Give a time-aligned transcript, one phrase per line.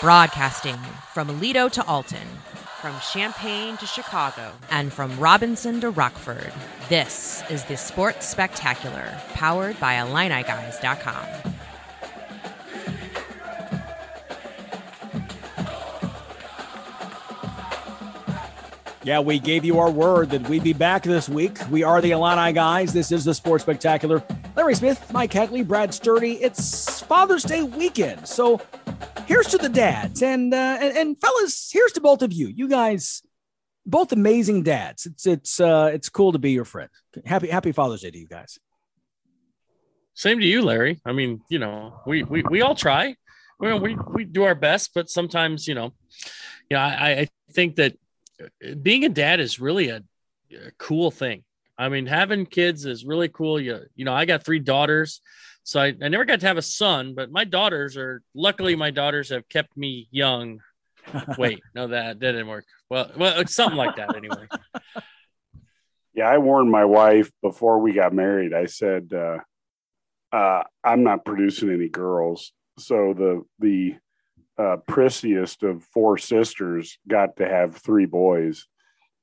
[0.00, 0.76] Broadcasting
[1.12, 2.26] from Aledo to Alton,
[2.80, 6.52] from Champaign to Chicago, and from Robinson to Rockford.
[6.88, 11.52] This is the Sports Spectacular, powered by IlliniGuys.com.
[19.04, 21.58] Yeah, we gave you our word that we'd be back this week.
[21.70, 22.92] We are the Illini guys.
[22.92, 24.22] This is the Sports Spectacular.
[24.54, 26.34] Larry Smith, Mike Heckley, Brad Sturdy.
[26.34, 28.28] It's Father's Day weekend.
[28.28, 28.60] So
[29.26, 30.22] here's to the dads.
[30.22, 32.48] And, uh, and, and fellas, here's to both of you.
[32.48, 33.22] You guys,
[33.84, 35.06] both amazing dads.
[35.06, 36.88] It's it's uh, it's cool to be your friend.
[37.24, 38.58] Happy Happy Father's Day to you guys.
[40.14, 41.00] Same to you, Larry.
[41.04, 43.16] I mean, you know, we we, we all try.
[43.58, 45.92] Well, we we do our best, but sometimes, you know,
[46.70, 47.96] you know, I, I think that
[48.82, 50.02] being a dad is really a,
[50.52, 51.44] a, cool thing.
[51.78, 53.60] I mean, having kids is really cool.
[53.60, 55.20] You, you know, I got three daughters,
[55.64, 58.90] so I, I never got to have a son, but my daughters are luckily my
[58.90, 60.60] daughters have kept me young.
[61.38, 62.64] Wait, no, that, that didn't work.
[62.90, 64.46] Well, well, something like that anyway.
[66.14, 68.52] Yeah, I warned my wife before we got married.
[68.52, 69.38] I said, uh,
[70.30, 72.52] uh, I'm not producing any girls.
[72.78, 73.94] So the, the,
[74.58, 78.66] uh, prissiest of four sisters got to have three boys.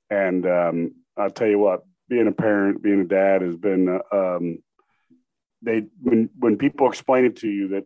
[0.10, 4.16] And um, I'll tell you what, being a parent, being a dad has been, uh,
[4.16, 4.58] um,
[5.62, 7.86] they, when, when people explain it to you that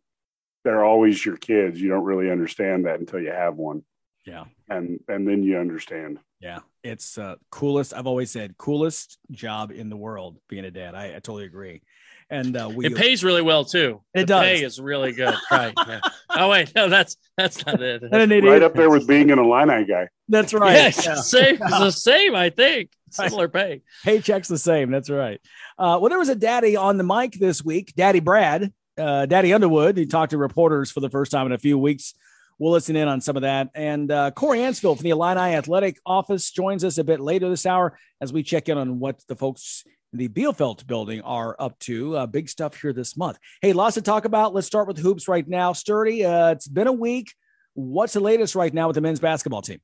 [0.64, 3.84] they're always your kids, you don't really understand that until you have one.
[4.26, 4.46] Yeah.
[4.70, 6.20] And, and then you understand.
[6.40, 6.60] Yeah.
[6.84, 7.94] It's uh, coolest.
[7.94, 10.96] I've always said coolest job in the world being a dad.
[10.96, 11.82] I, I totally agree
[12.30, 14.02] and uh, we it pays really well too.
[14.14, 14.44] It the does.
[14.44, 15.36] Pay is really good.
[15.52, 15.74] Right.
[15.88, 16.00] Yeah.
[16.30, 18.02] Oh wait, no, that's that's not it.
[18.12, 20.08] right up there with being an Illini guy.
[20.30, 20.74] That's right.
[20.74, 21.16] Yes, yeah.
[21.16, 21.56] same.
[21.56, 22.36] It's the same.
[22.36, 23.82] I think similar pay.
[24.04, 24.90] Paycheck's the same.
[24.90, 25.40] That's right.
[25.78, 29.54] Uh, well, there was a daddy on the mic this week, Daddy Brad, uh, Daddy
[29.54, 29.98] Underwood.
[29.98, 32.14] He talked to reporters for the first time in a few weeks.
[32.60, 33.70] We'll listen in on some of that.
[33.74, 37.66] And uh, Corey Ansfield from the Illini Athletic Office joins us a bit later this
[37.66, 42.16] hour as we check in on what the folks the Bielfeldt building are up to.
[42.16, 43.38] Uh, big stuff here this month.
[43.62, 44.54] Hey, lots to talk about.
[44.54, 45.74] Let's start with hoops right now.
[45.74, 47.34] Sturdy, uh, it's been a week.
[47.74, 49.82] What's the latest right now with the men's basketball team?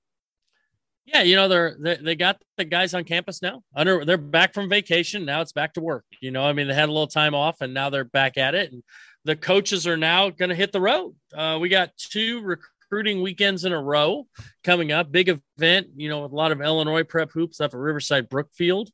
[1.06, 3.63] Yeah, you know they're they, they got the guys on campus now.
[3.75, 5.25] Under they're back from vacation.
[5.25, 6.06] Now it's back to work.
[6.22, 8.53] You know, I mean they had a little time off and now they're back at
[8.53, 8.72] it.
[8.72, 8.84] And
[9.25, 11.16] the coaches are now going to hit the road.
[11.34, 12.57] Uh, we got two
[12.89, 14.25] recruiting weekends in a row
[14.63, 15.11] coming up.
[15.11, 18.89] Big event, you know, with a lot of Illinois prep hoops up at Riverside Brookfield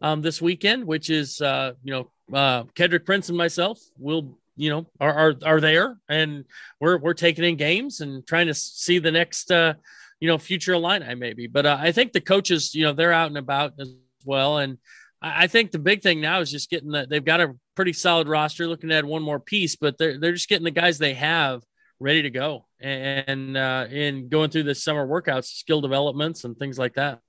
[0.00, 4.70] um, this weekend, which is uh, you know uh, Kedrick Prince and myself will you
[4.70, 6.44] know are, are are there, and
[6.80, 9.74] we're we're taking in games and trying to see the next uh,
[10.20, 11.48] you know future Illini maybe.
[11.48, 13.92] But uh, I think the coaches you know they're out and about as
[14.24, 14.78] well, and
[15.20, 17.94] I, I think the big thing now is just getting that they've got a pretty
[17.94, 18.68] solid roster.
[18.68, 21.62] Looking at one more piece, but they're they're just getting the guys they have
[22.00, 26.78] ready to go and uh, in going through the summer workouts, skill developments, and things
[26.78, 27.20] like that.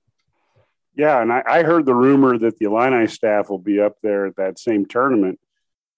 [0.96, 4.26] Yeah, and I, I, heard the rumor that the Illini staff will be up there
[4.26, 5.38] at that same tournament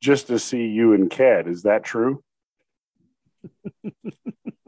[0.01, 1.49] just to see you and Ked.
[1.49, 2.23] Is that true?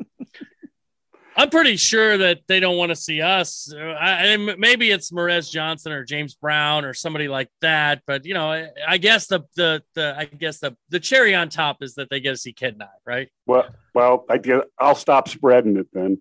[1.37, 3.73] I'm pretty sure that they don't want to see us.
[3.75, 8.03] I, maybe it's Morez Johnson or James Brown or somebody like that.
[8.07, 11.51] But you know, I, I guess the, the the I guess the the cherry on
[11.51, 13.29] top is that they get to see Ked Nye, right?
[13.47, 16.19] Well, well, I guess I'll stop spreading it then.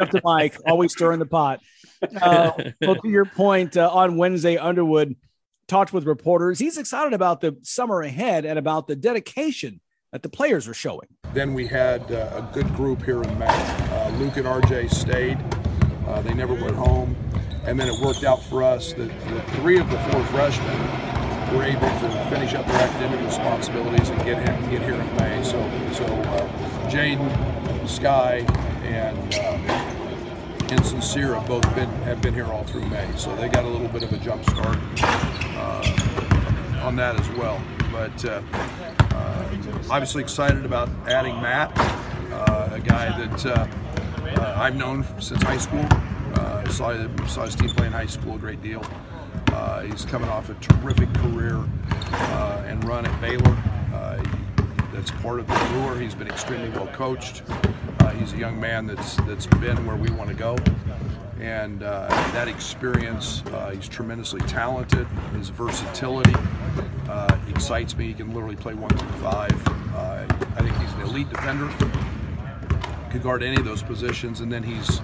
[0.00, 1.60] up to Mike, always stirring the pot.
[2.20, 5.16] Uh, well, to your point, uh, on Wednesday, Underwood
[5.68, 6.58] talked with reporters.
[6.58, 9.80] He's excited about the summer ahead and about the dedication
[10.12, 11.08] that the players are showing.
[11.34, 13.46] Then we had uh, a good group here in May.
[13.46, 15.38] Uh, Luke and RJ stayed.
[16.06, 17.16] Uh, they never went home.
[17.64, 20.80] And then it worked out for us that the three of the four freshmen
[21.54, 25.42] were able to finish up their academic responsibilities and get, him, get here in May.
[25.42, 25.58] So,
[25.92, 28.46] so uh, Jayden, Sky,
[28.84, 29.94] and uh,
[30.70, 33.68] and Sincere have both been have been here all through May, so they got a
[33.68, 37.62] little bit of a jump start uh, on that as well.
[37.98, 38.42] But uh,
[39.10, 39.48] uh
[39.90, 41.72] obviously excited about adding Matt,
[42.32, 45.84] uh, a guy that uh, I've known since high school.
[46.70, 46.92] Saw,
[47.26, 48.84] saw his team play in high school a great deal.
[49.84, 51.64] he's coming off a terrific career
[52.68, 53.56] and run at Baylor.
[54.92, 55.98] that's part of the lure.
[55.98, 57.42] He's been extremely well coached.
[57.98, 60.56] Uh, he's a young man that's that's been where we want to go,
[61.40, 63.42] and uh, that experience.
[63.46, 65.06] Uh, he's tremendously talented.
[65.36, 66.34] His versatility
[67.08, 68.08] uh, excites me.
[68.08, 69.68] He can literally play one through five.
[69.94, 70.26] Uh,
[70.56, 71.68] I think he's an elite defender.
[73.10, 75.00] Could guard any of those positions, and then he's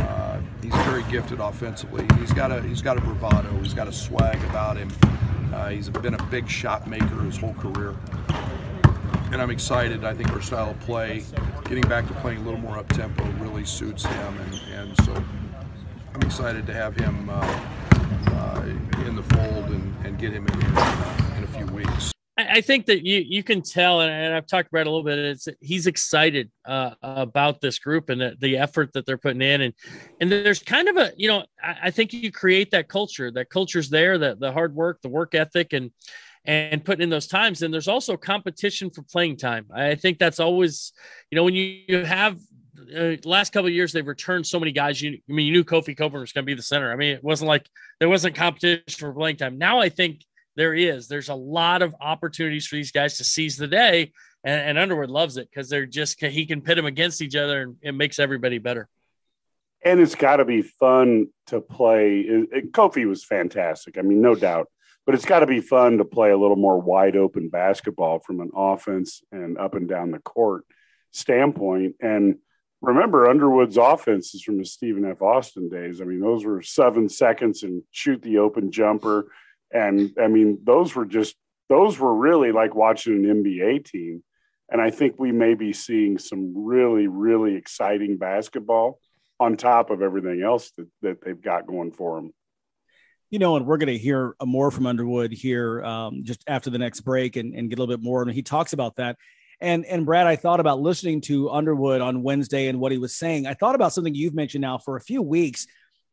[0.00, 2.06] uh, he's very gifted offensively.
[2.18, 3.50] He's got a he's got a bravado.
[3.62, 4.90] He's got a swag about him.
[5.70, 7.94] he's been a big shot maker his whole career.
[9.32, 10.04] and I'm excited.
[10.04, 11.24] I think our style of play,
[11.64, 15.24] getting back to playing a little more up tempo, really suits him, and, and so
[16.18, 17.60] I'm excited to have him uh,
[18.26, 18.62] uh,
[19.06, 20.70] in the fold and, and get him in here
[21.36, 22.10] in a few weeks.
[22.36, 25.16] I think that you you can tell, and I've talked about it a little bit.
[25.16, 29.60] It's he's excited uh, about this group and the, the, effort that they're putting in,
[29.60, 29.74] and
[30.20, 33.30] and there's kind of a you know I, I think you create that culture.
[33.30, 34.18] That culture's there.
[34.18, 35.92] That the hard work, the work ethic, and
[36.44, 37.62] and putting in those times.
[37.62, 39.66] And there's also competition for playing time.
[39.72, 40.92] I think that's always,
[41.30, 42.38] you know, when you have
[42.96, 45.00] uh, last couple of years they've returned so many guys.
[45.00, 46.92] You, I mean, you knew Kofi Cockburn was going to be the center.
[46.92, 47.68] I mean, it wasn't like
[48.00, 49.58] there wasn't competition for playing time.
[49.58, 50.24] Now I think
[50.56, 51.08] there is.
[51.08, 54.12] There's a lot of opportunities for these guys to seize the day,
[54.44, 57.62] and, and Underwood loves it because they're just he can pit them against each other,
[57.62, 58.88] and it makes everybody better.
[59.84, 62.26] And it's got to be fun to play.
[62.72, 63.96] Kofi was fantastic.
[63.96, 64.68] I mean, no doubt
[65.08, 68.40] but it's got to be fun to play a little more wide open basketball from
[68.40, 70.66] an offense and up and down the court
[71.12, 71.94] standpoint.
[71.98, 72.36] And
[72.80, 75.22] remember, Underwood's offense is from the Stephen F.
[75.22, 76.00] Austin days.
[76.00, 79.32] I mean, those were seven seconds and shoot the open jumper.
[79.72, 81.36] And I mean, those were just,
[81.68, 84.22] those were really like watching an NBA team.
[84.70, 89.00] And I think we may be seeing some really, really exciting basketball
[89.40, 92.32] on top of everything else that, that they've got going for them
[93.30, 96.78] you know, and we're going to hear more from Underwood here um, just after the
[96.78, 98.22] next break and, and get a little bit more.
[98.22, 99.16] And he talks about that.
[99.60, 103.14] And and Brad, I thought about listening to Underwood on Wednesday and what he was
[103.14, 103.46] saying.
[103.46, 105.66] I thought about something you've mentioned now for a few weeks,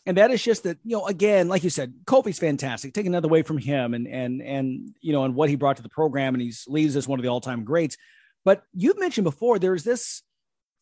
[0.05, 2.93] and that is just that you know, again, like you said, Kofi's fantastic.
[2.93, 5.83] Take another away from him and and and you know, and what he brought to
[5.83, 7.97] the program, and he leaves as one of the all time greats.
[8.43, 10.23] But you've mentioned before, there's this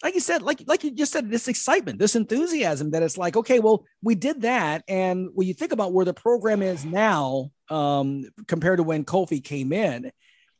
[0.04, 3.38] like you said, like like you just said, this excitement, this enthusiasm that it's like,
[3.38, 7.51] okay, well, we did that, and when you think about where the program is now
[7.69, 10.12] um, compared to when Kofi came in,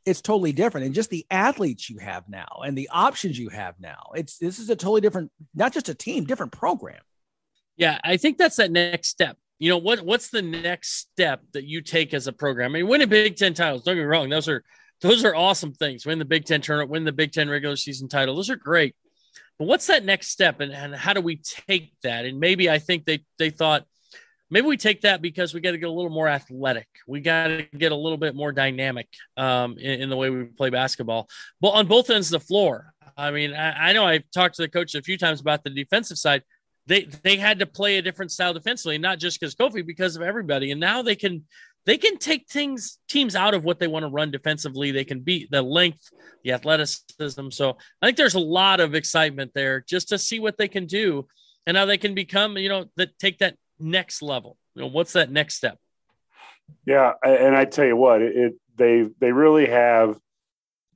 [0.04, 0.86] it's totally different.
[0.86, 4.58] And just the athletes you have now and the options you have now, it's this
[4.58, 7.00] is a totally different, not just a team, different program.
[7.76, 9.36] Yeah, I think that's that next step.
[9.58, 10.02] You know what?
[10.02, 12.72] What's the next step that you take as a program?
[12.72, 13.84] I mean, winning Big Ten titles.
[13.84, 14.62] Don't get me wrong; those are
[15.00, 16.06] those are awesome things.
[16.06, 18.36] Win the Big Ten tournament, win the Big Ten regular season title.
[18.36, 18.94] Those are great.
[19.58, 22.26] But what's that next step, and, and how do we take that?
[22.26, 23.86] And maybe I think they they thought
[24.54, 26.86] maybe we take that because we got to get a little more athletic.
[27.08, 30.44] We got to get a little bit more dynamic um, in, in, the way we
[30.44, 31.28] play basketball.
[31.60, 34.62] But on both ends of the floor, I mean, I, I know I've talked to
[34.62, 36.42] the coach a few times about the defensive side.
[36.86, 40.22] They they had to play a different style defensively, not just because Kofi, because of
[40.22, 40.70] everybody.
[40.70, 41.44] And now they can
[41.84, 44.92] they can take things teams out of what they want to run defensively.
[44.92, 46.10] They can beat the length,
[46.44, 47.50] the athleticism.
[47.50, 50.86] So I think there's a lot of excitement there just to see what they can
[50.86, 51.26] do
[51.66, 54.56] and how they can become, you know, that take that next level.
[54.74, 55.78] You know, what's that next step?
[56.86, 60.18] Yeah, and I tell you what, it, they they really have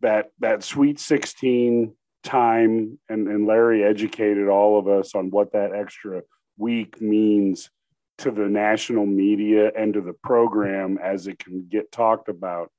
[0.01, 1.95] that that sweet 16
[2.25, 6.23] time and, and Larry educated all of us on what that extra
[6.57, 7.71] week means
[8.19, 12.71] to the national media and to the program as it can get talked about.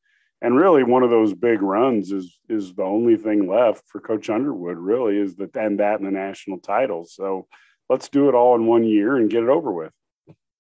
[0.42, 4.30] And really, one of those big runs is is the only thing left for Coach
[4.30, 4.78] Underwood.
[4.78, 7.06] Really, is that and that and the national title.
[7.06, 7.48] So
[7.90, 9.92] let's do it all in one year and get it over with.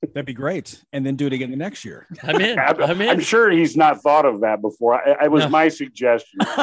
[0.02, 2.08] That'd be great, and then do it again the next year.
[2.24, 2.58] I'm in.
[2.60, 3.10] I'm in.
[3.10, 4.96] I'm sure he's not thought of that before.
[4.96, 5.50] I, I was no.
[5.50, 6.40] my suggestion.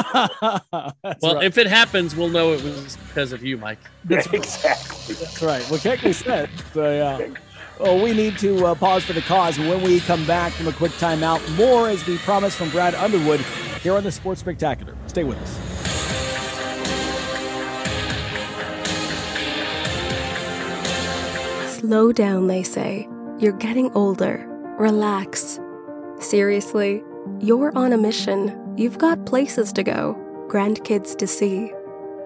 [0.42, 1.44] well, right.
[1.44, 3.78] if it happens, we'll know it was because of you, Mike.
[4.04, 5.16] That's exactly.
[5.16, 5.68] That's right.
[5.70, 6.48] Well, Keckly said.
[6.72, 7.28] So yeah.
[7.78, 9.58] Well, we need to uh, pause for the cause.
[9.58, 13.40] When we come back from a quick timeout, more as we promised from Brad Underwood
[13.82, 14.96] here on the Sports Spectacular.
[15.08, 15.75] Stay with us.
[21.86, 23.08] Slow down, they say.
[23.38, 24.44] You're getting older.
[24.76, 25.60] Relax.
[26.18, 27.04] Seriously,
[27.38, 28.74] you're on a mission.
[28.76, 30.16] You've got places to go,
[30.48, 31.72] grandkids to see.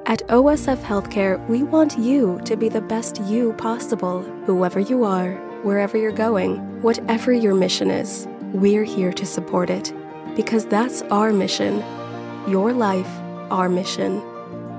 [0.06, 5.32] At OSF Healthcare, we want you to be the best you possible, whoever you are,
[5.62, 8.26] wherever you're going, whatever your mission is.
[8.54, 9.92] We're here to support it
[10.36, 11.84] because that's our mission.
[12.48, 13.10] Your life,
[13.50, 14.22] our mission.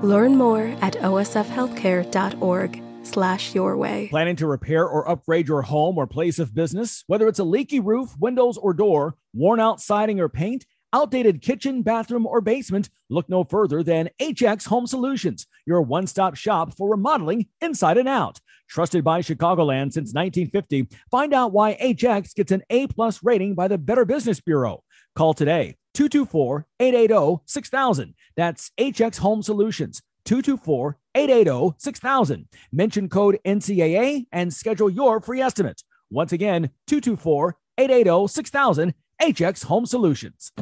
[0.02, 4.08] Learn more at osfhealthcare.org slash your way.
[4.10, 7.04] Planning to repair or upgrade your home or place of business?
[7.06, 11.82] Whether it's a leaky roof, windows, or door, worn out siding or paint, outdated kitchen,
[11.82, 16.90] bathroom, or basement, look no further than HX Home Solutions, your one stop shop for
[16.90, 18.40] remodeling inside and out.
[18.68, 23.68] Trusted by Chicagoland since 1950, find out why HX gets an A plus rating by
[23.68, 24.82] the Better Business Bureau.
[25.14, 28.14] Call today 224 880 6000.
[28.36, 30.02] That's HX Home Solutions.
[30.24, 32.48] 224 880 6000.
[32.72, 35.82] Mention code NCAA and schedule your free estimate.
[36.10, 40.52] Once again, 224 880 6000, HX Home Solutions.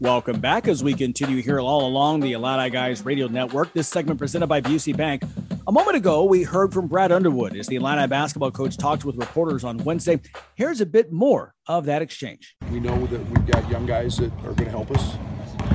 [0.00, 3.74] Welcome back as we continue here all along the Illini Guys Radio Network.
[3.74, 5.22] This segment presented by Busey Bank.
[5.70, 9.14] A moment ago, we heard from Brad Underwood as the Illini basketball coach talked with
[9.14, 10.20] reporters on Wednesday.
[10.56, 12.56] Here's a bit more of that exchange.
[12.72, 15.16] We know that we've got young guys that are going to help us,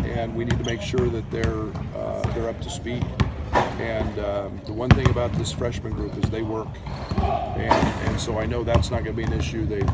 [0.04, 3.06] and we need to make sure that they're uh, they're up to speed.
[3.54, 6.68] And um, the one thing about this freshman group is they work,
[7.56, 9.66] and, and so I know that's not going to be an issue.
[9.66, 9.92] They've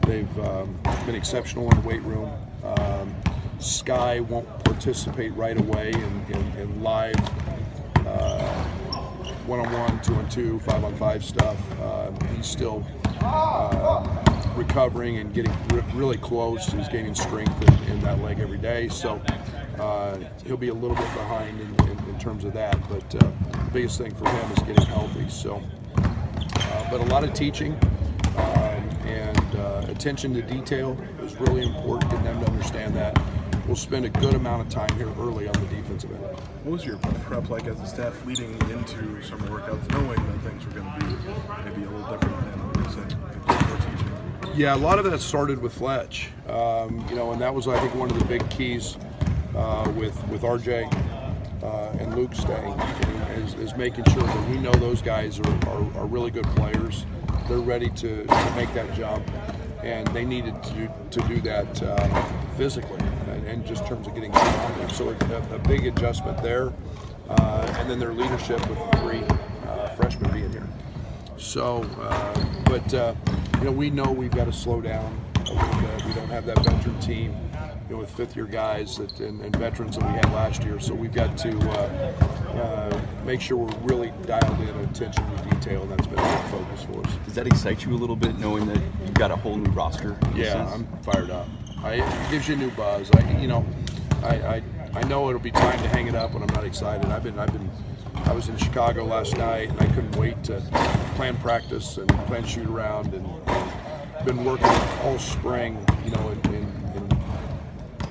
[0.00, 0.76] they've um,
[1.06, 2.28] been exceptional in the weight room.
[2.64, 3.14] Um,
[3.60, 7.14] Sky won't participate right away in, in, in live
[8.04, 8.67] uh,
[9.48, 11.56] one-on-one, two-on-two, five-on-five stuff.
[11.80, 12.86] Uh, he's still
[13.22, 14.06] uh,
[14.54, 16.66] recovering and getting re- really close.
[16.66, 19.20] He's gaining strength in, in, that leg every day, so
[19.80, 22.78] uh, he'll be a little bit behind in, in, in terms of that.
[22.90, 23.30] But uh,
[23.64, 25.28] the biggest thing for him is getting healthy.
[25.30, 25.62] So,
[25.96, 27.72] uh, but a lot of teaching.
[28.36, 33.18] Um, and attention to detail is really important, getting them to understand that
[33.68, 36.22] we'll spend a good amount of time here early on the defensive end.
[36.64, 40.64] What was your prep like as a staff leading into summer workouts, knowing that things
[40.64, 44.58] were going to be maybe a little different than what recent teaching?
[44.58, 47.78] Yeah, a lot of that started with Fletch, um, you know, and that was I
[47.78, 48.96] think one of the big keys
[49.54, 50.90] uh, with with RJ
[51.62, 52.78] uh, and Luke staying
[53.44, 57.04] is, is, making sure that we know those guys are, are, are really good players.
[57.48, 59.28] They're ready to, to, make that jump,
[59.82, 62.24] and they needed to do, to do that uh,
[62.56, 63.00] physically
[63.46, 64.88] and just in terms of getting stronger.
[64.90, 66.72] So a, a big adjustment there,
[67.28, 69.22] uh, and then their leadership with three
[69.66, 70.68] uh, freshmen being here.
[71.36, 73.14] So, uh, but uh,
[73.58, 75.24] you know, we know we've got to slow down.
[75.38, 77.36] We don't have that veteran team.
[77.88, 80.92] You know, with fifth-year guys that, and, and, veterans that we had last year, so
[80.92, 85.92] we've got to uh, uh, make sure we're really dialed in attention to detail, and
[85.92, 87.16] that's been a big focus for us.
[87.24, 90.18] Does that excite you a little bit, knowing that you've got a whole new roster?
[90.34, 91.48] Yeah, I'm fired up.
[91.82, 93.10] I, it gives you a new buzz.
[93.12, 93.64] I, you know,
[94.22, 94.62] I, I,
[94.94, 97.06] I know it'll be time to hang it up when I'm not excited.
[97.10, 97.70] I've been, I've been,
[98.24, 100.60] I was in Chicago last night and I couldn't wait to
[101.14, 104.66] plan practice and plan shoot around and, and been working
[105.02, 106.64] all spring, you know, in, in,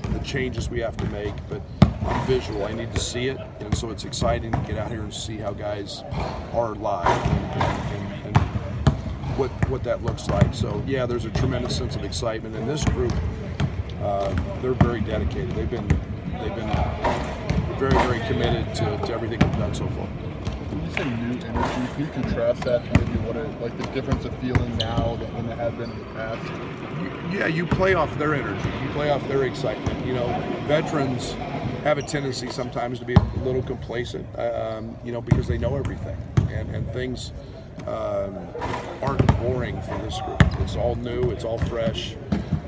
[0.06, 1.34] in the changes we have to make.
[1.50, 1.62] But
[2.06, 2.66] I'm visual.
[2.66, 5.38] I need to see it, and so it's exciting to get out here and see
[5.38, 6.04] how guys
[6.54, 8.38] are live and, and
[9.38, 10.54] what what that looks like.
[10.54, 13.14] So yeah, there's a tremendous sense of excitement in this group
[14.02, 15.52] uh, they're very dedicated.
[15.52, 16.70] They've been they've been
[17.78, 20.06] very very committed to, to everything we've done so far.
[20.06, 23.88] When you say new energy, can you contrast that to maybe what it, like the
[23.94, 26.52] difference of feeling now than it had been in the past?
[27.02, 28.70] You, yeah, you play off their energy.
[28.84, 30.06] You play off their excitement.
[30.06, 30.28] You know,
[30.68, 31.34] veterans
[31.84, 35.76] have a tendency sometimes to be a little complacent, um, you know, because they know
[35.78, 36.18] everything
[36.50, 37.32] and, and things
[37.88, 38.38] um,
[39.02, 40.44] aren't boring for this group.
[40.60, 42.16] It's all new, it's all fresh.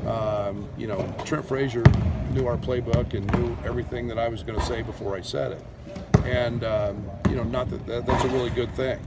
[0.07, 1.83] Um, you know, Trent Frazier
[2.31, 5.53] knew our playbook and knew everything that I was going to say before I said
[5.53, 5.65] it.
[6.25, 8.99] And, um, you know, not that, that, that's a really good thing.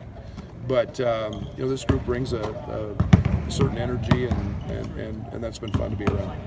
[0.66, 5.44] But, um, you know, this group brings a, a certain energy, and, and, and, and,
[5.44, 6.38] that's been fun to be around.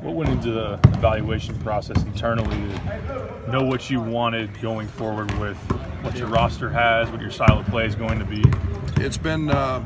[0.00, 5.58] What went into the evaluation process internally to know what you wanted going forward with
[6.02, 8.42] what your roster has, what your style of play is going to be?
[8.96, 9.84] It's been, uh,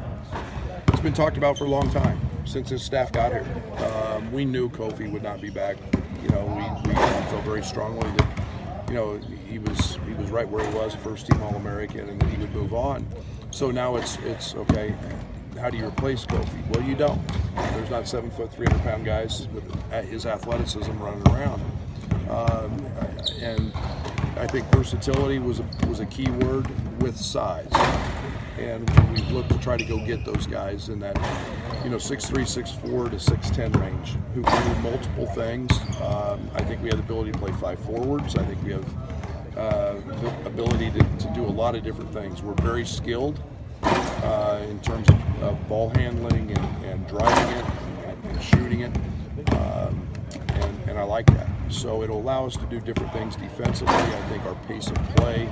[0.88, 3.46] it's been talked about for a long time since his staff got here.
[3.78, 5.76] Um, we knew Kofi would not be back.
[6.22, 8.44] You know, we, we felt very strongly that
[8.88, 9.16] you know
[9.48, 12.36] he was he was right where he was, first team All American, and that he
[12.36, 13.06] would move on.
[13.50, 14.94] So now it's it's okay.
[15.60, 16.66] How do you replace Kofi?
[16.68, 17.20] Well, you don't.
[17.54, 19.64] There's not seven foot, 300 pound guys with
[20.08, 21.62] his athleticism running around.
[22.28, 22.86] Um,
[23.40, 23.72] and
[24.36, 26.66] I think versatility was a, was a key word
[27.00, 27.70] with size
[28.58, 31.16] and we look to try to go get those guys in that,
[31.84, 35.70] you know, six three, six four to six ten range who can do multiple things.
[36.00, 38.36] Um, I think we have the ability to play five forwards.
[38.36, 42.42] I think we have uh, the ability to, to, do a lot of different things.
[42.42, 43.40] We're very skilled
[43.82, 47.64] uh, in terms of, of, ball handling and, and driving it
[48.06, 48.96] and, and shooting it,
[49.54, 50.08] um,
[50.48, 51.46] and, and I like that.
[51.68, 53.94] So it'll allow us to do different things defensively.
[53.94, 55.48] I think our pace of play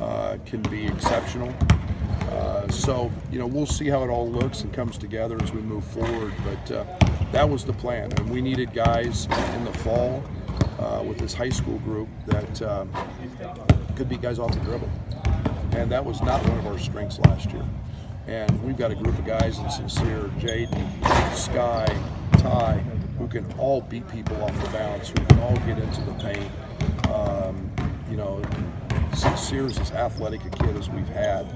[0.00, 1.52] uh, can be exceptional.
[2.30, 5.60] Uh, so, you know, we'll see how it all looks and comes together as we
[5.60, 6.32] move forward.
[6.44, 6.84] But uh,
[7.32, 8.12] that was the plan.
[8.12, 10.22] And we needed guys in the fall
[10.78, 12.90] uh, with this high school group that um,
[13.96, 14.90] could be guys off the dribble.
[15.72, 17.64] And that was not one of our strengths last year.
[18.26, 21.86] And we've got a group of guys in Sincere, Jayden, Sky,
[22.32, 22.78] Ty,
[23.18, 26.50] who can all beat people off the bounce, who can all get into the paint.
[27.08, 27.70] Um,
[28.10, 28.42] you know,
[29.36, 31.46] Sears as athletic a kid as we've had.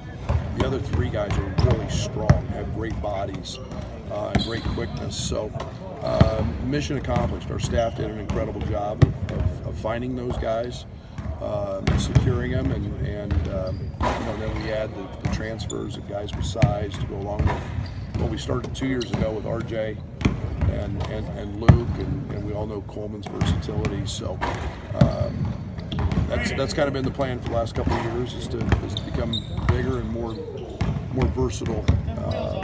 [0.59, 3.59] The other three guys are really strong, have great bodies,
[4.11, 5.17] uh, and great quickness.
[5.17, 5.51] So,
[6.03, 7.51] uh, mission accomplished.
[7.51, 10.85] Our staff did an incredible job of, of, of finding those guys,
[11.41, 16.09] uh, securing them, and, and um, you know then we add the, the, transfers of
[16.09, 19.97] guys with size to go along with what we started two years ago with RJ
[20.71, 24.05] and, and, and Luke, and, and we all know Coleman's versatility.
[24.07, 24.39] So.
[25.01, 25.63] Um,
[26.29, 28.59] that's that's kind of been the plan for the last couple of years is to,
[28.87, 29.33] is to become
[29.69, 30.35] bigger and more
[31.13, 32.61] more versatile uh,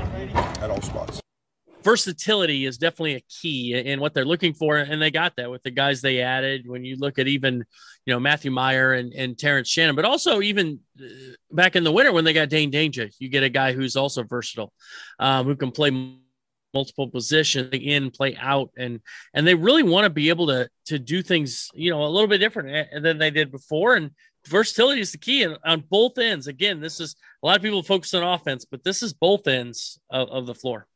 [0.60, 1.20] at all spots.
[1.84, 5.62] Versatility is definitely a key in what they're looking for, and they got that with
[5.62, 6.68] the guys they added.
[6.68, 7.64] When you look at even,
[8.04, 11.06] you know, Matthew Mayer and, and Terrence Shannon, but also even uh,
[11.52, 14.24] back in the winter when they got Dain Dainja, you get a guy who's also
[14.24, 14.72] versatile,
[15.18, 16.18] um, who can play
[16.74, 19.00] multiple positions in play out and
[19.34, 22.28] and they really want to be able to to do things you know a little
[22.28, 24.10] bit different eh, than they did before and
[24.46, 26.46] versatility is the key and on both ends.
[26.46, 29.98] Again this is a lot of people focus on offense but this is both ends
[30.10, 30.86] of, of the floor.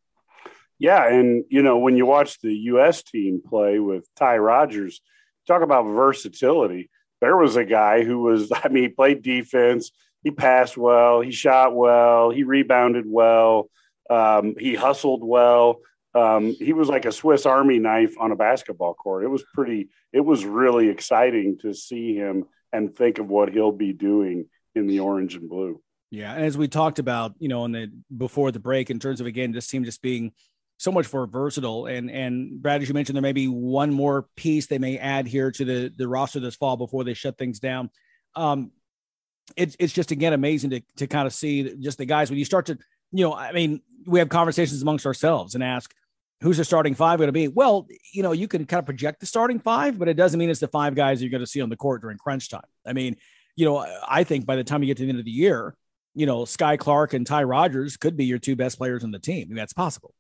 [0.79, 5.01] Yeah and you know when you watch the us team play with ty rodgers
[5.47, 6.91] talk about versatility.
[7.21, 9.91] There was a guy who was i mean he played defense
[10.23, 13.69] he passed well he shot well he rebounded well
[14.13, 15.81] um, he hustled well.
[16.15, 19.25] Um, he was like a Swiss Army knife on a basketball court.
[19.25, 19.89] It was pretty.
[20.13, 24.87] It was really exciting to see him and think of what he'll be doing in
[24.87, 25.81] the orange and blue.
[26.11, 29.21] Yeah, and as we talked about, you know, in the before the break, in terms
[29.21, 30.33] of again, this team just being
[30.77, 31.87] so much more versatile.
[31.87, 35.27] And and Brad, as you mentioned, there may be one more piece they may add
[35.27, 37.89] here to the the roster this fall before they shut things down.
[38.35, 38.73] Um,
[39.57, 42.45] it's it's just again amazing to to kind of see just the guys when you
[42.45, 42.79] start to
[43.13, 45.95] you know, I mean, we have conversations amongst ourselves and ask,
[46.41, 47.49] who's the starting five going to be?
[47.49, 50.51] Well, you know, you can kind of project the starting five, but it doesn't mean
[50.51, 52.63] it's the five guys you're going to see on the court during crunch time.
[52.85, 53.17] I mean,
[53.55, 55.77] you know, I think by the time you get to the end of the year,
[56.15, 59.19] you know, Skyy Clark and Ty Rodgers could be your two best players on the
[59.19, 59.47] team.
[59.47, 60.15] I mean, that's possible.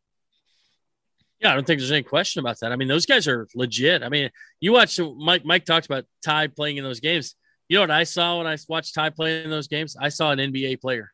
[1.41, 2.71] Yeah, I don't think there's any question about that.
[2.71, 4.05] I mean, those guys are legit.
[4.05, 5.45] I mean, you watch Mike.
[5.45, 7.35] Mike talked about Ty playing in those games.
[7.69, 9.97] You know what I saw when I watched Ty play in those games?
[10.01, 11.11] I saw an NBA player.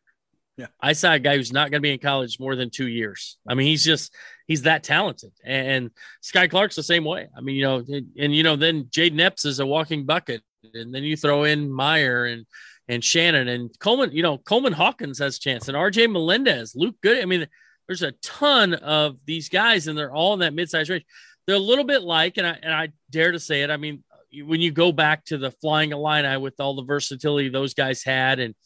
[0.59, 0.66] Yeah.
[0.81, 3.38] I saw a guy who's not going to be in college more than two years.
[3.47, 4.12] I mean, he's just
[4.49, 5.31] he's that talented.
[5.44, 5.90] And
[6.23, 7.29] Skyy Clark's the same way.
[7.37, 10.42] I mean, you know, and, and you know, then Jayden Epps is a walking bucket,
[10.75, 12.44] and then you throw in Mayer and
[12.88, 14.11] and Shannon and Coleman.
[14.12, 17.23] You know, Coleman Hawkins has chance, and RJ Melendez, Luke Goode.
[17.23, 17.47] I mean,
[17.87, 21.05] there's a ton of these guys, and they're all in that mid-size range.
[21.47, 23.71] They're a little bit like, and I and I dare to say it.
[23.71, 24.03] I mean,
[24.44, 28.40] when you go back to the Flying Illini with all the versatility those guys had,
[28.40, 28.57] and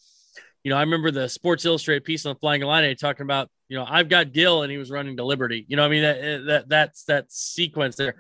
[0.65, 3.77] you know, I remember the Sports Illustrated piece on the Flying Illini talking about, you
[3.77, 5.65] know, I've got Gill and he was running to Liberty.
[5.69, 8.17] You know, I mean that eh, that that's that sequence there.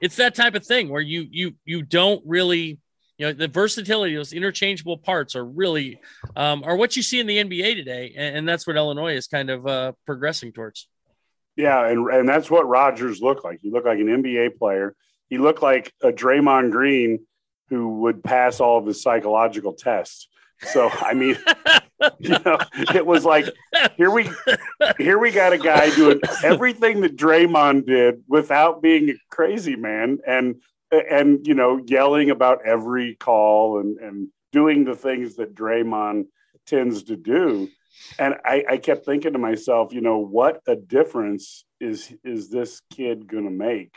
[0.00, 2.78] It's that type of thing where you you you don't really,
[3.18, 6.00] you know, the versatility, those interchangeable parts are really
[6.34, 9.28] um, are what you see in the NBA today, and, and that's what Illinois is
[9.28, 10.88] kind of uh, progressing towards.
[11.56, 13.60] Yeah, and and that's what rodgers looked like.
[13.62, 14.96] He looked like an NBA player.
[15.28, 17.20] He looked like a Draymond Green
[17.70, 20.28] who would pass all of his psychological tests.
[20.60, 21.36] So I mean,
[22.18, 22.58] you know,
[22.94, 23.46] it was like
[23.96, 24.28] here we
[24.98, 30.18] here we got a guy doing everything that Draymond did without being a crazy man
[30.26, 30.56] and
[30.90, 36.26] and you know yelling about every call and and doing the things that Draymond
[36.66, 37.68] tends to do.
[38.18, 42.80] And I, I kept thinking to myself, you know, what a difference is is this
[42.92, 43.94] kid going to make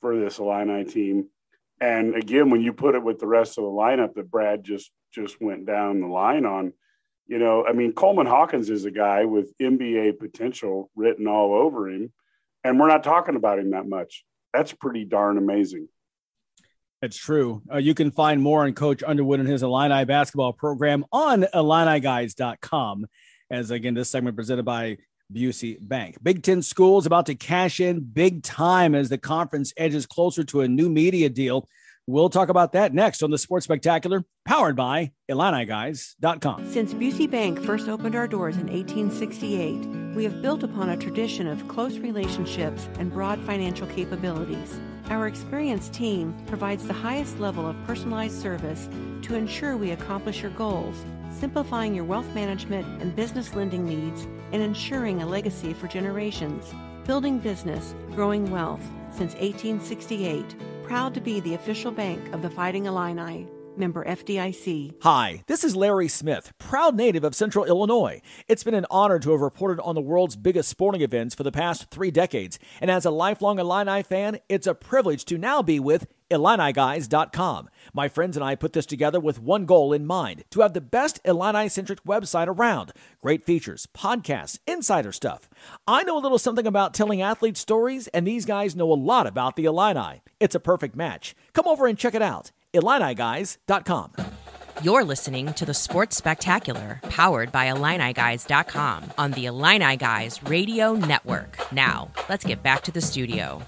[0.00, 1.28] for this Illini team?
[1.80, 4.90] And again, when you put it with the rest of the lineup that Brad just
[5.12, 6.72] just went down the line on,
[7.26, 11.88] you know, I mean, Coleman Hawkins is a guy with NBA potential written all over
[11.88, 12.12] him,
[12.62, 14.24] and we're not talking about him that much.
[14.52, 15.88] That's pretty darn amazing.
[17.02, 17.62] It's true.
[17.70, 23.06] Uh, you can find more on Coach Underwood and his Illini basketball program on IlliniGuys.com.
[23.50, 24.96] As again, this segment presented by
[25.32, 26.16] Busey Bank.
[26.22, 30.62] Big Ten schools about to cash in big time as the conference edges closer to
[30.62, 31.68] a new media deal.
[32.08, 36.70] We'll talk about that next on the Sports Spectacular, powered by IlliniGuys.com.
[36.70, 41.48] Since Busey Bank first opened our doors in 1868, we have built upon a tradition
[41.48, 44.78] of close relationships and broad financial capabilities.
[45.10, 48.88] Our experienced team provides the highest level of personalized service
[49.22, 54.62] to ensure we accomplish your goals, simplifying your wealth management and business lending needs and
[54.62, 56.72] ensuring a legacy for generations.
[57.04, 60.54] Building business, growing wealth since 1868
[60.86, 63.48] proud to be the official bank of the Fighting Illini.
[63.76, 64.94] Member FDIC.
[65.02, 68.20] Hi, this is Larry Smith, proud native of Central Illinois.
[68.48, 71.52] It's been an honor to have reported on the world's biggest sporting events for the
[71.52, 72.58] past three decades.
[72.80, 77.68] And as a lifelong Illini fan, it's a privilege to now be with IlliniGuys.com.
[77.94, 80.80] My friends and I put this together with one goal in mind to have the
[80.80, 82.92] best Illini centric website around.
[83.20, 85.48] Great features, podcasts, insider stuff.
[85.86, 89.26] I know a little something about telling athlete stories, and these guys know a lot
[89.26, 90.22] about the Illini.
[90.40, 91.34] It's a perfect match.
[91.52, 92.50] Come over and check it out.
[92.76, 94.12] IlliniGuys.com.
[94.82, 101.58] You're listening to the Sports Spectacular, powered by IlliniGuys.com on the Illini Guys Radio Network.
[101.72, 103.62] Now, let's get back to the studio.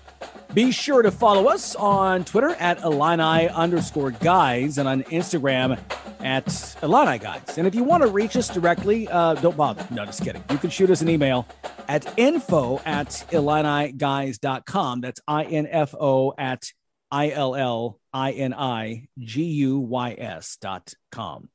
[0.55, 5.79] Be sure to follow us on Twitter at Illini underscore guys and on Instagram
[6.21, 7.59] at Illini guys.
[7.59, 9.87] And if you want to reach us directly, uh, don't bother.
[9.91, 10.43] No, just kidding.
[10.51, 11.47] You can shoot us an email
[11.87, 15.01] at info at IlliniGuys.com.
[15.01, 16.73] That's I N F O at
[17.11, 21.49] I L L I N I G U Y S dot com.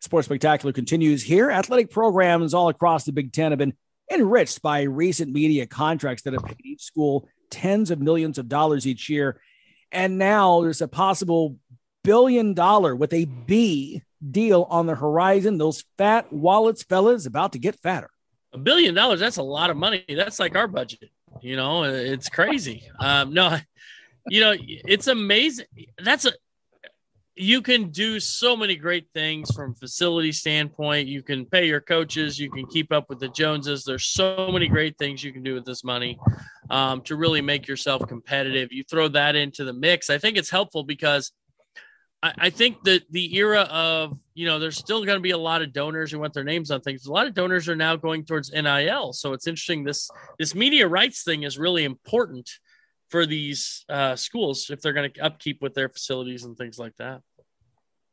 [0.00, 1.48] Sports Spectacular continues here.
[1.50, 3.74] Athletic programs all across the Big Ten have been
[4.10, 8.84] enriched by recent media contracts that have paid each school tens of millions of dollars
[8.84, 9.40] each year.
[9.92, 11.56] And now there's a possible
[12.02, 15.58] billion dollar with a B deal on the horizon.
[15.58, 18.10] Those fat wallets, fellas, about to get fatter.
[18.52, 20.04] A billion dollars, that's a lot of money.
[20.08, 21.10] That's like our budget.
[21.40, 22.90] You know, it's crazy.
[22.98, 23.56] Um, no,
[24.28, 25.66] you know, it's amazing.
[25.98, 26.32] That's a
[27.34, 31.08] you can do so many great things from facility standpoint.
[31.08, 32.38] You can pay your coaches.
[32.38, 33.84] You can keep up with the Joneses.
[33.84, 36.18] There's so many great things you can do with this money
[36.68, 38.70] um, to really make yourself competitive.
[38.70, 40.10] You throw that into the mix.
[40.10, 41.32] I think it's helpful because
[42.22, 45.38] I, I think that the era of you know there's still going to be a
[45.38, 47.06] lot of donors who want their names on things.
[47.06, 49.14] A lot of donors are now going towards NIL.
[49.14, 49.84] So it's interesting.
[49.84, 52.50] This this media rights thing is really important
[53.12, 56.96] for these uh, schools if they're going to upkeep with their facilities and things like
[56.96, 57.20] that.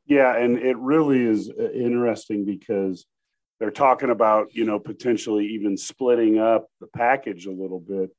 [0.06, 3.06] Yeah, and it really is uh, interesting because
[3.60, 8.10] they're talking about you know potentially even splitting up the package a little bit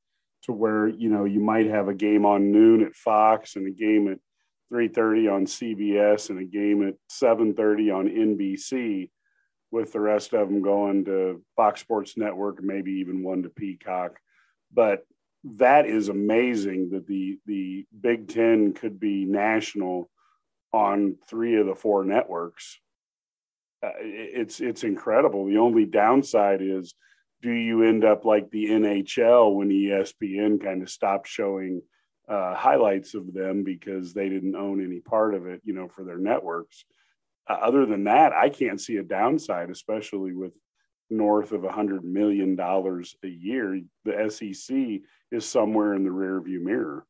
[0.44, 3.70] to where you know you might have a game on noon at Fox and a
[3.70, 4.18] game at
[4.72, 9.10] 3:30 on CBS and a game at 7:30 on NBC
[9.70, 14.18] with the rest of them going to Fox Sports Network maybe even one to Peacock
[14.72, 15.04] but
[15.44, 20.11] that is amazing that the the Big Ten could be national
[20.72, 22.79] on three of the four networks.
[23.83, 25.46] Uh, it's it's incredible.
[25.46, 26.94] The only downside is,
[27.40, 31.83] do you end up like the NHL when ESPN kind of stopped showing
[32.29, 36.05] uh, highlights of them because they didn't own any part of it, you know, for
[36.05, 36.85] their networks.
[37.48, 40.53] Uh, other than that, I can't see a downside, especially with
[41.10, 43.80] north of a hundred million dollars a year.
[44.04, 45.00] The SEC
[45.32, 47.04] is somewhere in the rearview mirror.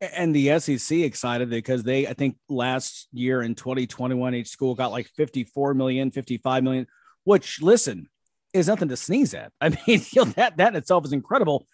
[0.00, 4.92] And the SEC excited because they, I think last year in 2021, each school got
[4.92, 6.86] like 54 million, 55 million,
[7.24, 8.08] which listen,
[8.52, 9.52] is nothing to sneeze at.
[9.60, 11.66] I mean, you know, that, that in itself is incredible.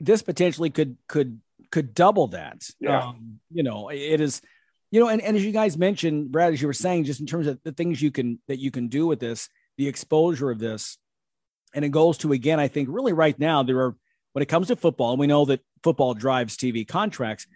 [0.00, 2.68] This potentially could, could, could double that.
[2.80, 3.04] Yeah.
[3.04, 4.40] Um, you know, it is,
[4.90, 7.26] you know, and, and as you guys mentioned, Brad, as you were saying, just in
[7.26, 9.48] terms of the things you can, that you can do with this,
[9.80, 10.98] the exposure of this,
[11.74, 13.96] and it goes to, again, I think really right now, there are,
[14.34, 17.46] when it comes to football, and we know that football drives TV contracts.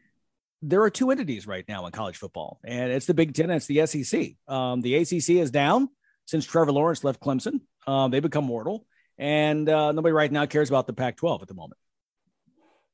[0.63, 3.57] There are two entities right now in college football, and it's the Big Ten and
[3.57, 4.37] it's the SEC.
[4.49, 5.91] Um, the ACC is down
[6.25, 7.61] since Trevor Lawrence left Clemson.
[7.87, 8.87] Um, they become mortal,
[9.19, 11.79] and uh, nobody right now cares about the Pac-12 at the moment.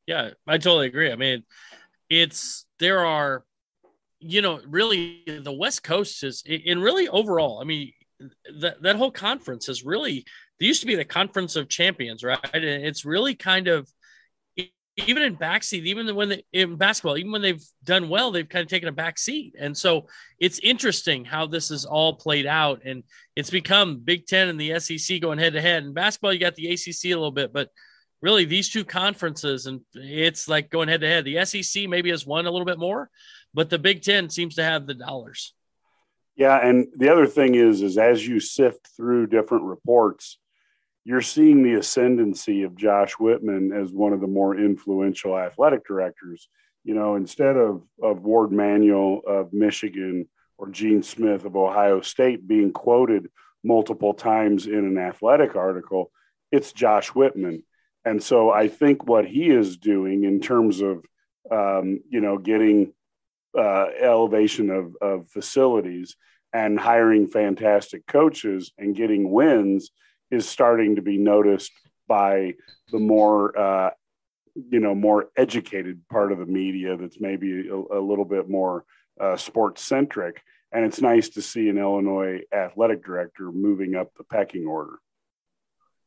[0.09, 1.13] Yeah, I totally agree.
[1.13, 1.45] I mean,
[2.09, 3.45] it's there are,
[4.19, 7.61] you know, really the West Coast is, and really overall.
[7.61, 7.93] I mean,
[8.61, 10.25] that that whole conference is really
[10.59, 12.39] there used to be the conference of champions, right?
[12.53, 13.89] And it's really kind of
[15.07, 18.63] even in backseat, even when they in basketball, even when they've done well, they've kind
[18.63, 19.55] of taken a back seat.
[19.59, 20.07] And so
[20.39, 22.83] it's interesting how this is all played out.
[22.85, 23.05] And
[23.37, 25.85] it's become Big Ten and the SEC going head to head.
[25.85, 27.71] In basketball, you got the ACC a little bit, but
[28.23, 31.25] really these two conferences, and it's like going head to head.
[31.25, 33.09] The SEC maybe has won a little bit more,
[33.55, 35.55] but the Big Ten seems to have the dollars.
[36.41, 40.39] Yeah, and the other thing is, is as you sift through different reports,
[41.05, 46.49] you're seeing the ascendancy of Josh Whitman as one of the more influential athletic directors.
[46.83, 52.49] You know, instead of of Warde Manuel of Michigan or Gene Smith of Ohio State
[52.49, 53.29] being quoted
[53.63, 56.11] multiple times in an athletic article,
[56.51, 57.65] it's Josh Whitman.
[58.07, 61.05] And so I think what he is doing in terms of,
[61.51, 62.95] um, you know, getting
[63.55, 66.17] uh, elevation of, of facilities
[66.53, 69.91] and hiring fantastic coaches and getting wins
[70.31, 71.73] is starting to be noticed
[72.09, 72.55] by
[72.91, 73.91] the more uh,
[74.55, 78.85] you know more educated part of the media that's maybe a, a little bit more
[79.21, 84.25] uh, sports centric and it's nice to see an Illinois athletic director moving up the
[84.25, 84.99] pecking order.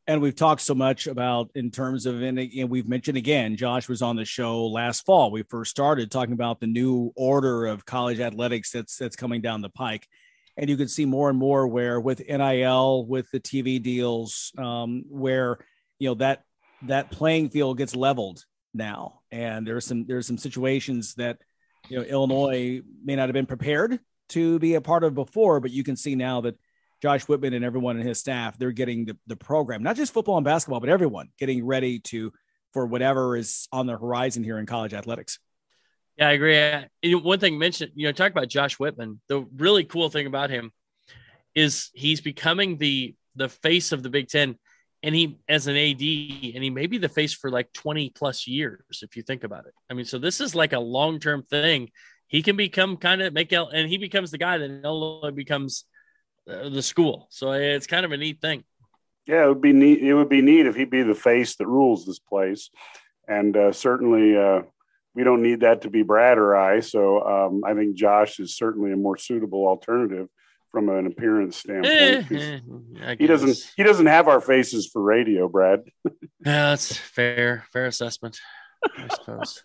[0.06, 4.02] And we've talked so much about in terms of, and we've mentioned again, Josh was
[4.02, 5.30] on the show last fall.
[5.30, 9.62] We first started talking about the new order of college athletics that's that's coming down
[9.62, 10.06] the pike,
[10.56, 15.04] and you can see more and more where with NIL, with the TV deals, um,
[15.08, 15.58] where
[15.98, 16.42] you know that
[16.82, 21.38] that playing field gets leveled now, and there's some there's some situations that
[21.88, 23.98] you know Illinois may not have been prepared
[24.30, 26.58] to be a part of before, but you can see now that
[27.02, 30.38] Josh Whitman and everyone in his staff, they're getting the, the program, not just football
[30.38, 32.32] and basketball, but everyone getting ready to
[32.72, 35.38] for whatever is on the horizon here in college athletics.
[36.16, 37.14] Yeah, I agree.
[37.16, 39.20] One thing mentioned, you know, talk about Josh Whitman.
[39.28, 40.70] The really cool thing about him
[41.54, 44.56] is he's becoming the the face of the Big Ten,
[45.02, 48.46] and he as an AD, and he may be the face for like twenty plus
[48.46, 49.74] years if you think about it.
[49.90, 51.90] I mean, so this is like a long term thing.
[52.28, 55.84] He can become kind of make out, and he becomes the guy that Illinois becomes
[56.48, 57.26] uh, the school.
[57.30, 58.62] So it's kind of a neat thing.
[59.26, 60.00] Yeah, it would be neat.
[60.00, 62.70] It would be neat if he'd be the face that rules this place,
[63.26, 64.62] and uh, certainly uh,
[65.14, 66.80] we don't need that to be Brad or I.
[66.80, 70.28] So um, I think Josh is certainly a more suitable alternative
[70.70, 72.32] from an appearance standpoint.
[72.32, 72.60] Eh,
[73.00, 73.56] eh, he doesn't.
[73.76, 75.82] He doesn't have our faces for radio, Brad.
[76.04, 77.64] yeah, that's fair.
[77.72, 78.38] Fair assessment,
[78.96, 79.62] I suppose.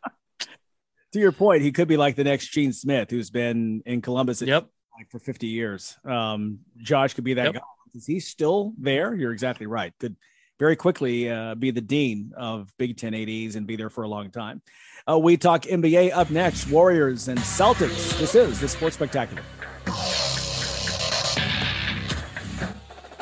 [1.13, 4.41] to your point, he could be like the next Gene Smith, who's been in Columbus.
[4.41, 5.97] Yep like for 50 years.
[6.03, 7.53] Um, Josh could be that yep.
[7.55, 7.61] guy.
[7.95, 9.15] Is he still there?
[9.15, 9.93] You're exactly right.
[9.99, 10.15] Could
[10.59, 14.07] very quickly uh, be the dean of Big Ten ADs and be there for a
[14.07, 14.61] long time.
[15.09, 18.19] Uh, we talk NBA up next, Warriors and Celtics.
[18.19, 19.41] This is the Sports Spectacular.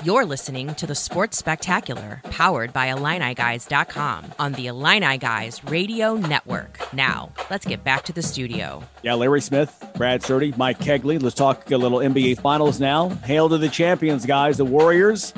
[0.03, 6.79] You're listening to the Sports Spectacular, powered by IlliniGuys.com on the Illini Guys Radio Network.
[6.93, 8.83] Now, let's get back to the studio.
[9.03, 11.21] Yeah, Larry Smith, Brad Sturdy, Mike Kegley.
[11.21, 13.09] Let's talk a little NBA Finals now.
[13.09, 14.57] Hail to the champions, guys.
[14.57, 15.33] The Warriors,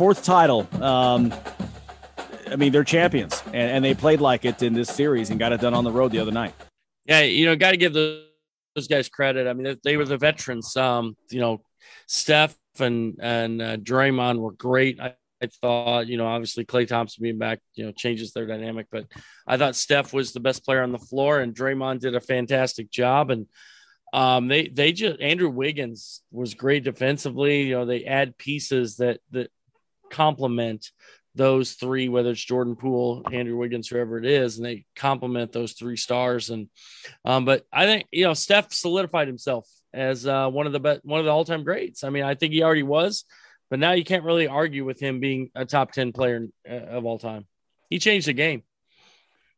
[0.00, 0.66] fourth title.
[0.82, 1.30] Um,
[2.50, 5.52] I mean, they're champions, and, and, they played like it in this series and got
[5.52, 6.54] it done on the road the other night.
[7.04, 8.24] Yeah, you know, got to give the,
[8.74, 9.46] those guys credit.
[9.46, 10.74] I mean, they were the veterans.
[10.74, 11.60] Um, you know,
[12.06, 14.98] Steph and and uh, Draymond were great.
[14.98, 18.86] I, I thought, you know, obviously Klay Thompson being back, you know, changes their dynamic,
[18.90, 19.04] but
[19.46, 22.90] I thought Steph was the best player on the floor, and Draymond did a fantastic
[22.90, 23.30] job.
[23.30, 23.48] And
[24.14, 27.64] um, they they just Andrew Wiggins was great defensively.
[27.64, 29.50] You know, they add pieces that that
[30.10, 30.90] complement
[31.34, 35.72] those three, whether it's Jordan Poole, Andrew Wiggins, whoever it is, and they complement those
[35.72, 36.50] three stars.
[36.50, 36.68] And
[37.24, 41.04] um, but I think you know Steph solidified himself as uh, one of the best,
[41.04, 42.04] one of the all time greats.
[42.04, 43.24] I mean, I think he already was,
[43.68, 47.04] but now you can't really argue with him being a top ten player uh, of
[47.04, 47.46] all time.
[47.88, 48.62] He changed the game.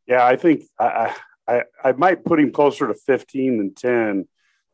[0.06, 1.14] Yeah, I think I
[1.48, 4.28] I, I might put him closer to fifteen than ten,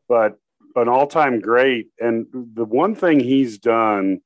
[0.07, 0.37] but
[0.75, 1.89] an all time great.
[1.99, 4.21] And the one thing he's done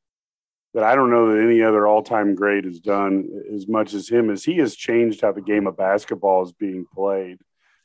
[0.74, 4.10] that I don't know that any other all time great has done as much as
[4.10, 7.38] him is he has changed how the game of basketball is being played.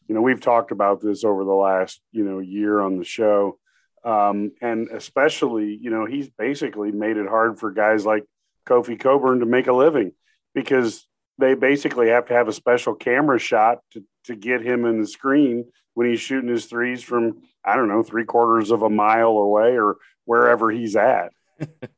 [0.08, 3.58] You know we've talked about this over the last you know year on the show.
[4.04, 8.24] Um, and especially you know he's basically made it hard for guys like
[8.66, 10.12] kofi Cockburn to make a living
[10.54, 15.00] because they basically have to have a special camera shot to, to get him in
[15.00, 18.90] the screen when he's shooting his threes from i don't know three quarters of a
[18.90, 19.96] mile away or
[20.26, 21.32] wherever he's at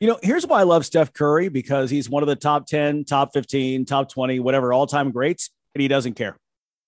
[0.00, 3.04] You know, here's why I love Steph Curry because he's one of the top 10,
[3.04, 6.36] top 15, top 20, whatever, all time greats, and he doesn't care.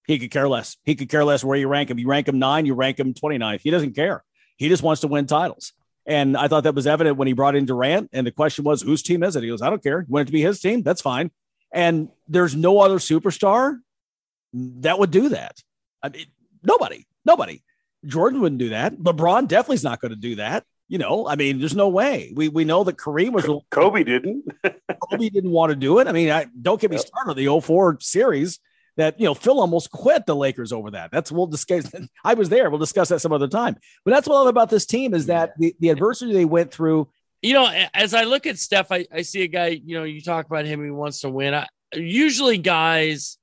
[0.07, 0.77] He could care less.
[0.85, 1.99] He could care less where you rank him.
[1.99, 3.61] You rank him nine, you rank him 29th.
[3.61, 4.25] He doesn't care.
[4.57, 5.73] He just wants to win titles.
[6.07, 8.11] And I thought that was evident when he brought in Durant.
[8.13, 9.43] And the question was, whose team is it?
[9.43, 10.01] He goes, I don't care.
[10.01, 10.83] You want it to be his team?
[10.83, 11.33] That's fine.
[11.73, 13.79] And there's no other superstar
[14.53, 15.61] that would do that.
[16.03, 16.27] I mean,
[16.63, 17.63] nobody, nobody.
[18.05, 18.97] Jordan wouldn't do that.
[18.97, 20.65] LeBron definitely is not going to do that.
[20.89, 22.33] You know, I mean, there's no way.
[22.35, 24.47] We we know that Kareem was Kobe didn't.
[25.11, 26.07] Kobe didn't want to do it.
[26.07, 27.07] I mean, I, don't get me yep.
[27.07, 27.35] started.
[27.35, 28.61] The 04 series
[28.97, 31.11] that you know Phil almost quit the Lakers over that.
[31.11, 31.91] That's we'll discuss.
[32.25, 32.71] I was there.
[32.71, 33.77] We'll discuss that some other time.
[34.05, 36.73] But that's what I love about this team is that the, the adversity they went
[36.73, 37.09] through.
[37.43, 39.81] You know, as I look at Steph, I, I see a guy.
[39.85, 40.83] You know, you talk about him.
[40.85, 41.53] He wants to win.
[41.53, 43.39] I, usually, guys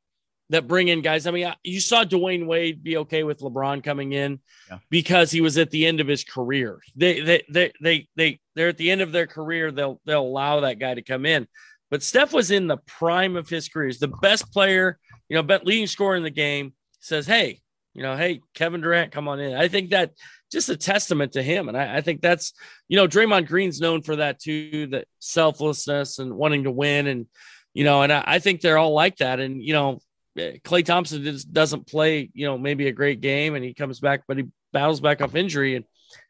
[0.54, 1.28] that bring in guys.
[1.28, 4.39] I mean, you saw Dwyane Wade be okay with LeBron coming in
[4.72, 4.80] yeah.
[4.89, 6.80] because he was at the end of his career.
[6.96, 9.72] They they they they they they're at the end of their career.
[9.72, 11.48] They'll they'll allow that guy to come in.
[11.92, 13.88] But Steph was in the prime of his career.
[13.88, 14.98] He's the best player
[15.34, 17.60] you know, bet leading scorer in the game says, Hey,
[17.96, 19.56] you know, hey, Kevin Durant, come on in.
[19.56, 20.12] I think that
[20.52, 21.68] just a testament to him.
[21.70, 22.54] And I, I, think that's,
[22.88, 27.08] you know, Draymond Green's known for that too, that selflessness and wanting to win.
[27.08, 27.26] And,
[27.74, 29.39] you know, and I, I think they're all like that.
[29.39, 30.00] And, you know,
[30.38, 34.24] Klay Thompson just doesn't play, you know, maybe a great game and he comes back,
[34.28, 35.86] but he battles back off injury and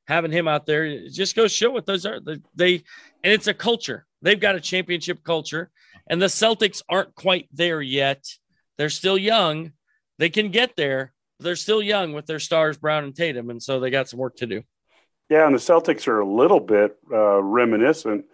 [0.05, 2.19] having him out there just goes show what those are.
[2.55, 2.75] They
[3.23, 4.05] and it's a culture.
[4.21, 5.69] They've got a championship culture,
[6.07, 8.25] and the Celtics aren't quite there yet.
[8.77, 9.73] They're still young.
[10.17, 11.13] They can get there.
[11.39, 14.37] They're still young with their stars, Brown and Tatum, and so they got some work
[14.37, 14.63] to do.
[15.29, 18.25] Yeah, and the Celtics are a little bit uh, reminiscent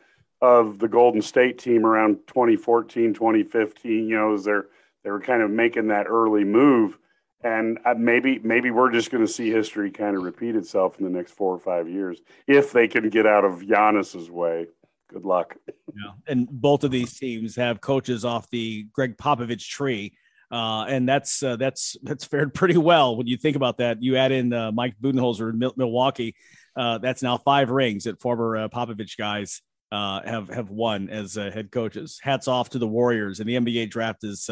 [0.42, 4.08] of the Golden State team around 2014, 2015.
[4.08, 4.68] You know, as they're
[5.04, 6.98] they were kind of making that early move,
[7.44, 11.06] and uh, maybe maybe we're just going to see history kind of repeat itself in
[11.06, 14.68] the next four or five years if they can get out of Giannis's way.
[15.10, 15.56] Good luck.
[15.68, 20.14] Yeah, and both of these teams have coaches off the Gregg Popovich tree.
[20.52, 24.02] Uh, and that's uh, that's that's fared pretty well when you think about that.
[24.02, 26.36] You add in uh, Mike Budenholzer in Milwaukee,
[26.76, 31.72] uh, that's now five rings that former uh, Popovich guys have have won as head
[31.72, 32.20] coaches.
[32.22, 34.50] Hats off to the Warriors, and the NBA draft is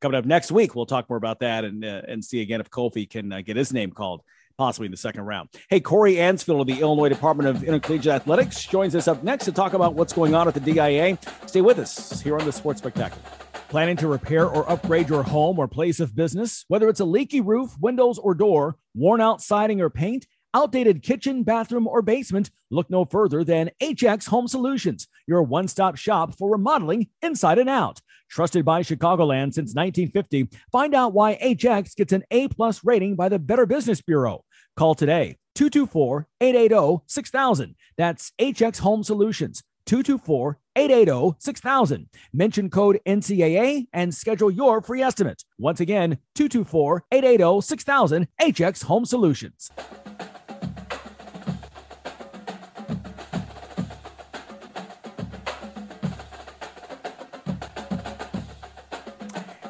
[0.00, 0.74] coming up next week.
[0.74, 3.56] We'll talk more about that and uh, and see again if Kofi can uh, get
[3.56, 4.22] his name called
[4.56, 5.48] possibly in the second round.
[5.70, 9.52] Hey, Corey Ansfield of the Illinois Department of Intercollegiate Athletics joins us up next to
[9.52, 11.16] talk about what's going on at the DIA.
[11.46, 13.22] Stay with us here on the Sports Spectacular.
[13.68, 17.40] Planning to repair or upgrade your home or place of business, whether it's a leaky
[17.40, 22.90] roof, windows, or door, worn out siding or paint outdated kitchen, bathroom, or basement, look
[22.90, 28.00] no further than HX Home Solutions, your one stop shop for remodeling inside and out.
[28.28, 33.28] Trusted by Chicagoland since 1950, find out why HX gets an A plus rating by
[33.28, 34.44] the Better Business Bureau.
[34.76, 37.74] Call today 224 880 6000.
[37.96, 39.62] That's HX Home Solutions.
[39.86, 42.08] 224 880 6000.
[42.32, 45.42] Mention code NCAA and schedule your free estimate.
[45.58, 49.70] Once again, 224 880 6000 HX Home Solutions.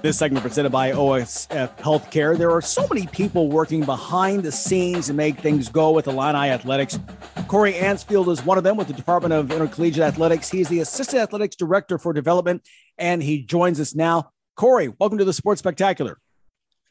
[0.00, 2.38] This segment presented by OSF Healthcare.
[2.38, 6.50] There are so many people working behind the scenes to make things go with Illini
[6.50, 7.00] Athletics.
[7.48, 10.50] Corey Ansfield is one of them with the Department of Intercollegiate Athletics.
[10.50, 12.62] He is the Assistant Athletics Director for Development,
[12.96, 14.30] and he joins us now.
[14.54, 16.20] Corey, welcome to the Sports Spectacular.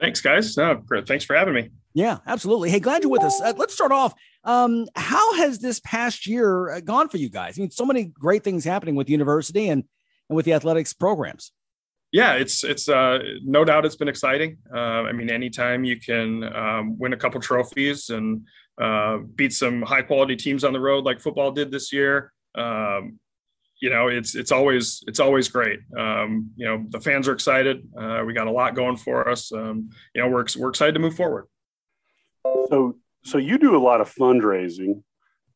[0.01, 0.57] Thanks, guys.
[0.85, 1.07] Great.
[1.07, 1.69] Thanks for having me.
[1.93, 2.71] Yeah, absolutely.
[2.71, 3.39] Hey, glad you're with us.
[3.39, 4.15] Uh, let's start off.
[4.43, 7.57] Um, how has this past year uh, gone for you guys?
[7.57, 9.85] I mean, so many great things happening with the university and,
[10.27, 11.53] and with the athletics programs
[12.11, 14.57] yeah, it's it's uh, no doubt it's been exciting.
[14.73, 18.47] Uh, I mean, anytime you can um, win a couple trophies and
[18.81, 23.19] uh, beat some high quality teams on the road like football did this year, um,
[23.81, 25.79] you know, it's it's always it's always great.
[25.97, 27.87] Um, you know, the fans are excited.
[27.97, 29.51] Uh, we got a lot going for us.
[29.51, 31.47] Um, you know, we're we're excited to move forward.
[32.69, 35.03] So so you do a lot of fundraising,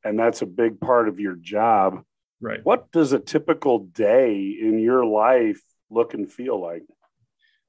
[0.03, 2.03] and that's a big part of your job.
[2.41, 2.59] Right.
[2.63, 5.61] What does a typical day in your life
[5.91, 6.84] look and feel like?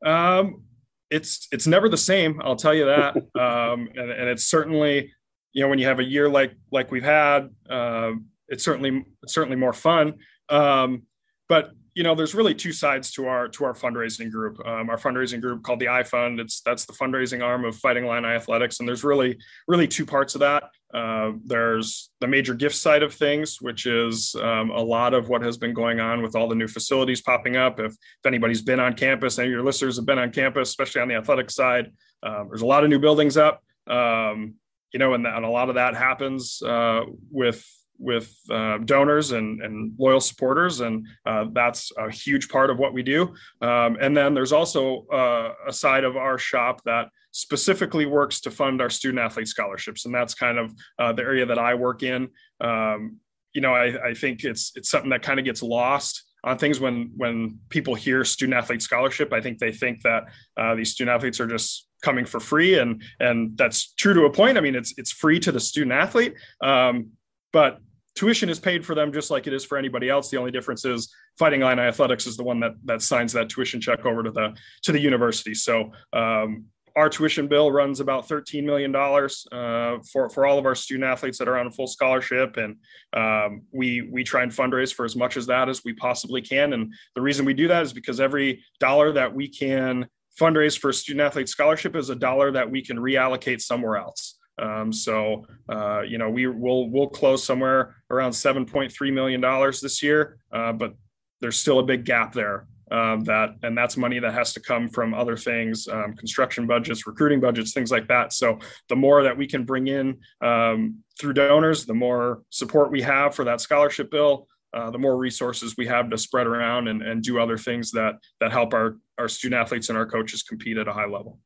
[0.04, 0.64] Um,
[1.10, 2.40] it's it's never the same.
[2.42, 3.16] I'll tell you that.
[3.40, 5.12] um, and, and it's certainly,
[5.52, 8.12] you know, when you have a year like like we've had, uh,
[8.48, 10.14] it's certainly it's certainly more fun.
[10.48, 11.02] Um,
[11.48, 14.58] but you know, there's really two sides to our to our fundraising group.
[14.66, 16.40] Um, our fundraising group called the I Fund.
[16.40, 20.34] It's that's the fundraising arm of Fighting Illini Athletics, and there's really really two parts
[20.34, 20.64] of that.
[20.94, 25.42] Uh, there's the major gift side of things, which is um, a lot of what
[25.42, 27.78] has been going on with all the new facilities popping up.
[27.78, 31.00] If, if anybody's been on campus, any of your listeners have been on campus, especially
[31.00, 33.62] on the athletic side, uh, there's a lot of new buildings up.
[33.86, 34.54] Um,
[34.92, 37.66] you know, and, and, a lot of that happens uh, with
[38.02, 42.92] with uh, donors and, and loyal supporters, and uh, that's a huge part of what
[42.92, 43.32] we do.
[43.60, 48.50] Um, and then there's also uh, a side of our shop that specifically works to
[48.50, 52.02] fund our student athlete scholarships, and that's kind of uh, the area that I work
[52.02, 52.28] in.
[52.60, 53.18] Um,
[53.54, 56.80] you know, I, I think it's it's something that kind of gets lost on things
[56.80, 59.32] when when people hear student athlete scholarship.
[59.32, 60.24] I think they think that
[60.56, 64.30] uh, these student athletes are just coming for free, and and that's true to a
[64.30, 64.58] point.
[64.58, 67.10] I mean, it's it's free to the student athlete, um,
[67.52, 67.78] but
[68.14, 70.30] tuition is paid for them just like it is for anybody else.
[70.30, 73.80] The only difference is Fighting Illini Athletics is the one that that signs that tuition
[73.80, 75.54] check over to the to the university.
[75.54, 80.74] So um, our tuition bill runs about $13 million uh, for, for all of our
[80.74, 82.56] student athletes that are on a full scholarship.
[82.56, 82.76] And
[83.14, 86.72] um, we, we try and fundraise for as much as that as we possibly can.
[86.72, 90.06] And the reason we do that is because every dollar that we can
[90.38, 94.38] fundraise for a student athlete scholarship is a dollar that we can reallocate somewhere else.
[94.58, 100.02] Um, so, uh, you know, we will we'll close somewhere around 7.3 million dollars this
[100.02, 100.94] year, uh, but
[101.40, 102.66] there's still a big gap there.
[102.90, 107.06] Um, that and that's money that has to come from other things, um, construction budgets,
[107.06, 108.34] recruiting budgets, things like that.
[108.34, 108.58] So
[108.90, 113.34] the more that we can bring in um, through donors, the more support we have
[113.34, 117.22] for that scholarship bill, uh, the more resources we have to spread around and, and
[117.22, 120.88] do other things that that help our our student athletes and our coaches compete at
[120.88, 121.38] a high level.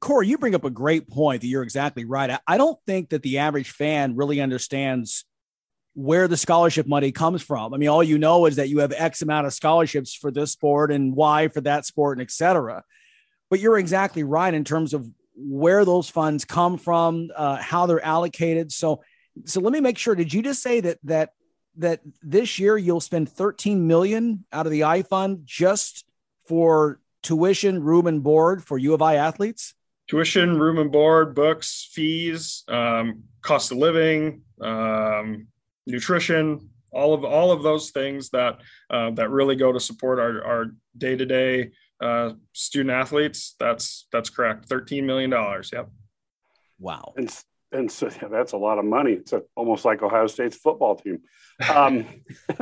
[0.00, 2.38] Corey, you bring up a great point that you're exactly right.
[2.46, 5.24] I, don't think that the average fan really understands
[5.94, 7.74] where the scholarship money comes from.
[7.74, 10.52] I mean, all you know is that you have X amount of scholarships for this
[10.52, 12.84] sport and Y for that sport and et cetera.
[13.50, 18.04] But you're exactly right in terms of where those funds come from, uh, how they're
[18.04, 18.72] allocated.
[18.72, 19.02] So,
[19.44, 20.14] so let me make sure.
[20.14, 21.30] Did you just say that that
[21.78, 26.04] that this year you'll spend 13 million out of the I fund just
[26.46, 29.74] for tuition, room, and board for U of I athletes?
[30.08, 35.46] Tuition, room and board, books, fees, um, cost of living, um,
[35.86, 40.44] nutrition, all of all of those things that uh, that really go to support our
[40.44, 41.70] our day to day
[42.52, 43.54] student athletes.
[43.58, 44.66] That's that's correct.
[44.66, 45.70] Thirteen million dollars.
[45.72, 45.90] Yep.
[46.78, 47.12] Wow.
[47.16, 47.30] And
[47.72, 49.12] and so yeah, that's a lot of money.
[49.12, 51.20] It's a, almost like Ohio State's football team.
[51.68, 52.06] Um,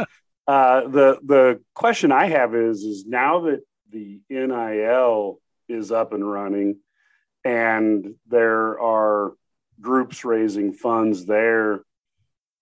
[0.46, 6.28] uh, the the question I have is is now that the NIL is up and
[6.28, 6.78] running,
[7.46, 9.34] and there are
[9.80, 11.82] groups raising funds there.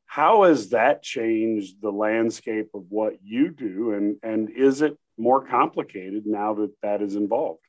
[0.04, 5.44] How has that changed the landscape of what you do, and and is it more
[5.44, 7.60] complicated now that that is involved?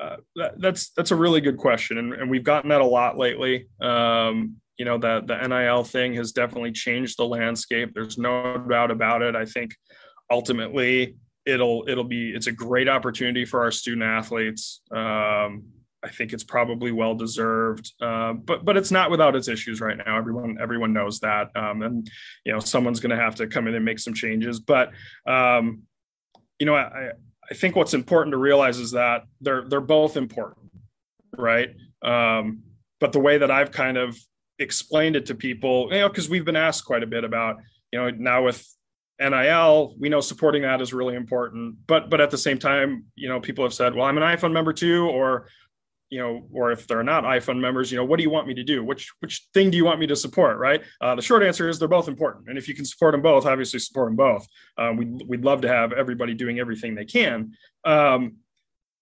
[0.00, 3.18] Uh, that, that's that's a really good question, and, and we've gotten that a lot
[3.18, 3.68] lately.
[3.80, 7.90] Um, you know, that the NIL thing has definitely changed the landscape.
[7.94, 9.36] There's no doubt about it.
[9.36, 9.74] I think
[10.30, 14.80] ultimately it'll it'll be it's a great opportunity for our student athletes.
[14.90, 15.64] Um,
[16.02, 19.96] I think it's probably well deserved, uh, but but it's not without its issues right
[19.96, 20.16] now.
[20.16, 22.08] Everyone everyone knows that, um, and
[22.44, 24.60] you know someone's going to have to come in and make some changes.
[24.60, 24.92] But
[25.26, 25.82] um,
[26.58, 27.10] you know, I
[27.50, 30.70] I think what's important to realize is that they're they're both important,
[31.36, 31.70] right?
[32.02, 32.62] Um,
[33.00, 34.16] but the way that I've kind of
[34.58, 37.56] explained it to people, you know, because we've been asked quite a bit about,
[37.92, 38.64] you know, now with
[39.20, 41.76] NIL, we know supporting that is really important.
[41.86, 44.52] But but at the same time, you know, people have said, well, I'm an iFund
[44.52, 45.48] member too, or
[46.10, 48.54] you know, or if they're not iFund members, you know, what do you want me
[48.54, 48.84] to do?
[48.84, 50.58] Which which thing do you want me to support?
[50.58, 50.82] Right.
[51.00, 53.46] Uh, the short answer is they're both important, and if you can support them both,
[53.46, 54.46] obviously support them both.
[54.76, 57.52] Um, we'd we'd love to have everybody doing everything they can.
[57.84, 58.36] Um,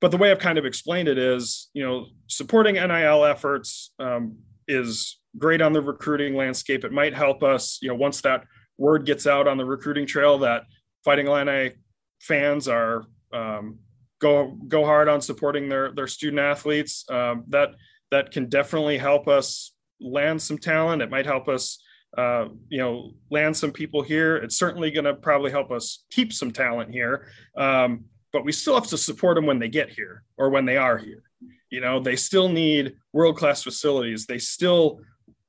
[0.00, 4.36] but the way I've kind of explained it is, you know, supporting NIL efforts um,
[4.68, 6.84] is great on the recruiting landscape.
[6.84, 8.44] It might help us, you know, once that
[8.78, 10.64] word gets out on the recruiting trail that
[11.04, 11.72] Fighting Illini
[12.20, 13.78] fans are um,
[14.20, 17.04] go go hard on supporting their their student athletes.
[17.10, 17.74] Um, that
[18.10, 21.02] that can definitely help us land some talent.
[21.02, 21.82] It might help us,
[22.16, 24.36] uh, you know, land some people here.
[24.36, 27.28] It's certainly going to probably help us keep some talent here.
[27.56, 30.76] Um, but we still have to support them when they get here or when they
[30.76, 31.22] are here.
[31.70, 34.26] You know, they still need world class facilities.
[34.26, 35.00] They still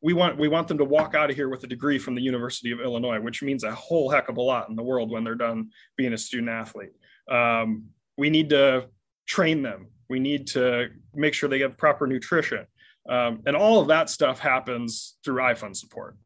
[0.01, 2.22] we want we want them to walk out of here with a degree from the
[2.22, 5.24] University of Illinois, which means a whole heck of a lot in the world when
[5.24, 6.93] they're done being a student athlete.
[7.30, 8.88] Um, we need to
[9.28, 9.88] train them.
[10.09, 12.65] We need to make sure they get proper nutrition.
[13.09, 16.18] Um, and all of that stuff happens through iFund support,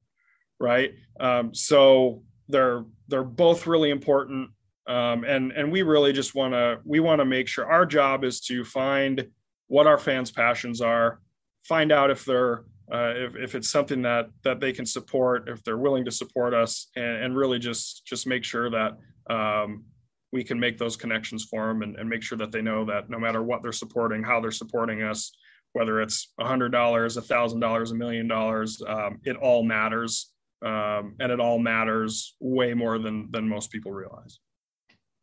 [0.59, 0.93] right?
[1.19, 4.49] Um, so they're they're both really important,
[4.87, 8.23] um, and and we really just want to we want to make sure our job
[8.23, 9.27] is to find
[9.67, 11.21] what our fans' passions are,
[11.63, 15.63] find out if they're uh, if, if it's something that that they can support, if
[15.63, 18.97] they're willing to support us, and, and really just just make sure that
[19.29, 19.83] um,
[20.32, 23.09] we can make those connections for them and, and make sure that they know that
[23.09, 25.32] no matter what they're supporting, how they're supporting us,
[25.73, 30.32] whether it's a hundred dollars, a million dollars, um, it all matters.
[30.63, 34.38] Um, and it all matters way more than, than most people realize.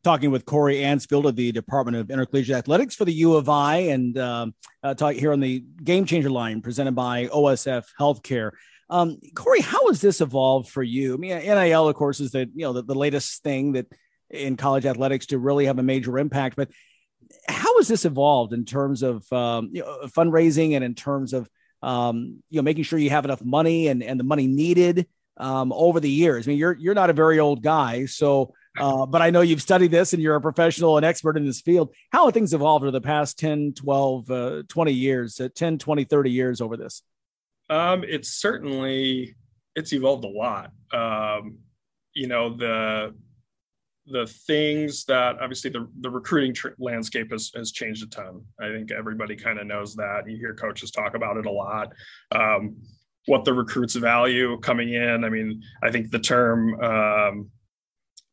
[0.03, 3.77] Talking with Corey Ansfield of the Department of Intercollegiate Athletics for the U of I
[3.77, 4.53] and um,
[4.83, 8.51] uh, talk here on the Game Changer line presented by OSF Healthcare.
[8.89, 11.13] Um, Corey, how has this evolved for you?
[11.13, 13.87] I mean, NIL, of course, is the you know the, the latest thing that
[14.29, 16.55] in college athletics to really have a major impact.
[16.55, 16.69] But
[17.47, 21.49] how has this evolved in terms of um, you know, fundraising and in terms of
[21.81, 25.07] um, you know making sure you have enough money and, and the money needed
[25.37, 26.47] um, over the years?
[26.47, 29.61] I mean, you're you're not a very old guy, so uh, but I know you've
[29.61, 31.93] studied this and you're a professional and expert in this field.
[32.11, 36.05] How have things evolved over the past 10, 12, uh, 20 years, uh, 10, 20,
[36.05, 37.03] 30 years over this?
[37.69, 39.35] Um, it's certainly,
[39.75, 40.71] it's evolved a lot.
[40.93, 41.59] Um,
[42.13, 43.15] you know, the,
[44.11, 48.41] the things that obviously the, the recruiting tr- landscape has, has changed a ton.
[48.59, 50.23] I think everybody kind of knows that.
[50.27, 51.93] You hear coaches talk about it a lot.
[52.31, 52.77] Um,
[53.25, 55.23] what the recruits value coming in.
[55.23, 57.51] I mean, I think the term, um,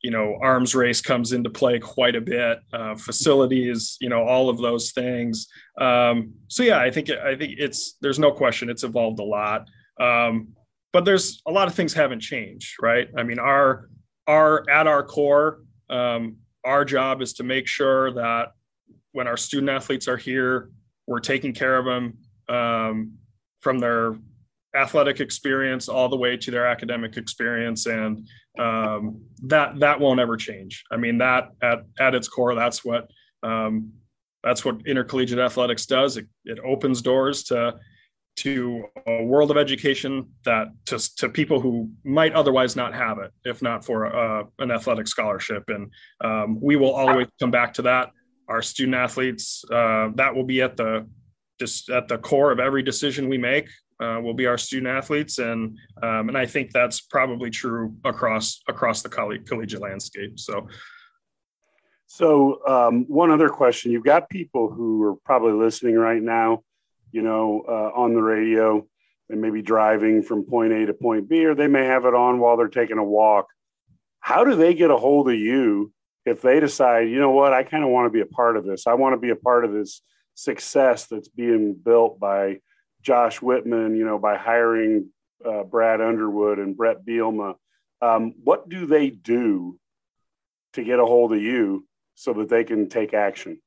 [0.03, 2.61] you know, arms race comes into play quite a bit.
[2.73, 5.49] Uh, facilities, you know, all of those things.
[5.79, 9.67] Um, so yeah, I think I think it's there's no question it's evolved a lot.
[10.01, 10.49] Um,
[10.93, 13.09] but there's a lot of things haven't changed, right?
[13.19, 13.89] I mean, our
[14.27, 18.53] our at our core, um, our job is to make sure that
[19.13, 20.71] when our student athletes are here,
[21.07, 22.19] we're taking care of them
[22.49, 23.13] um,
[23.61, 24.17] from their
[24.75, 27.87] athletic experience all the way to their academic experience.
[27.87, 28.29] And
[28.59, 30.85] um, that that won't ever change.
[30.91, 33.11] I mean that at at its core that's what
[33.43, 33.93] um,
[34.43, 36.17] that's what intercollegiate athletics does.
[36.17, 37.77] It, it opens doors to
[38.37, 43.33] to a world of education that to, to people who might otherwise not have it
[43.45, 45.91] if not for uh, an athletic scholarship and
[46.23, 48.11] um, we will always come back to that
[48.49, 51.07] our student athletes uh, that will be at the
[51.59, 53.69] just at the core of every decision we make
[54.01, 58.63] uh, will be our student athletes, and um, and I think that's probably true across
[58.69, 60.39] across the coll- collegiate landscape.
[60.39, 60.69] So.
[62.09, 66.63] So, um, one other question: You've got people who are probably listening right now,
[67.13, 68.87] you know, uh, on the radio.
[69.29, 72.15] They may be driving from point A to point B, or they may have it
[72.15, 73.47] on while they're taking a walk.
[74.21, 75.93] How do they get a hold of you
[76.25, 78.65] if they decide, you know what, I kind of want to be a part of
[78.65, 78.87] this?
[78.87, 80.03] I want to be a part of this
[80.35, 82.59] success that's being built by
[83.03, 85.11] Josh Whitman, you know, by hiring
[85.45, 87.55] uh, Brad Underwood and Brett Bielema.
[88.03, 89.79] Um, what do they do
[90.75, 93.61] to get a hold of you so that they can take action?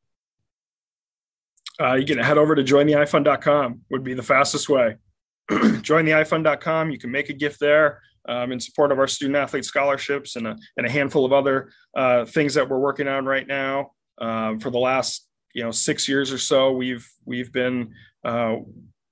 [1.82, 4.97] Uh, you can head over to jointheifund.com would be the fastest way.
[5.49, 6.91] jointheifund.com.
[6.91, 10.47] You can make a gift there um, in support of our student athlete scholarships and
[10.47, 13.91] a, and a handful of other uh, things that we're working on right now.
[14.19, 17.93] Um, for the last you know six years or so, we've we've been
[18.25, 18.57] uh,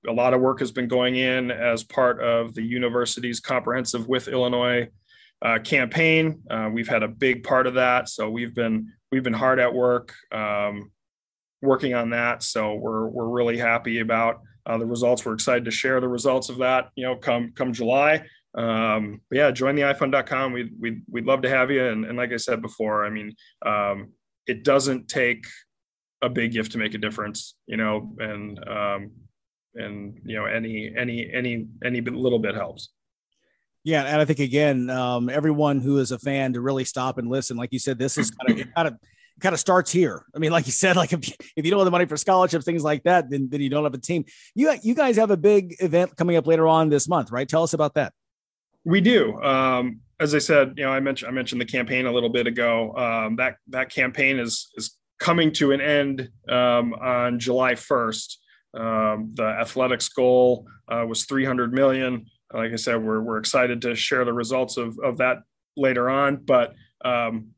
[0.06, 4.28] a lot of work has been going in as part of the university's comprehensive with
[4.28, 4.88] Illinois
[5.42, 6.42] uh, campaign.
[6.50, 9.72] Uh, we've had a big part of that, so we've been we've been hard at
[9.72, 10.90] work um,
[11.62, 12.42] working on that.
[12.42, 15.24] So we're we're really happy about uh, the results.
[15.24, 16.90] We're excited to share the results of that.
[16.96, 18.24] You know, come come July.
[18.54, 20.52] Um, but yeah, join the iFund.com.
[20.52, 21.86] We we we'd love to have you.
[21.86, 23.34] And, and like I said before, I mean,
[23.64, 24.12] um,
[24.46, 25.46] it doesn't take
[26.22, 27.54] a big gift to make a difference.
[27.66, 29.10] You know, and um,
[29.78, 32.90] and you know any any any any little bit helps
[33.84, 37.28] yeah and i think again um, everyone who is a fan to really stop and
[37.28, 38.94] listen like you said this is kind of kind of
[39.40, 40.24] kind of starts here.
[40.34, 42.64] I mean like you said like if, if you don't have the money for scholarships
[42.64, 44.24] things like that then, then you don't have a team.
[44.54, 47.48] You you guys have a big event coming up later on this month right?
[47.48, 48.12] Tell us about that.
[48.84, 49.40] We do.
[49.42, 52.46] Um, as i said you know i mentioned i mentioned the campaign a little bit
[52.46, 52.94] ago.
[52.96, 58.36] Um, that that campaign is is coming to an end um, on july 1st
[58.74, 62.26] um, the athletics goal uh, was 300 million.
[62.52, 65.38] Like I said, we're, we're excited to share the results of, of that
[65.76, 66.36] later on.
[66.36, 66.74] But,
[67.04, 67.48] um,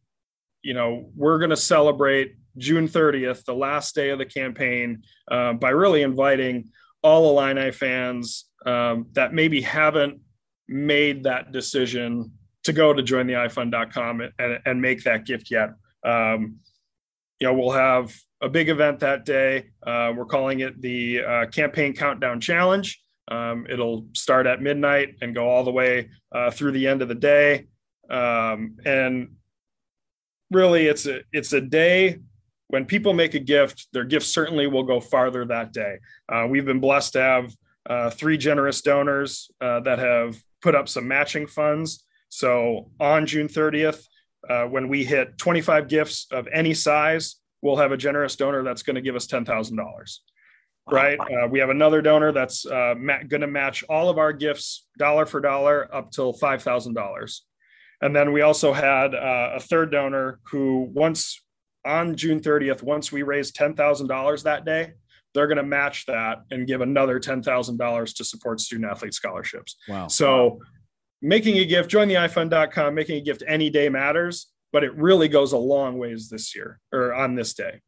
[0.62, 5.52] you know, we're going to celebrate June 30th, the last day of the campaign, uh,
[5.54, 6.70] by really inviting
[7.02, 10.20] all Illini fans um, that maybe haven't
[10.68, 12.32] made that decision
[12.64, 15.70] to go to jointheifund.com and, and make that gift yet.
[16.04, 16.58] Um,
[17.38, 19.70] you know, we'll have a big event that day.
[19.86, 23.00] Uh, we're calling it the uh, Campaign Countdown Challenge.
[23.28, 27.08] Um, it'll start at midnight and go all the way uh, through the end of
[27.08, 27.66] the day.
[28.10, 29.36] Um, and
[30.50, 32.20] really, it's a it's a day
[32.68, 33.88] when people make a gift.
[33.92, 35.98] Their gift certainly will go farther that day.
[36.28, 37.54] Uh, we've been blessed to have
[37.88, 42.04] uh, three generous donors uh, that have put up some matching funds.
[42.28, 44.04] So on June 30th,
[44.68, 48.96] when we hit 25 gifts of any size, we'll have a generous donor that's going
[48.96, 50.18] to give us $10,000.
[50.90, 51.18] Right.
[51.20, 54.86] Uh, we have another donor that's uh, ma- going to match all of our gifts
[54.98, 57.40] dollar for dollar up till $5,000.
[58.02, 61.42] And then we also had uh, a third donor who, once
[61.84, 64.92] on June 30th, once we raised $10,000 that day,
[65.34, 69.76] they're going to match that and give another $10,000 to support student athlete scholarships.
[69.88, 70.08] Wow.
[70.08, 70.60] So
[71.22, 75.28] making a gift, join the iFund.com, making a gift any day matters but it really
[75.28, 77.80] goes a long ways this year or on this day.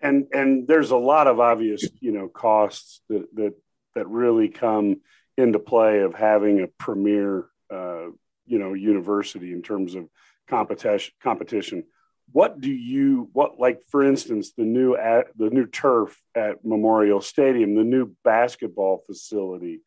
[0.00, 3.54] And and there's a lot of obvious, you know, costs that that
[3.94, 5.00] that really come
[5.36, 8.06] into play of having a premier, uh,
[8.50, 10.08] you know, university in terms of
[10.48, 11.14] competition.
[11.22, 11.84] Competition.
[12.32, 17.20] What do you what like for instance the new at the new turf at Memorial
[17.20, 19.80] Stadium, the new basketball facility?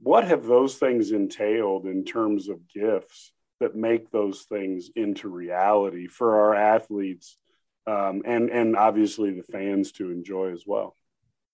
[0.00, 3.32] What have those things entailed in terms of gifts?
[3.62, 7.38] that make those things into reality for our athletes
[7.86, 10.96] um, and and obviously the fans to enjoy as well.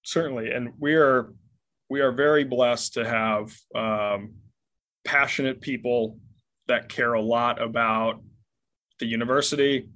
[0.03, 1.33] Certainly, and we are
[1.91, 4.35] we are very blessed to have um,
[5.05, 6.19] passionate people
[6.69, 8.23] that care a lot about
[9.01, 9.89] the university,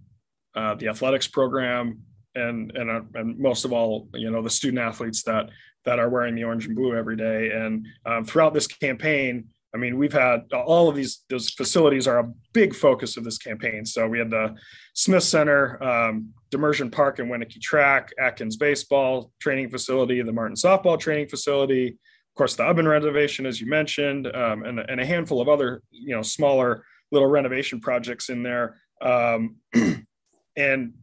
[0.54, 2.00] uh, the athletics program,
[2.34, 5.50] and and uh, and most of all, you know, the student athletes that
[5.84, 7.50] that are wearing the orange and blue every day.
[7.50, 12.18] And um, throughout this campaign, I mean, we've had all of these those facilities are
[12.18, 13.84] a big focus of this campaign.
[13.86, 14.54] So we had the
[14.94, 20.98] Smith Center, um, Demirjian Park and Winnicky Track, Atkins Baseball Training Facility, the Martin Softball
[20.98, 21.98] Training Facility,
[22.32, 25.82] of course, the Ubben renovation, as you mentioned, um, and, and a handful of other,
[25.90, 28.80] you know, smaller little renovation projects in there.
[29.02, 29.56] Um,
[30.56, 30.94] and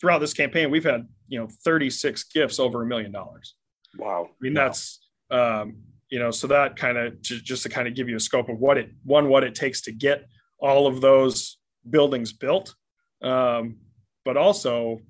[0.00, 3.56] throughout this campaign, we've had, you know, 36 gifts over a million dollars.
[3.98, 4.30] Wow.
[4.30, 5.00] I mean, that's,
[5.30, 8.48] um, you know, so that kind of just to kind of give you a scope
[8.48, 10.24] of what it, one, what it takes to get
[10.58, 11.58] all of those
[11.90, 12.74] buildings built.
[13.22, 13.76] Um,
[14.24, 15.00] but also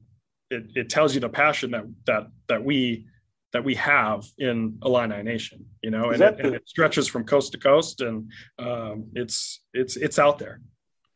[0.50, 3.06] it, it tells you the passion that, that, that we,
[3.54, 7.24] that we have in Illini Nation, you know, and it, the, and it, stretches from
[7.24, 10.60] coast to coast, and um, it's it's it's out there.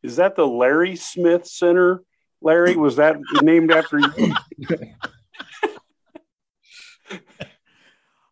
[0.03, 2.01] Is that the Larry Smith Center?
[2.41, 4.33] Larry, was that named after you?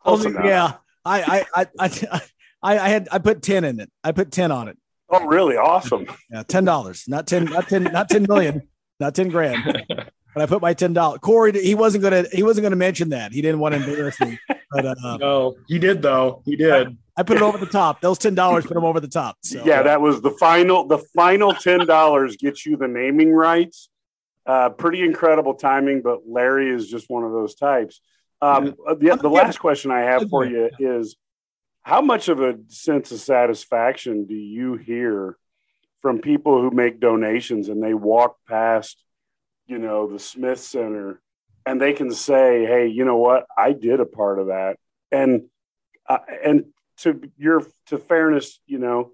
[0.05, 2.21] oh, yeah, I, I I
[2.63, 3.91] I I had I put ten in it.
[4.05, 4.77] I put ten on it.
[5.09, 5.57] Oh, really?
[5.57, 6.07] Awesome.
[6.31, 8.69] Yeah, ten dollars, not ten, not ten, not ten million,
[9.01, 9.85] not ten grand.
[10.37, 11.19] but I put my ten dollars.
[11.19, 13.31] Corey, he wasn't gonna he wasn't gonna mention that.
[13.31, 14.37] He didn't want to embarrass me.
[14.69, 16.43] But uh, no, he did though.
[16.45, 16.71] He did.
[16.71, 18.01] I, I put it over the top.
[18.01, 19.37] Those ten dollars put him over the top.
[19.41, 19.63] So.
[19.65, 20.85] Yeah, that was the final.
[20.85, 23.89] The final ten dollars gets you the naming rights.
[24.45, 27.99] Uh, pretty incredible timing, but Larry is just one of those types.
[28.39, 29.15] Um, yeah.
[29.15, 31.17] the, the last question I have for you is
[31.81, 35.35] how much of a sense of satisfaction do you hear
[36.03, 39.03] from people who make donations and they walk past
[39.67, 41.21] you know, the Smith Center,
[41.65, 43.45] and they can say, "Hey, you know what?
[43.57, 44.77] I did a part of that."
[45.11, 45.43] And
[46.07, 46.65] uh, and
[46.97, 49.11] to your to fairness, you know,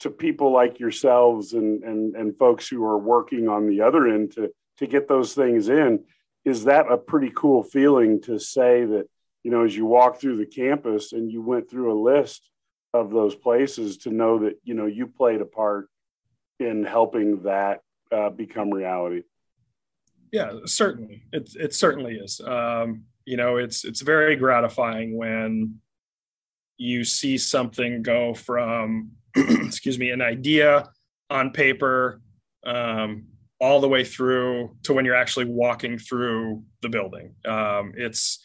[0.00, 4.32] to people like yourselves and and and folks who are working on the other end
[4.32, 6.04] to to get those things in,
[6.44, 9.06] is that a pretty cool feeling to say that
[9.42, 12.48] you know as you walk through the campus and you went through a list
[12.94, 15.88] of those places to know that you know you played a part
[16.60, 17.80] in helping that
[18.12, 19.22] uh, become reality
[20.32, 21.22] yeah certainly.
[21.32, 22.40] It, it certainly is.
[22.40, 25.80] Um, you know it's it's very gratifying when
[26.78, 30.88] you see something go from excuse me an idea
[31.28, 32.22] on paper
[32.64, 33.26] um,
[33.60, 37.34] all the way through to when you're actually walking through the building.
[37.44, 38.40] Um, it's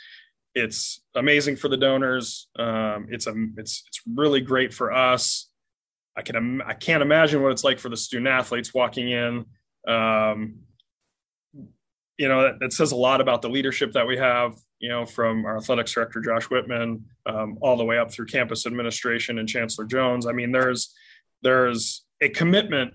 [0.55, 2.47] it's amazing for the donors.
[2.57, 5.49] Um, it's a it's it's really great for us.
[6.15, 9.45] I can i can't imagine what it's like for the student athletes walking in.
[9.87, 10.59] Um,
[12.17, 15.45] you know that, says a lot about the leadership that we have you know from
[15.45, 19.85] our athletics director josh whitman um, all the way up through campus administration and chancellor
[19.85, 20.27] jones.
[20.27, 20.93] I mean there's
[21.41, 22.93] there's a commitment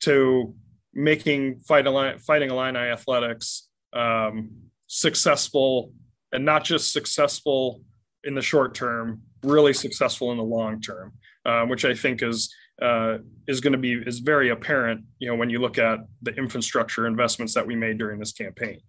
[0.00, 0.54] to
[0.94, 1.86] making fight
[2.20, 4.50] fighting illini athletics um,
[4.86, 5.92] successful
[6.32, 7.82] and not just successful
[8.24, 11.12] in the short term really successful in the long term
[11.46, 15.04] um, which i think is uh, is going to be is very apparent.
[15.18, 18.80] You know, when you look at the infrastructure investments that we made during this campaign.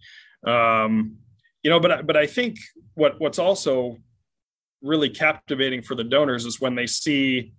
[0.46, 1.18] Um,
[1.64, 2.58] you know, but but I think
[2.94, 3.98] what what's also
[4.82, 7.54] really captivating for the donors is when they see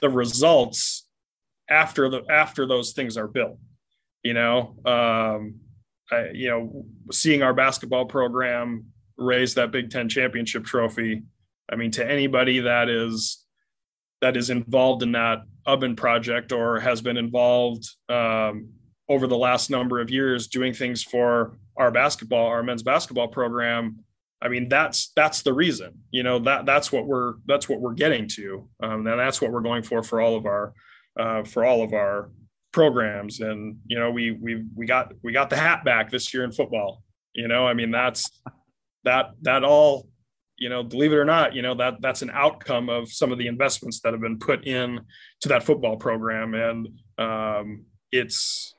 [0.00, 1.06] the results
[1.70, 3.58] after the after those things are built.
[4.24, 5.60] You know, um,
[6.10, 11.22] I, you know, seeing our basketball program raise that Big Ten championship trophy.
[11.70, 13.44] I mean, to anybody that is
[14.20, 18.70] that is involved in that Ubben project or has been involved um,
[19.08, 24.04] over the last number of years doing things for our basketball, our men's basketball program.
[24.40, 26.00] I mean, that's that's the reason.
[26.10, 29.50] You know that that's what we're that's what we're getting to, um, and that's what
[29.50, 30.72] we're going for for all of our
[31.18, 32.30] uh, for all of our
[32.72, 33.40] programs.
[33.40, 36.52] And you know, we we we got we got the hat back this year in
[36.52, 37.02] football.
[37.34, 38.30] You know, I mean, that's
[39.04, 40.08] that that all
[40.58, 43.38] you know believe it or not you know that that's an outcome of some of
[43.38, 45.00] the investments that have been put in
[45.40, 46.54] to that football program.
[46.54, 46.88] And
[47.18, 48.74] um, it's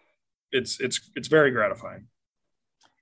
[0.51, 2.07] it's it's it's very gratifying.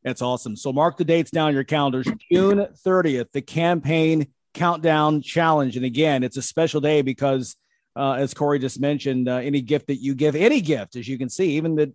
[0.03, 0.55] That's awesome.
[0.55, 2.07] So mark the dates down your calendars.
[2.31, 5.75] June 30th the campaign countdown challenge.
[5.75, 7.55] And again it's a special day because
[7.95, 11.17] uh, as corey just mentioned uh, any gift that you give any gift as you
[11.17, 11.91] can see even that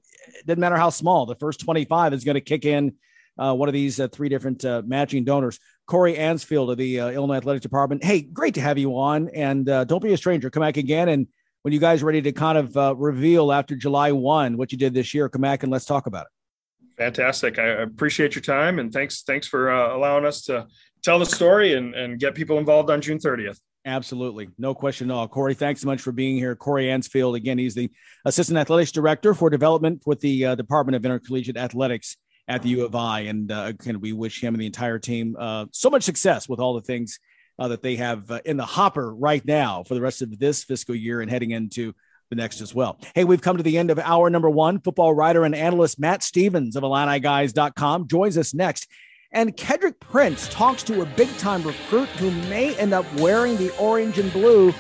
[0.47, 2.93] doesn't matter how small the first 25 is going to kick in
[3.39, 5.59] uh, one of these uh, three different uh, matching donors.
[5.87, 8.05] Corey Ansfield of the uh, Illinois Athletic Department.
[8.05, 9.29] Hey, great to have you on.
[9.31, 10.51] And uh, don't be a stranger.
[10.51, 11.09] Come back again.
[11.09, 11.27] And
[11.63, 14.79] when you guys are ready to kind of uh, reveal after July 1 what you
[14.79, 16.97] did this year, come back and let's talk about it.
[16.99, 17.59] Fantastic.
[17.59, 20.67] I appreciate your time and thanks thanks for allowing us to
[21.03, 23.59] tell the story and, and get people involved on June 30th.
[23.85, 24.49] Absolutely.
[24.59, 25.27] No question at all.
[25.27, 26.55] Corey, thanks so much for being here.
[26.55, 27.91] Corey Ansfield, again, he's the
[28.25, 32.17] Assistant Athletics Director for Development with the uh, Department of Intercollegiate Athletics
[32.53, 33.21] at the U of I.
[33.21, 36.61] And uh, again, we wish him and the entire team uh, so much success with
[36.61, 37.19] all the things
[37.59, 40.63] uh, that they have uh, in the hopper right now for the rest of this
[40.63, 41.95] fiscal year and heading into
[42.29, 42.99] the next as well.
[43.15, 44.81] Hey, we've come to the end of hour number one.
[44.81, 48.87] Football writer and analyst Matt Stevens of IlliniGuys.com joins us next.
[49.33, 53.75] And Kedrick Prince talks to a big time recruit who may end up wearing the
[53.79, 54.75] orange and blue.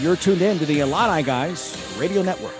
[0.00, 2.54] You're tuned in to the Illini Guys Radio Network.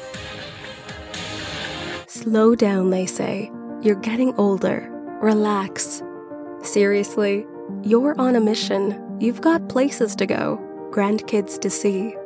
[2.06, 3.50] Slow down, they say.
[3.80, 4.88] You're getting older.
[5.22, 6.02] Relax.
[6.62, 7.46] Seriously,
[7.84, 9.16] you're on a mission.
[9.20, 10.58] You've got places to go,
[10.90, 12.16] grandkids to see.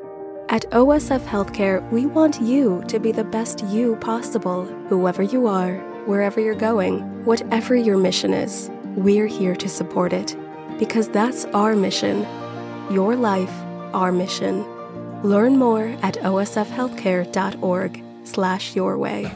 [0.48, 5.76] At OSF Healthcare, we want you to be the best you possible, whoever you are,
[6.06, 8.70] wherever you're going, whatever your mission is.
[8.96, 10.34] We're here to support it
[10.78, 12.22] because that's our mission.
[12.90, 13.52] Your life,
[13.92, 14.64] our mission.
[15.22, 19.30] Learn more at osfhealthcare.org slash your way.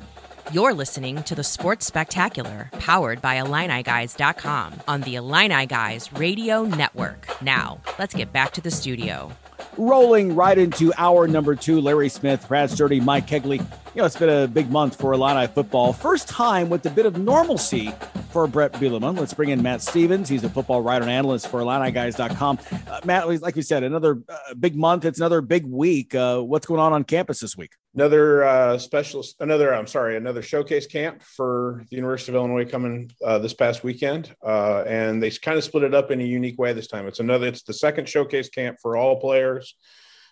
[0.52, 7.26] You're listening to the Sports Spectacular, powered by IlliniGuys.com on the Illini Guys Radio Network.
[7.42, 9.32] Now, let's get back to the studio.
[9.76, 13.58] Rolling right into hour number two, Larry Smith, Brad Sturdy, Mike Kegley.
[13.58, 15.92] You know, it's been a big month for Illini football.
[15.92, 17.92] First time with a bit of normalcy
[18.30, 19.18] for Brett Bielema.
[19.18, 20.28] Let's bring in Matt Stevens.
[20.28, 22.60] He's a football writer and analyst for IlliniGuys.com.
[22.88, 25.04] Uh, Matt, like we said, another uh, big month.
[25.04, 26.14] It's another big week.
[26.14, 27.72] Uh, what's going on on campus this week?
[27.96, 33.10] Another uh, specialist, another, I'm sorry, another showcase camp for the University of Illinois coming
[33.24, 34.34] uh, this past weekend.
[34.44, 37.08] Uh, and they kind of split it up in a unique way this time.
[37.08, 39.74] It's another, it's the second showcase camp for all players,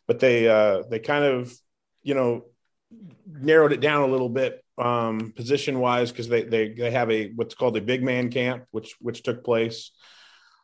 [0.06, 1.52] but they, uh, they kind of,
[2.02, 2.44] you know,
[3.26, 7.30] narrowed it down a little bit um, position wise because they, they, they have a,
[7.30, 9.90] what's called a big man camp, which, which took place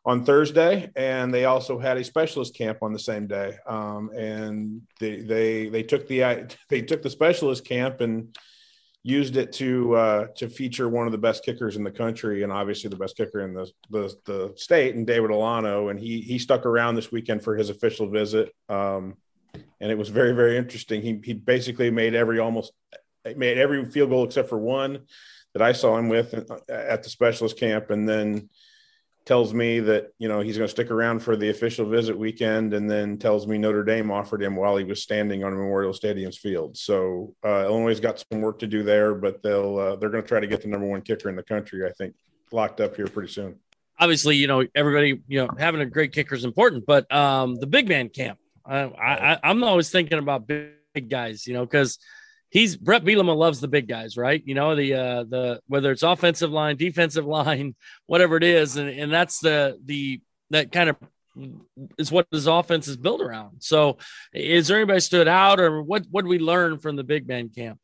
[0.05, 3.57] on Thursday, and they also had a specialist camp on the same day.
[3.67, 8.37] Um, and they they they took the they took the specialist camp and
[9.03, 12.53] used it to uh, to feature one of the best kickers in the country, and
[12.53, 15.91] obviously the best kicker in the the, the state, and David Alano.
[15.91, 19.17] And he he stuck around this weekend for his official visit, um,
[19.55, 21.03] and it was very very interesting.
[21.03, 22.73] He he basically made every almost
[23.37, 25.01] made every field goal except for one
[25.53, 26.33] that I saw him with
[26.71, 28.49] at the specialist camp, and then
[29.31, 32.75] tells me that you know he's going to stick around for the official visit weekend,
[32.75, 36.37] and then tells me Notre Dame offered him while he was standing on Memorial Stadium's
[36.37, 36.77] field.
[36.77, 40.29] So uh, Illinois got some work to do there, but they'll uh, they're going to
[40.29, 41.87] try to get the number one kicker in the country.
[41.87, 42.17] I think
[42.51, 43.55] locked up here pretty soon.
[44.01, 47.69] Obviously, you know everybody, you know having a great kicker is important, but um, the
[47.69, 48.37] big man camp.
[48.67, 50.73] I, I, I'm always thinking about big
[51.09, 52.01] guys, you know, because
[52.51, 54.43] he's Brett Bielema loves the big guys, right?
[54.45, 57.75] You know, the uh the whether it's offensive line, defensive line,
[58.07, 60.21] whatever it is, and, and that's the the
[60.51, 60.97] that kind of
[61.97, 63.63] is what his offense is built around.
[63.63, 63.99] So
[64.33, 67.49] is there anybody stood out or what what did we learn from the big man
[67.49, 67.79] camp?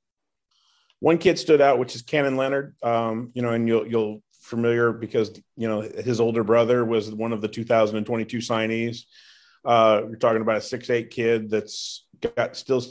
[1.00, 2.74] One kid stood out, which is Cannon Leonard.
[2.82, 7.32] Um, you know, and you'll you'll familiar because you know his older brother was one
[7.32, 9.02] of the 2022 signees.
[9.64, 12.06] Uh, you're talking about a six eight kid that's
[12.36, 12.82] got still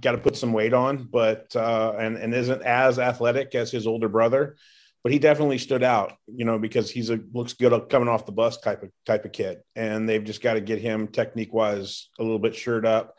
[0.00, 3.86] got to put some weight on, but uh, and and isn't as athletic as his
[3.86, 4.56] older brother,
[5.02, 8.32] but he definitely stood out, you know, because he's a looks good coming off the
[8.32, 12.08] bus type of type of kid, and they've just got to get him technique wise
[12.18, 13.16] a little bit shored up.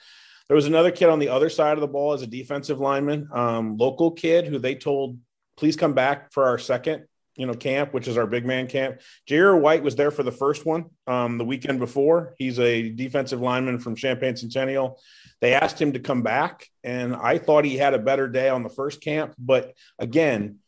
[0.48, 3.30] There was another kid on the other side of the ball as a defensive lineman,
[3.32, 5.20] um, local kid who they told,
[5.58, 7.06] please come back for our second
[7.40, 9.00] you know camp, which is our big man camp.
[9.28, 12.36] Jair White was there for the first one um, the weekend before.
[12.38, 15.00] He's a defensive lineman from Champaign Centennial.
[15.42, 18.64] They asked him to come back, and I thought he had a better day on
[18.64, 19.36] the first camp.
[19.38, 20.60] But again,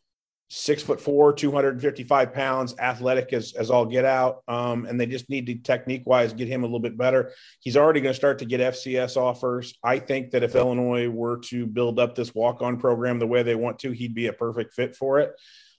[0.53, 4.43] six foot four, 255 pounds, athletic as, as all get out.
[4.49, 7.31] Um, and they just need to technique wise get him a little bit better.
[7.61, 9.73] He's already going to start to get FCS offers.
[9.81, 13.43] I think that if Illinois were to build up this walk on program the way
[13.43, 15.31] they want to, he'd be a perfect fit for it.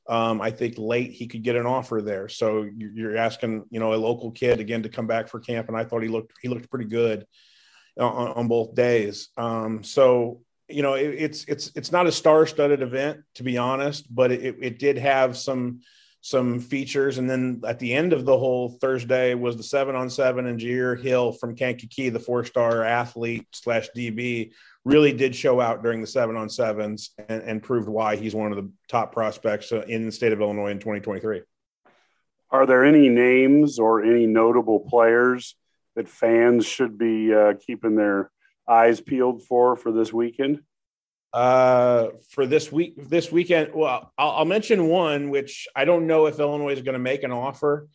[0.09, 2.29] Um, I think late he could get an offer there.
[2.29, 5.77] So you're asking, you know, a local kid again to come back for camp, and
[5.77, 7.27] I thought he looked he looked pretty good
[7.99, 9.29] on, on both days.
[9.37, 14.13] Um, so you know, it, it's it's it's not a star-studded event to be honest,
[14.15, 15.81] but it, it did have some
[16.23, 17.19] some features.
[17.19, 20.59] And then at the end of the whole Thursday was the seven on seven and
[20.59, 24.53] Jair Hill from Kankakee, the four-star athlete slash DB,
[24.85, 28.53] really did show out during the seven on sevens and, and proved why he's one
[28.53, 31.43] of the top prospects uh, in the state of Illinois in 2023.
[32.51, 35.57] Are there any names or any notable players
[35.97, 38.31] that fans should be uh, keeping their
[38.69, 40.63] eyes peeled for for this weekend?
[41.33, 46.27] Uh, for this week, this weekend, well, I'll, I'll mention one which I don't know
[46.27, 47.89] if Illinois is going to make an offer,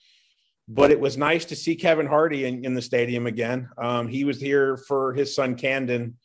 [0.67, 3.69] but it was nice to see Kevin Hardy in, in the stadium again.
[3.77, 6.17] Um, he was here for his son Camden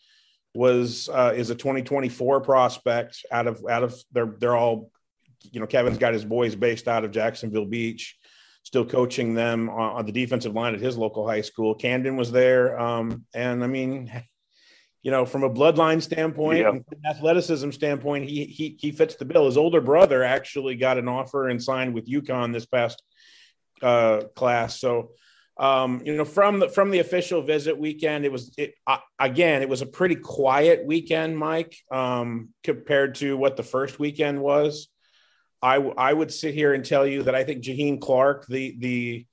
[0.54, 4.90] was uh, is a 2024 prospect out of out of they're they're all
[5.50, 8.16] you know Kevin's got his boys based out of Jacksonville Beach
[8.62, 11.74] still coaching them on, on, the defensive line at his local high school.
[11.74, 14.10] Camden was there, um, and I mean,
[15.02, 16.70] you know, from a bloodline standpoint, Yeah.
[16.70, 19.46] and athleticism standpoint, he he he fits the bill.
[19.46, 23.02] His older brother actually got an offer and signed with UConn this past
[23.82, 24.78] uh, class.
[24.78, 25.10] So,
[25.58, 29.62] um, you know, from the from the official visit weekend, it was it uh, again,
[29.62, 34.88] it was a pretty quiet weekend, Mike, um, compared to what the first weekend was.
[35.62, 39.26] I I would sit here and tell you that I think Jaheen Clark, the the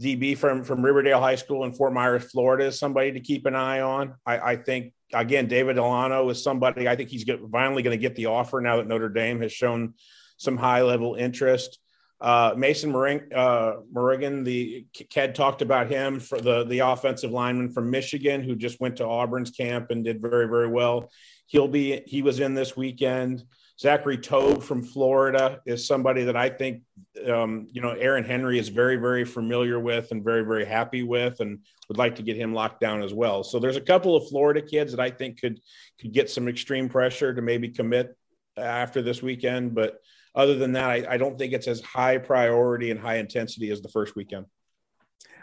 [0.00, 3.54] DB from from Riverdale High School in Fort Myers, Florida, is somebody to keep an
[3.54, 4.14] eye on.
[4.24, 6.88] I, I think again, David Delano is somebody.
[6.88, 9.52] I think he's get, finally going to get the offer now that Notre Dame has
[9.52, 9.94] shown
[10.36, 11.78] some high level interest.
[12.20, 17.70] Uh, Mason Moring, uh, Morrigan, the Ked talked about him for the the offensive lineman
[17.70, 21.10] from Michigan who just went to Auburn's camp and did very very well.
[21.46, 23.42] He'll be he was in this weekend.
[23.78, 26.82] Zachary Tobe from Florida is somebody that I think
[27.28, 31.40] um, you know Aaron Henry is very very familiar with and very very happy with,
[31.40, 33.42] and would like to get him locked down as well.
[33.42, 35.60] So there's a couple of Florida kids that I think could
[36.00, 38.16] could get some extreme pressure to maybe commit
[38.56, 39.98] after this weekend, but
[40.34, 43.82] other than that, I, I don't think it's as high priority and high intensity as
[43.82, 44.46] the first weekend.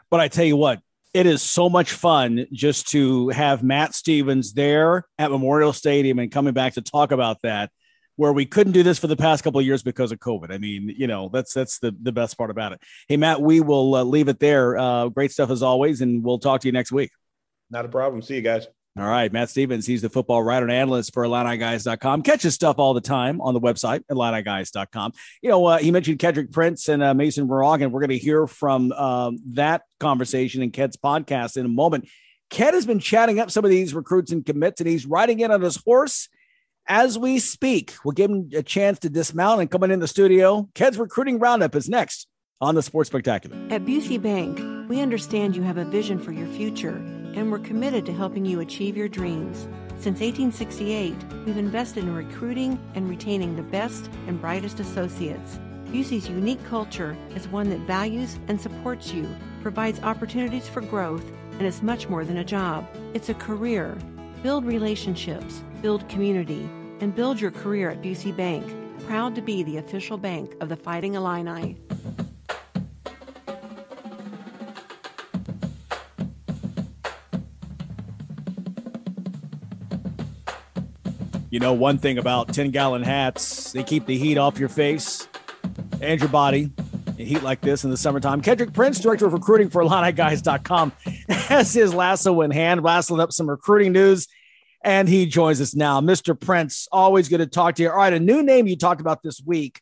[0.09, 0.81] But I tell you what,
[1.13, 6.31] it is so much fun just to have Matt Stevens there at Memorial Stadium and
[6.31, 7.71] coming back to talk about that,
[8.19, 10.51] where we couldn't do this for the past couple of years because of COVID.
[10.51, 12.81] I mean, you know, that's that's the the best part about it.
[13.07, 14.77] Hey, Matt, we will uh, leave it there.
[14.77, 17.11] Uh, great stuff as always, and we'll talk to you next week.
[17.71, 18.21] Not a problem.
[18.21, 18.67] See you guys.
[18.97, 19.85] All right, Matt Stevens.
[19.85, 22.23] He's the football writer and analyst for IlliniGuys.com.
[22.23, 25.13] Catches stuff all the time on the website, IlliniGuys.com.
[25.41, 27.89] You know, uh, he mentioned Kedrick Prince and uh, Mason Morgan.
[27.91, 32.09] We're going to hear from um, that conversation in Ked's podcast in a moment.
[32.49, 35.51] Ked has been chatting up some of these recruits and commits, and he's riding in
[35.51, 36.27] on his horse
[36.89, 37.93] as we speak.
[38.03, 40.67] We'll give him a chance to dismount and coming in the studio.
[40.73, 42.27] Ked's recruiting roundup is next
[42.59, 43.55] on the Sports Spectacular.
[43.69, 46.95] At Busey Bank, we understand you have a vision for your future,
[47.35, 49.67] and we're committed to helping you achieve your dreams.
[49.99, 51.15] Since 1868,
[51.45, 55.59] we've invested in recruiting and retaining the best and brightest associates.
[55.87, 59.27] Busey's unique culture is one that values and supports you,
[59.61, 62.87] provides opportunities for growth, and is much more than a job.
[63.13, 63.97] It's a career.
[64.41, 66.69] Build relationships, build community,
[67.01, 68.65] and build your career at Busey Bank.
[69.05, 71.77] Proud to be the official bank of the Fighting Illini.
[81.49, 85.27] You know, one thing about 10 gallon hats, they keep the heat off your face
[85.99, 86.71] and your body
[87.17, 88.41] in heat like this in the summertime.
[88.41, 90.93] Kedrick Prince, director of recruiting for IlliniGuys.com,
[91.29, 94.27] has his lasso in hand, lassoing up some recruiting news.
[94.83, 95.99] And he joins us now.
[95.99, 96.39] Mr.
[96.39, 97.89] Prince, always good to talk to you.
[97.89, 99.81] All right, a new name you talked about this week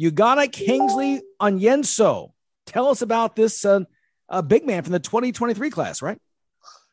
[0.00, 2.32] Ugonna Kingsley Onyenso.
[2.66, 3.80] Tell us about this uh,
[4.28, 6.18] uh, big man from the 2023 class, right?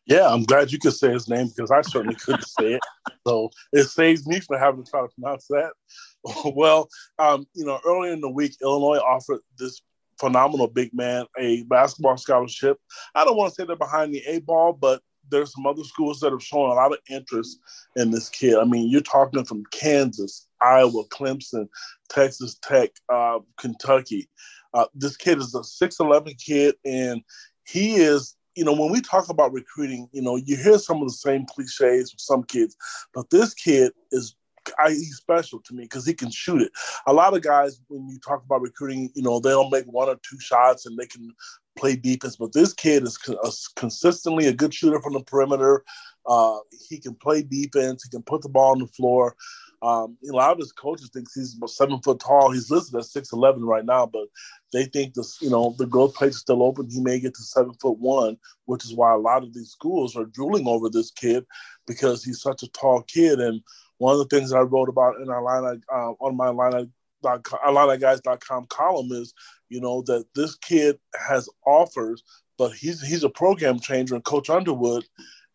[0.08, 2.82] Yeah, I'm glad you could say his name because I certainly couldn't say it.
[3.26, 5.72] So it saves me from having to try to pronounce that.
[6.56, 6.88] well,
[7.18, 9.82] um, you know, earlier in the week, Illinois offered this
[10.20, 12.78] phenomenal big man a basketball scholarship.
[13.14, 16.20] I don't want to say they're behind the eight ball, but there's some other schools
[16.20, 17.60] that have shown a lot of interest
[17.96, 18.56] in this kid.
[18.56, 21.68] I mean, you're talking from Kansas, Iowa, Clemson,
[22.10, 24.30] Texas Tech, uh, Kentucky.
[24.74, 27.22] Uh, this kid is a 6'11 kid, and
[27.66, 31.08] he is you know, when we talk about recruiting, you know, you hear some of
[31.08, 32.78] the same cliches from some kids,
[33.14, 34.36] but this kid is
[34.80, 36.72] I, he's special to me because he can shoot it.
[37.06, 40.16] A lot of guys, when you talk about recruiting, you know, they'll make one or
[40.28, 41.32] two shots and they can
[41.76, 45.84] play defense, but this kid is co- uh, consistently a good shooter from the perimeter.
[46.26, 46.58] Uh,
[46.90, 48.04] he can play defense.
[48.04, 49.36] He can put the ball on the floor.
[49.82, 52.52] Um, a lot of his coaches think he's seven foot tall.
[52.52, 54.28] He's listed at six eleven right now, but
[54.74, 56.90] they think this, you know, the growth plate is still open.
[56.90, 60.16] He may get to seven foot one, which is why a lot of these schools
[60.16, 61.46] are drooling over this kid
[61.86, 63.40] because he's such a tall kid.
[63.40, 63.62] And
[63.98, 66.92] one of the things I wrote about in our line uh, on my line
[67.24, 69.34] IlliniGuys.com column is,
[69.70, 70.98] you know, that this kid
[71.28, 72.24] has offers,
[72.58, 75.06] but he's he's a program changer, and Coach Underwood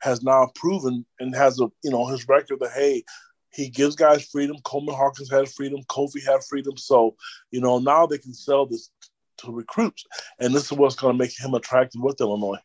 [0.00, 3.04] has now proven and has a you know his record that hey
[3.52, 4.56] he gives guys freedom.
[4.64, 5.80] Coleman Hawkins has freedom.
[5.88, 6.76] Kofi has freedom.
[6.76, 7.16] So,
[7.50, 8.90] you know, now they can sell this
[9.38, 10.04] to recruits.
[10.38, 12.58] And this is what's going to make him attractive with Illinois.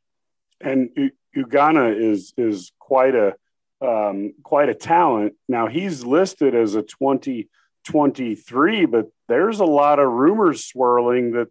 [0.62, 3.34] And U- is is quite a
[3.82, 5.34] um, quite a talent.
[5.50, 6.84] Now he's listed as a
[7.86, 11.48] 2023, but there's a lot of rumors swirling that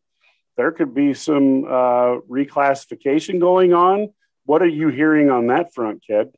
[0.56, 4.12] there could be some uh, reclassification going on.
[4.44, 6.34] What are you hearing on that front, Ked?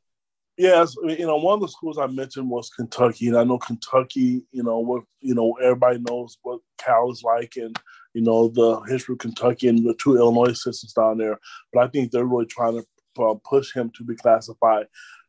[0.57, 4.43] Yes, you know, one of the schools I mentioned was Kentucky, and I know Kentucky,
[4.51, 7.77] you know, what you know, everybody knows what Cal is like, and
[8.15, 11.39] you know the history of Kentucky and the two Illinois systems down there.
[11.71, 14.87] But I think they're really trying to uh, push him to be classified.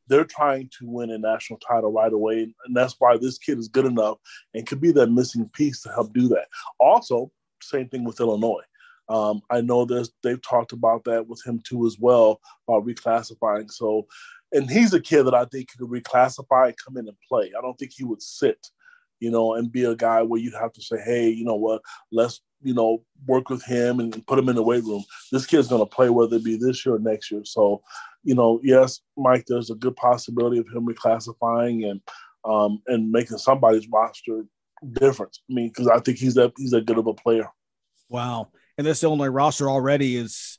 [0.09, 2.53] They're trying to win a national title right away.
[2.65, 4.19] And that's why this kid is good enough
[4.55, 6.49] and could be that missing piece to help do that.
[6.81, 7.31] Also,
[7.63, 8.63] same thing with Illinois.
[9.09, 13.71] Um, I know there's they've talked about that with him too as well about reclassifying.
[13.71, 14.07] So,
[14.53, 17.53] and he's a kid that I think could reclassify and come in and play.
[17.57, 18.67] I don't think he would sit,
[19.21, 21.83] you know, and be a guy where you'd have to say, hey, you know what,
[22.13, 25.05] let's you know work with him and put him in the weight room.
[25.31, 27.43] This kid's going to play whether it be this year or next year.
[27.45, 27.83] So,
[28.25, 32.01] you know, yes, Mike, there's a good possibility of him reclassifying and
[32.45, 34.45] um, and making somebody's roster
[34.93, 35.41] difference.
[35.51, 37.49] I mean, because I think he's that he's that good of a player.
[38.09, 38.49] Wow
[38.79, 40.58] and this Illinois roster already is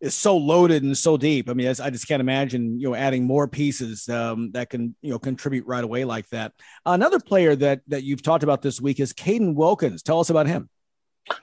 [0.00, 1.50] is so loaded and so deep.
[1.50, 5.10] I mean, I just can't imagine you know adding more pieces um, that can you
[5.10, 6.52] know contribute right away like that.
[6.86, 10.02] Another player that that you've talked about this week is Caden Wilkins.
[10.02, 10.68] Tell us about him.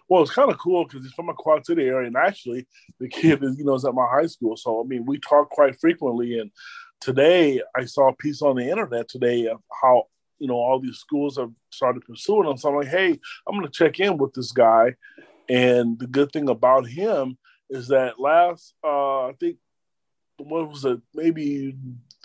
[0.10, 2.66] Well, it's kind of cool because he's from a Quad City area, and actually,
[3.00, 4.56] the kid is you know is at my high school.
[4.56, 6.40] So I mean, we talk quite frequently.
[6.40, 6.52] And
[7.02, 10.06] today, I saw a piece on the internet today of how
[10.40, 12.58] you know all these schools have started pursuing him.
[12.58, 14.96] So I'm like, hey, I'm going to check in with this guy
[15.48, 17.38] and the good thing about him
[17.70, 19.58] is that last, uh, I think,
[20.38, 21.76] what was it, maybe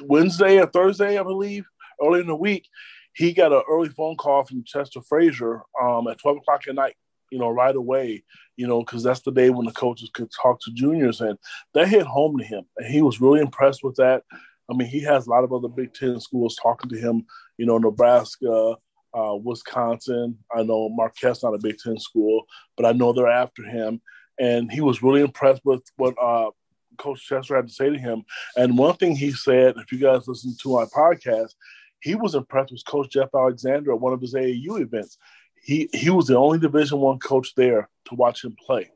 [0.02, 1.64] Wednesday or Thursday, I believe,
[2.02, 2.66] early in the week,
[3.14, 6.96] he got an early phone call from Chester Frazier um, at 12 o'clock at night,
[7.30, 8.24] you know, right away,
[8.56, 11.20] you know, because that's the day when the coaches could talk to juniors.
[11.20, 11.38] And
[11.74, 12.64] that hit home to him.
[12.76, 14.22] And he was really impressed with that.
[14.70, 17.26] I mean, he has a lot of other Big Ten schools talking to him,
[17.58, 18.76] you know, Nebraska,
[19.12, 20.38] uh, Wisconsin.
[20.54, 22.44] I know Marquette's not a Big Ten school,
[22.76, 24.00] but I know they're after him.
[24.38, 26.50] And he was really impressed with what uh,
[26.98, 28.24] Coach Chester had to say to him.
[28.56, 31.54] And one thing he said, if you guys listen to my podcast,
[32.02, 35.18] he was impressed with Coach Jeff Alexander at one of his AAU events.
[35.62, 38.90] He he was the only Division One coach there to watch him play.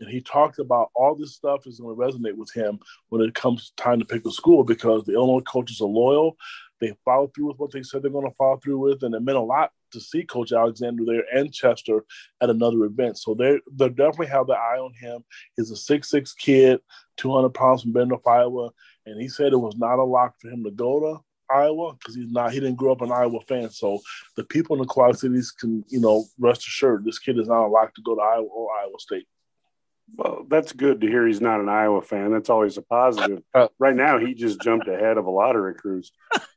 [0.00, 2.78] And he talked about all this stuff is going to resonate with him
[3.10, 6.36] when it comes time to pick a school because the Illinois coaches are loyal.
[6.80, 9.20] They follow through with what they said they're going to follow through with, and it
[9.20, 12.04] meant a lot to see Coach Alexander there and Chester
[12.40, 13.18] at another event.
[13.18, 15.24] So they they definitely have their eye on him.
[15.56, 16.80] He's a six six kid,
[17.16, 18.70] two hundred pounds from Bettendorf, Iowa,
[19.06, 21.20] and he said it was not a lock for him to go to
[21.54, 23.70] Iowa because he's not he didn't grow up an Iowa fan.
[23.70, 24.00] So
[24.36, 27.66] the people in the Quad Cities can you know rest assured this kid is not
[27.66, 29.26] a lock to go to Iowa or Iowa State.
[30.16, 31.26] Well, that's good to hear.
[31.26, 32.32] He's not an Iowa fan.
[32.32, 33.42] That's always a positive.
[33.54, 36.10] Uh, right now, he just jumped ahead of a lot of recruits.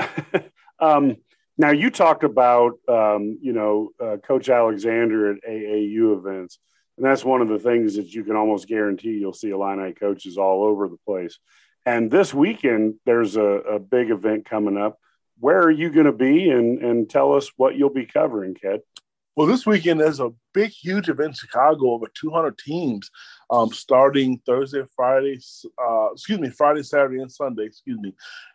[0.80, 1.16] um,
[1.60, 6.58] now you talked about um, you know uh, Coach Alexander at AAU events,
[6.96, 10.38] and that's one of the things that you can almost guarantee you'll see Illini coaches
[10.38, 11.38] all over the place.
[11.84, 14.98] And this weekend there's a, a big event coming up.
[15.38, 18.80] Where are you going to be, and and tell us what you'll be covering, Ked?
[19.40, 23.10] Well, this weekend there's a big, huge event in Chicago, over 200 teams,
[23.48, 25.38] um, starting Thursday, Friday,
[25.82, 28.12] uh, excuse me, Friday, Saturday, and Sunday, excuse me.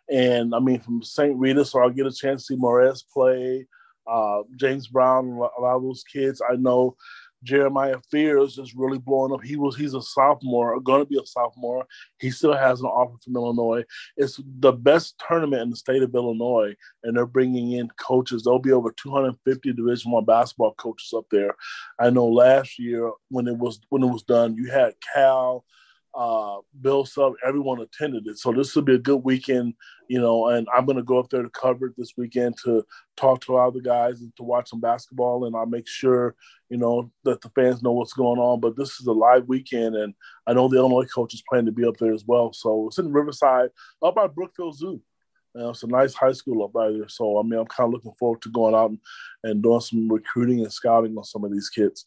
[0.08, 1.36] And I mean, from St.
[1.36, 3.66] Rita, so I'll get a chance to see Morez play,
[4.06, 6.40] uh, James Brown, a lot of those kids.
[6.48, 6.94] I know
[7.46, 9.42] Jeremiah Fears is really blowing up.
[9.42, 11.86] He was he's a sophomore, going to be a sophomore.
[12.18, 13.84] He still has an offer from Illinois.
[14.16, 16.74] It's the best tournament in the state of Illinois,
[17.04, 18.42] and they're bringing in coaches.
[18.42, 21.54] There'll be over 250 Division One basketball coaches up there.
[21.98, 25.64] I know last year when it was when it was done, you had Cal,
[26.16, 28.38] uh, Bill Self, everyone attended it.
[28.38, 29.74] So this will be a good weekend,
[30.08, 32.84] you know, and I'm going to go up there to cover it this weekend to
[33.16, 35.44] talk to all the guys and to watch some basketball.
[35.44, 36.34] And I'll make sure,
[36.70, 38.60] you know, that the fans know what's going on.
[38.60, 40.14] But this is a live weekend, and
[40.46, 42.52] I know the Illinois coaches plan to be up there as well.
[42.54, 43.68] So it's in Riverside,
[44.02, 45.02] up by Brookfield Zoo.
[45.54, 47.08] You know, it's a nice high school up by there.
[47.08, 48.98] So, I mean, I'm kind of looking forward to going out and,
[49.42, 52.06] and doing some recruiting and scouting on some of these kids.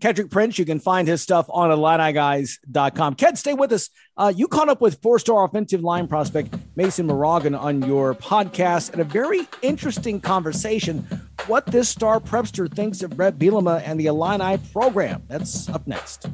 [0.00, 3.14] Kedrick Prince, you can find his stuff on IlliniGuys.com.
[3.14, 3.90] Ked, stay with us.
[4.16, 8.92] Uh, you caught up with four star offensive line prospect Mason Morgan on your podcast
[8.92, 11.06] and a very interesting conversation.
[11.46, 15.22] What this star prepster thinks of Bret Bielema and the Illini program.
[15.28, 16.26] That's up next.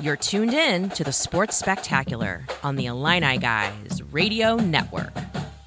[0.00, 5.12] You're tuned in to the Sports Spectacular on the Illini Guys Radio Network.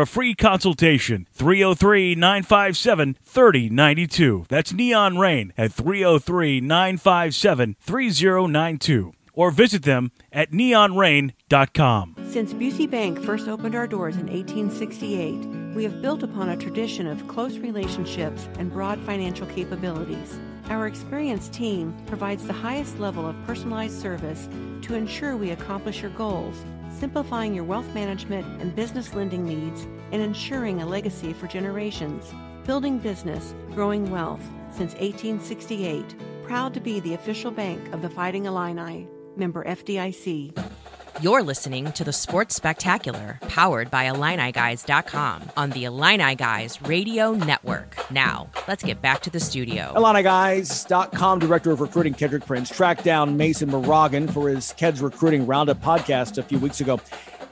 [0.00, 1.26] a free consultation.
[1.32, 4.46] 303 957 3092.
[4.48, 9.12] That's Neon Rain at 303 957 3092.
[9.34, 12.16] Or visit them at neonrain.com.
[12.28, 17.06] Since Busey Bank first opened our doors in 1868, we have built upon a tradition
[17.06, 20.40] of close relationships and broad financial capabilities.
[20.70, 24.48] Our experienced team provides the highest level of personalized service
[24.82, 26.56] to ensure we accomplish your goals,
[26.98, 32.34] simplifying your wealth management and business lending needs and ensuring a legacy for generations.
[32.64, 36.16] Building business, growing wealth since 1868.
[36.44, 39.06] Proud to be the official bank of the Fighting Illini.
[39.36, 40.67] Member FDIC.
[41.20, 47.96] You're listening to the Sports Spectacular, powered by IlliniGuys.com on the Illini Guys Radio Network.
[48.12, 49.92] Now, let's get back to the studio.
[49.96, 55.82] IlliniGuys.com Director of Recruiting Kedrick Prince tracked down Mason Morgan for his Keds Recruiting Roundup
[55.82, 57.00] podcast a few weeks ago.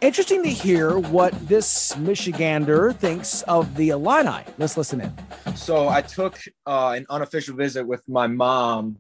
[0.01, 4.45] Interesting to hear what this Michigander thinks of the Illini.
[4.59, 5.13] Let's listen in.
[5.57, 8.99] So I took uh, an unofficial visit with my mom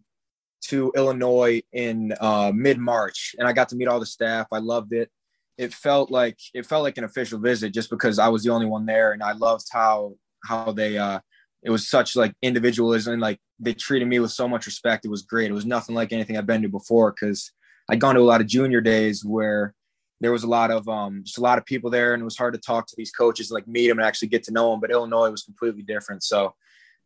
[0.62, 4.46] to Illinois in uh, mid March, and I got to meet all the staff.
[4.52, 5.10] I loved it.
[5.58, 8.66] It felt like it felt like an official visit just because I was the only
[8.66, 11.20] one there, and I loved how how they uh,
[11.62, 13.18] it was such like individualism.
[13.20, 15.04] Like they treated me with so much respect.
[15.04, 15.50] It was great.
[15.50, 17.52] It was nothing like anything I've been to before because
[17.88, 19.74] I'd gone to a lot of junior days where
[20.20, 22.36] there was a lot of um, just a lot of people there, and it was
[22.36, 24.80] hard to talk to these coaches, like meet them and actually get to know them.
[24.80, 26.54] But Illinois was completely different, so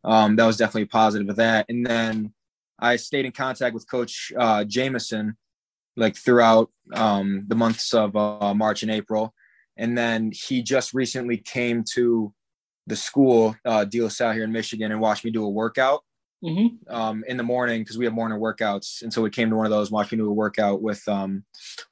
[0.03, 1.65] um, that was definitely positive of that.
[1.69, 2.33] And then
[2.81, 5.37] I stayed in contact with Coach uh, Jamison
[5.95, 9.33] like throughout um, the months of uh, March and April,
[9.77, 12.33] and then he just recently came to
[12.87, 16.03] the school, uh, De La Salle here in Michigan, and watched me do a workout
[16.43, 16.91] Mm-hmm.
[16.91, 19.67] um, in the morning because we have morning workouts, and so we came to one
[19.67, 21.43] of those, watched me do a workout with um,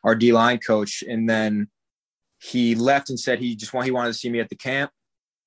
[0.04, 1.68] our D line coach, and then
[2.42, 4.90] he left and said he just want he wanted to see me at the camp,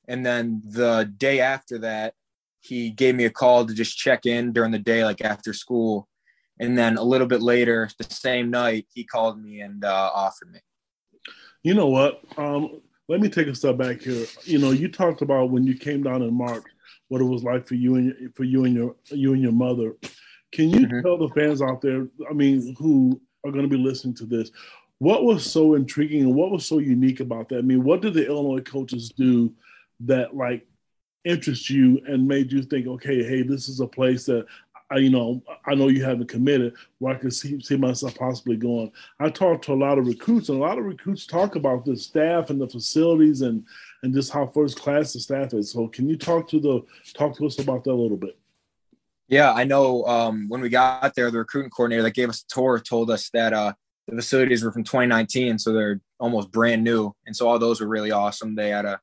[0.06, 2.14] and then the day after that,
[2.62, 6.08] he gave me a call to just check in during the day, like after school,
[6.60, 10.52] and then a little bit later, the same night, he called me and uh, offered
[10.52, 10.60] me.
[11.64, 12.22] You know what?
[12.36, 14.26] Um, let me take a step back here.
[14.44, 16.64] You know, you talked about when you came down in March,
[17.08, 19.96] what it was like for you and for you and your you and your mother.
[20.52, 22.06] Can you tell the fans out there?
[22.30, 24.50] I mean, who are going to be listening to this?
[24.98, 27.58] What was so intriguing and what was so unique about that?
[27.58, 29.52] I mean, what did the Illinois coaches do
[30.00, 30.66] that like
[31.24, 34.46] interest you and made you think, okay, hey, this is a place that
[34.92, 38.56] I, you know, I know you haven't committed where I could see, see myself possibly
[38.56, 38.92] going.
[39.18, 41.96] I talked to a lot of recruits, and a lot of recruits talk about the
[41.96, 43.64] staff and the facilities and
[44.02, 45.70] and just how first class the staff is.
[45.70, 46.82] So, can you talk to the
[47.14, 48.38] talk to us about that a little bit?
[49.28, 50.04] Yeah, I know.
[50.04, 53.30] Um, when we got there, the recruiting coordinator that gave us a tour told us
[53.30, 53.72] that uh,
[54.08, 57.88] the facilities were from 2019, so they're almost brand new, and so all those were
[57.88, 58.54] really awesome.
[58.54, 59.00] They had a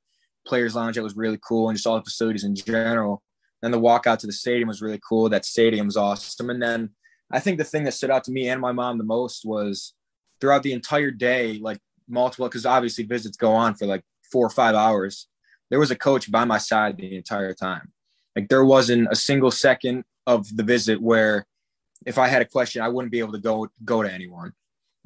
[0.49, 3.21] players' lounge that was really cool, and just all the facilities in general.
[3.61, 5.29] Then the walk out to the stadium was really cool.
[5.29, 6.49] That stadium was awesome.
[6.49, 6.89] And then
[7.31, 9.93] I think the thing that stood out to me and my mom the most was
[10.39, 14.49] throughout the entire day, like multiple, because obviously visits go on for like four or
[14.49, 15.27] five hours.
[15.69, 17.91] There was a coach by my side the entire time.
[18.35, 21.45] Like there wasn't a single second of the visit where
[22.05, 24.53] if I had a question, I wouldn't be able to go go to anyone.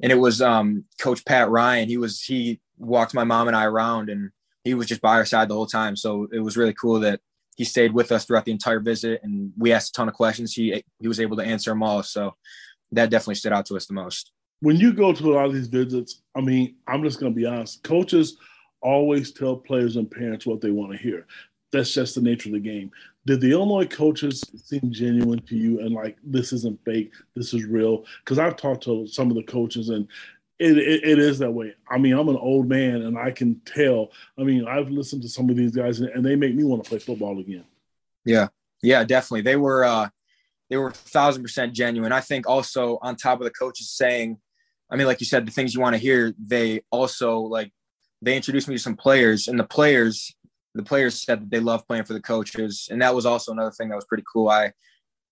[0.02, 1.88] And it was um, Coach Pat Ryan.
[1.88, 4.30] He was he walked my mom and I around, and
[4.64, 5.94] he was just by our side the whole time.
[5.94, 7.20] So it was really cool that
[7.56, 10.54] he stayed with us throughout the entire visit, and we asked a ton of questions.
[10.54, 12.02] He he was able to answer them all.
[12.02, 12.34] So
[12.92, 14.32] that definitely stood out to us the most.
[14.60, 17.36] When you go to a lot of these visits, I mean, I'm just going to
[17.36, 17.82] be honest.
[17.82, 18.38] Coaches
[18.80, 21.26] always tell players and parents what they want to hear.
[21.72, 22.90] That's just the nature of the game.
[23.26, 27.64] Did the Illinois coaches seem genuine to you and like this isn't fake, this is
[27.64, 28.04] real?
[28.20, 30.06] Because I've talked to some of the coaches and
[30.58, 31.74] it, it, it is that way.
[31.88, 34.10] I mean, I'm an old man and I can tell.
[34.38, 36.82] I mean, I've listened to some of these guys and, and they make me want
[36.82, 37.64] to play football again.
[38.24, 38.48] Yeah,
[38.82, 39.42] yeah, definitely.
[39.42, 40.08] They were uh,
[40.70, 42.12] they were thousand percent genuine.
[42.12, 44.38] I think also on top of the coaches saying,
[44.90, 46.32] I mean, like you said, the things you want to hear.
[46.38, 47.72] They also like
[48.22, 50.34] they introduced me to some players, and the players
[50.74, 53.70] the players said that they love playing for the coaches, and that was also another
[53.70, 54.48] thing that was pretty cool.
[54.48, 54.72] I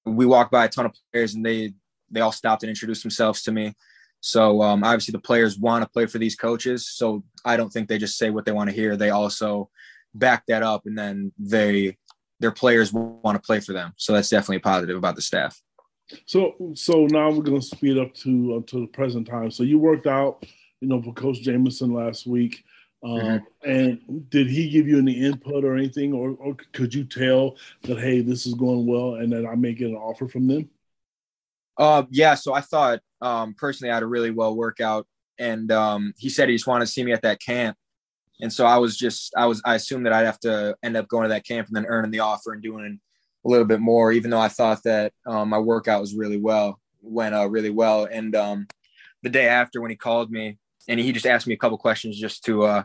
[0.05, 1.74] we walked by a ton of players, and they
[2.10, 3.74] they all stopped and introduced themselves to me.
[4.23, 6.89] So um, obviously the players want to play for these coaches.
[6.89, 8.97] So I don't think they just say what they want to hear.
[8.97, 9.69] They also
[10.15, 11.99] back that up, and then they
[12.39, 13.93] their players want to play for them.
[13.97, 15.61] So that's definitely positive about the staff.
[16.27, 19.51] So so now we're going to speed up to uh, to the present time.
[19.51, 20.47] So you worked out,
[20.81, 22.65] you know, for Coach Jamison last week.
[23.05, 23.69] Um, Mm-hmm.
[23.69, 27.99] And did he give you any input or anything, or, or could you tell that
[27.99, 30.70] hey, this is going well, and that I may get an offer from them?
[31.78, 32.35] Uh, yeah.
[32.35, 35.07] So I thought um, personally I had a really well workout,
[35.39, 37.77] and um, he said he just wanted to see me at that camp,
[38.40, 41.09] and so I was just I was I assumed that I'd have to end up
[41.09, 43.01] going to that camp and then earning the offer and doing
[43.44, 46.78] a little bit more, even though I thought that um, my workout was really well
[47.03, 48.05] went uh, really well.
[48.05, 48.66] And um,
[49.23, 50.59] the day after when he called me,
[50.89, 52.85] and he just asked me a couple questions just to uh,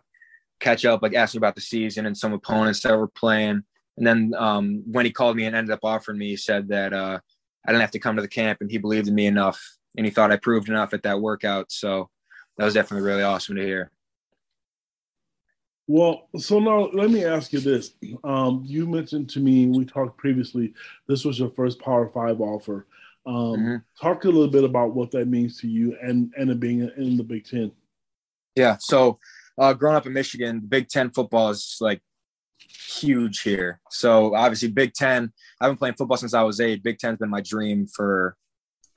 [0.60, 3.64] catch up, like asking about the season and some opponents that were playing.
[3.98, 6.94] And then um, when he called me and ended up offering me, he said that
[6.94, 7.20] uh,
[7.68, 9.62] I didn't have to come to the camp, and he believed in me enough,
[9.98, 11.72] and he thought I proved enough at that workout.
[11.72, 12.10] So
[12.58, 13.92] that was definitely really awesome to hear.
[15.88, 17.94] Well, so now let me ask you this.
[18.24, 20.74] Um, you mentioned to me, we talked previously,
[21.08, 22.88] this was your first Power Five offer.
[23.26, 23.76] Um, mm-hmm.
[24.02, 27.18] Talk a little bit about what that means to you and and it being in
[27.18, 27.72] the Big Ten.
[28.56, 28.78] Yeah.
[28.80, 29.20] So,
[29.58, 32.02] uh, growing up in Michigan, Big Ten football is like
[32.60, 33.80] huge here.
[33.90, 35.32] So obviously, Big Ten.
[35.60, 36.84] I've been playing football since I was eight.
[36.84, 38.36] Big Ten's been my dream for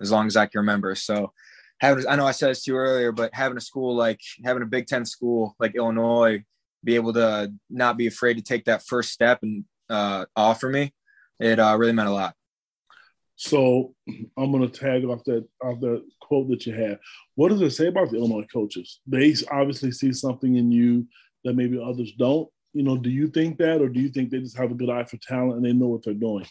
[0.01, 0.95] as long as I can remember.
[0.95, 1.33] So
[1.81, 4.63] having, I know I said this to you earlier, but having a school like having
[4.63, 6.45] a Big Ten school like Illinois
[6.83, 10.95] be able to not be afraid to take that first step and uh, offer me,
[11.39, 12.35] it uh, really meant a lot.
[13.37, 13.95] So
[14.37, 16.99] I'm to tag off that off that quote that you had.
[17.37, 19.01] What does it say about the Illinois coaches?
[19.07, 21.07] They obviously see something in you
[21.45, 22.49] that maybe others don't.
[22.73, 24.91] You know, do you think that, or do you think they just have a good
[24.91, 26.47] eye for talent and they know what they're doing?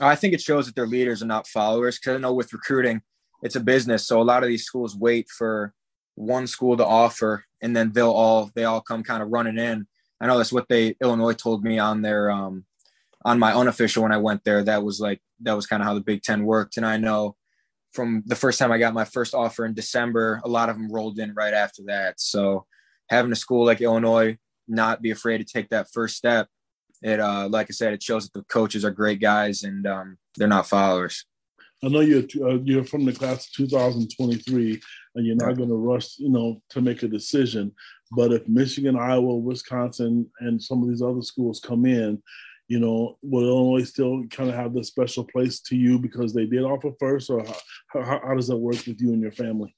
[0.00, 1.98] I think it shows that they're leaders and not followers.
[1.98, 3.02] Because I know with recruiting,
[3.42, 5.72] it's a business, so a lot of these schools wait for
[6.14, 9.86] one school to offer, and then they'll all they all come kind of running in.
[10.20, 12.64] I know that's what they Illinois told me on their um,
[13.24, 14.64] on my unofficial when I went there.
[14.64, 17.36] That was like that was kind of how the Big Ten worked, and I know
[17.92, 20.92] from the first time I got my first offer in December, a lot of them
[20.92, 22.20] rolled in right after that.
[22.20, 22.66] So
[23.08, 24.36] having a school like Illinois
[24.68, 26.48] not be afraid to take that first step,
[27.02, 30.18] it uh, like I said, it shows that the coaches are great guys and um,
[30.36, 31.24] they're not followers.
[31.82, 34.80] I know you're uh, you're from the class of 2023,
[35.14, 37.72] and you're not going to rush, you know, to make a decision.
[38.10, 42.20] But if Michigan, Iowa, Wisconsin, and some of these other schools come in,
[42.66, 46.46] you know, will Illinois still kind of have this special place to you because they
[46.46, 47.44] did offer first, or
[47.88, 49.74] how, how, how does that work with you and your family?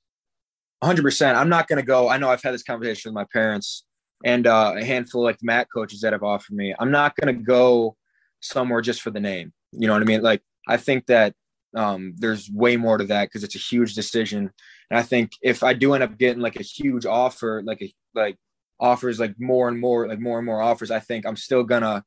[0.82, 1.34] 100%.
[1.34, 2.08] I'm not going to go.
[2.08, 3.84] I know I've had this conversation with my parents
[4.24, 6.74] and uh, a handful like the MAC coaches that have offered me.
[6.78, 7.97] I'm not going to go
[8.40, 9.52] somewhere just for the name.
[9.72, 10.22] You know what I mean?
[10.22, 11.34] Like, I think that
[11.74, 14.51] um, there's way more to that because it's a huge decision.
[14.90, 17.92] And I think if I do end up getting like a huge offer, like a
[18.14, 18.36] like
[18.78, 22.05] offers like more and more, like more and more offers, I think I'm still gonna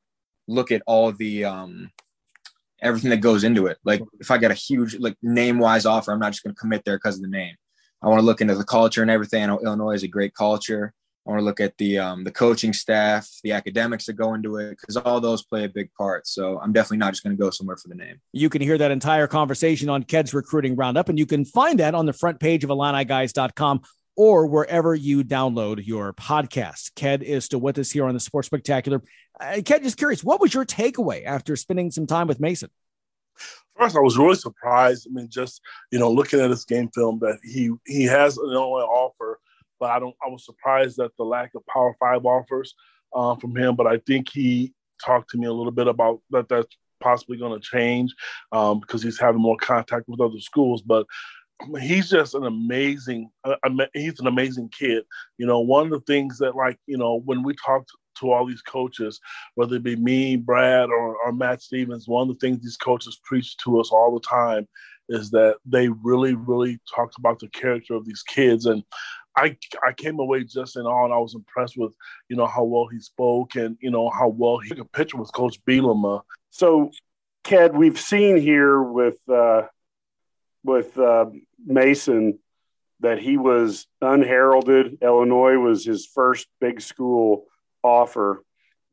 [0.48, 1.92] look at all the um
[2.82, 3.78] everything that goes into it.
[3.86, 6.84] Like if I get a huge like name wise offer, I'm not just gonna commit
[6.86, 7.56] there because of the name.
[8.02, 9.44] I want to look into the culture and everything.
[9.44, 10.94] Illinois is a great culture.
[11.26, 14.58] I want to look at the um, the coaching staff, the academics that go into
[14.58, 16.28] it, because all those play a big part.
[16.28, 18.20] So I'm definitely not just going to go somewhere for the name.
[18.34, 21.96] You can hear that entire conversation on Ked's recruiting roundup, and you can find that
[21.96, 23.82] on the front page of IlliniGuys.com
[24.16, 26.94] or wherever you download your podcast.
[26.96, 29.02] Ked is still with us here on the Sports Spectacular.
[29.40, 32.70] Uh, Ked, just curious, what was your takeaway after spending some time with Mason?
[33.78, 35.08] First, I was really surprised.
[35.10, 38.52] I mean, just you know, looking at his game film, that he he has an
[38.52, 39.33] Illinois offer
[39.84, 40.16] but I don't.
[40.26, 42.74] I was surprised at the lack of Power Five offers
[43.14, 43.76] uh, from him.
[43.76, 44.74] But I think he
[45.06, 46.48] talked to me a little bit about that.
[46.48, 48.16] That's possibly going to change
[48.54, 50.82] um, because he's having more contact with other schools.
[50.82, 51.06] But
[51.82, 53.30] he's just an amazing.
[53.44, 53.56] Uh,
[53.94, 55.04] he's an amazing kid.
[55.38, 57.92] You know, one of the things that like you know when we talked
[58.22, 59.20] to all these coaches,
[59.56, 63.20] whether it be me, Brad, or, or Matt Stevens, one of the things these coaches
[63.26, 64.66] preach to us all the time
[65.10, 68.66] is that they really, really talked about the character of these kids.
[68.66, 68.84] And
[69.36, 71.94] I I came away just in awe, and I was impressed with
[72.30, 75.18] you know how well he spoke, and you know how well he took a picture
[75.18, 76.22] with Coach Bielema.
[76.50, 76.92] So,
[77.44, 79.64] Ked, we've seen here with uh,
[80.64, 81.26] with uh,
[81.66, 82.40] Mason
[83.00, 84.98] that he was unheralded.
[85.02, 87.46] Illinois was his first big school
[87.84, 88.44] offer.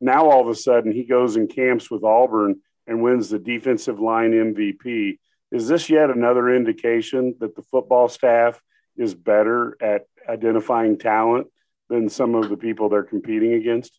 [0.01, 3.99] Now all of a sudden he goes and camps with Auburn and wins the defensive
[3.99, 5.17] line MVP.
[5.51, 8.61] Is this yet another indication that the football staff
[8.97, 11.47] is better at identifying talent
[11.89, 13.97] than some of the people they're competing against?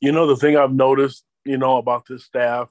[0.00, 2.68] You know, the thing I've noticed, you know, about this staff,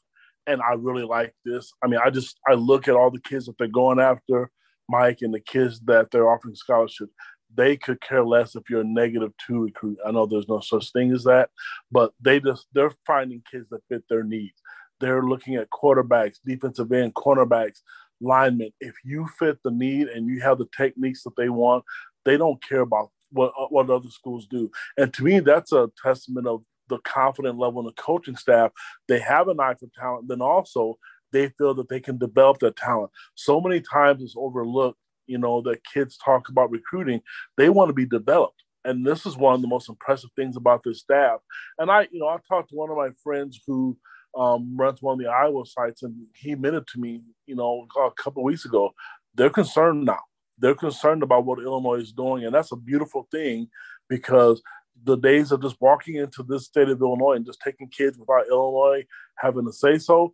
[0.47, 1.71] and I really like this.
[1.83, 4.49] I mean, I just I look at all the kids that they're going after,
[4.87, 7.13] Mike, and the kids that they're offering scholarships.
[7.55, 9.97] They could care less if you're a negative two recruit.
[10.05, 11.49] I know there's no such thing as that,
[11.91, 14.61] but they just they're finding kids that fit their needs.
[14.99, 17.79] They're looking at quarterbacks, defensive end, cornerbacks,
[18.21, 18.71] linemen.
[18.79, 21.85] If you fit the need and you have the techniques that they want,
[22.25, 24.71] they don't care about what uh, what other schools do.
[24.97, 28.71] And to me, that's a testament of the confident level in the coaching staff.
[29.07, 30.27] They have an eye for talent.
[30.27, 30.97] Then also
[31.31, 33.11] they feel that they can develop that talent.
[33.35, 34.97] So many times it's overlooked,
[35.27, 37.21] you know, that kids talk about recruiting.
[37.57, 38.63] They want to be developed.
[38.85, 41.39] And this is one of the most impressive things about this staff.
[41.77, 43.97] And I, you know, I talked to one of my friends who
[44.35, 48.11] um, runs one of the Iowa sites, and he admitted to me, you know, a
[48.11, 48.91] couple weeks ago,
[49.35, 50.21] they're concerned now
[50.59, 53.69] they're concerned about what Illinois is doing, and that's a beautiful thing
[54.07, 54.61] because
[55.03, 58.47] the days of just walking into this state of Illinois and just taking kids without
[58.49, 59.05] Illinois
[59.37, 60.33] having to say so,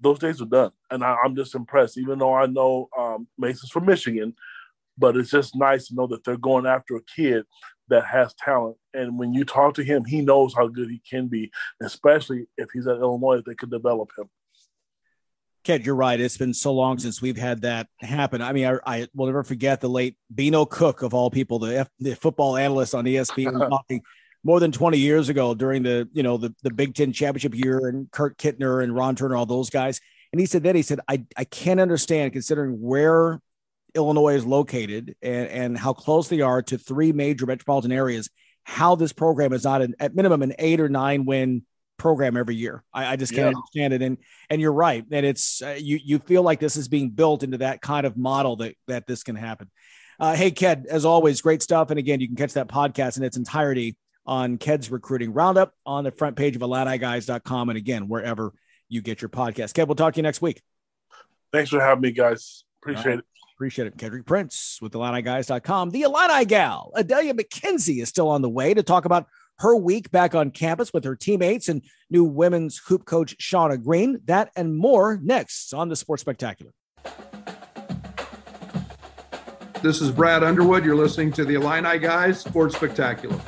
[0.00, 0.72] those days are done.
[0.90, 4.34] And I, am just impressed, even though I know um, Mason's from Michigan,
[4.98, 7.44] but it's just nice to know that they're going after a kid
[7.88, 8.76] that has talent.
[8.94, 11.50] And when you talk to him, he knows how good he can be,
[11.82, 14.28] especially if he's at Illinois, they could develop him.
[15.66, 16.20] Ked, you're right.
[16.20, 18.40] It's been so long since we've had that happen.
[18.40, 21.80] I mean, I, I will never forget the late Beano Cook of all people, the,
[21.80, 24.02] F, the football analyst on ESPN, talking
[24.44, 27.88] more than 20 years ago during the you know the, the Big Ten championship year,
[27.88, 30.00] and Kurt Kittner and Ron Turner, all those guys.
[30.32, 33.40] And he said that he said, I, I can't understand considering where
[33.96, 38.30] Illinois is located and, and how close they are to three major metropolitan areas,
[38.62, 41.64] how this program is not an, at minimum an eight or nine win
[41.98, 42.82] program every year.
[42.92, 43.56] I, I just can't yeah.
[43.56, 44.02] understand it.
[44.02, 44.18] And
[44.50, 45.04] and you're right.
[45.10, 48.16] And it's uh, you you feel like this is being built into that kind of
[48.16, 49.70] model that that this can happen.
[50.18, 51.90] Uh, hey, Ked, as always, great stuff.
[51.90, 56.04] And again, you can catch that podcast in its entirety on Ked's recruiting roundup on
[56.04, 57.68] the front page of IlliniGuys.com.
[57.68, 58.52] And again, wherever
[58.88, 59.74] you get your podcast.
[59.74, 60.62] Ked, we'll talk to you next week.
[61.52, 62.64] Thanks for having me, guys.
[62.82, 63.18] Appreciate right.
[63.18, 63.24] it.
[63.56, 63.96] Appreciate it.
[63.96, 65.90] Kedrick Prince with IlliniGuys.com.
[65.90, 69.26] The Illini gal, Adelia McKenzie, is still on the way to talk about
[69.58, 74.20] her week back on campus with her teammates and new women's hoop coach Shauna Green.
[74.26, 76.72] That and more next on the Sports Spectacular.
[79.82, 80.84] This is Brad Underwood.
[80.84, 83.38] You're listening to the Illini Guys Sports Spectacular.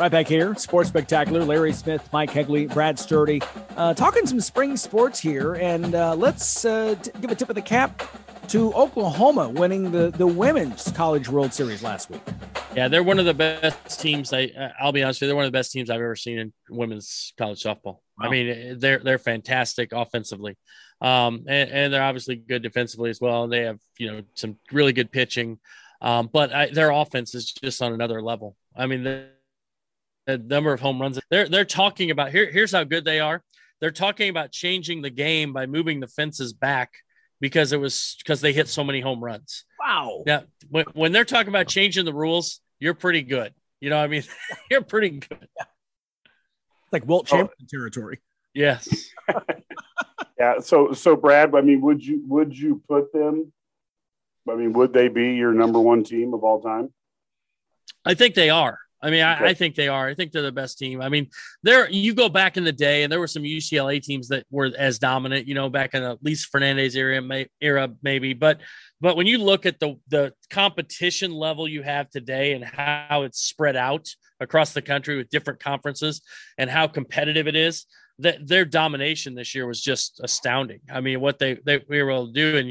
[0.00, 1.44] Right back here, Sports Spectacular.
[1.44, 3.40] Larry Smith, Mike Hegley, Brad Sturdy,
[3.76, 5.54] uh, talking some spring sports here.
[5.54, 8.02] And uh, let's uh, t- give a tip of the cap
[8.48, 12.20] to Oklahoma winning the, the Women's College World Series last week.
[12.76, 14.32] Yeah, they're one of the best teams.
[14.32, 14.50] I
[14.80, 16.52] I'll be honest with you, they're one of the best teams I've ever seen in
[16.68, 18.00] women's college softball.
[18.18, 18.26] Wow.
[18.26, 20.56] I mean, they're they're fantastic offensively,
[21.00, 23.46] um, and, and, they're obviously good defensively as well.
[23.48, 25.58] They have you know some really good pitching,
[26.00, 28.56] um, but I, their offense is just on another level.
[28.76, 29.28] I mean, the,
[30.26, 32.50] the number of home runs they're they're talking about here.
[32.50, 33.42] Here's how good they are.
[33.80, 36.92] They're talking about changing the game by moving the fences back
[37.44, 39.66] because it was because they hit so many home runs.
[39.78, 40.22] Wow.
[40.26, 40.44] Yeah.
[40.70, 43.52] when, when they're talking about changing the rules, you're pretty good.
[43.82, 44.22] You know, I mean,
[44.70, 45.46] you're pretty good.
[45.60, 45.66] Yeah.
[46.90, 47.36] Like Wilt oh.
[47.36, 47.66] Chamberlain oh.
[47.68, 48.20] territory.
[48.54, 48.88] Yes.
[50.38, 50.60] yeah.
[50.60, 53.52] So, so Brad, I mean, would you would you put them?
[54.48, 56.94] I mean, would they be your number one team of all time?
[58.06, 58.78] I think they are.
[59.04, 60.08] I mean, I, I, think they are.
[60.08, 61.02] I think they're the best team.
[61.02, 61.28] I mean,
[61.62, 64.72] there you go back in the day, and there were some UCLA teams that were
[64.78, 68.32] as dominant, you know, back in the Lisa Fernandez era, may, era maybe.
[68.32, 68.60] But
[69.02, 73.40] but when you look at the the competition level you have today and how it's
[73.40, 74.08] spread out
[74.40, 76.22] across the country with different conferences
[76.56, 77.84] and how competitive it is,
[78.20, 80.80] that their domination this year was just astounding.
[80.90, 82.68] I mean, what they they we were able to do, and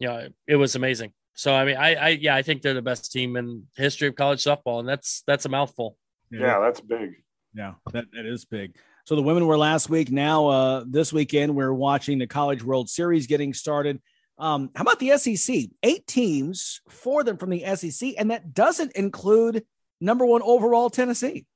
[0.00, 1.12] you know, it was amazing.
[1.40, 4.14] So I mean, I, I yeah, I think they're the best team in history of
[4.14, 5.96] college softball, and that's that's a mouthful.
[6.30, 7.14] Yeah, that's big.
[7.54, 8.76] Yeah, that, that is big.
[9.06, 10.10] So the women were last week.
[10.10, 14.02] Now uh, this weekend we're watching the College World Series getting started.
[14.36, 15.70] Um, how about the SEC?
[15.82, 19.64] Eight teams, four of them from the SEC, and that doesn't include
[19.98, 21.46] number one overall Tennessee.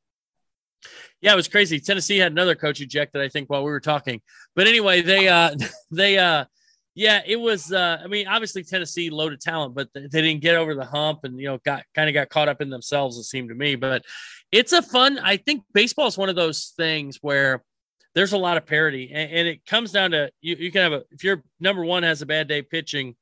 [1.21, 1.79] Yeah, it was crazy.
[1.79, 4.23] Tennessee had another coach ejected, I think, while we were talking.
[4.57, 5.55] But anyway, they uh
[5.91, 6.47] they uh
[6.95, 10.75] yeah, it was uh I mean, obviously Tennessee loaded talent, but they didn't get over
[10.75, 13.49] the hump and you know got kind of got caught up in themselves, it seemed
[13.49, 13.75] to me.
[13.77, 14.05] But
[14.53, 17.65] it's a fun, I think baseball is one of those things where
[18.15, 20.55] there's a lot of parity, and, and it comes down to you.
[20.57, 23.17] You can have a if your number one has a bad day pitching,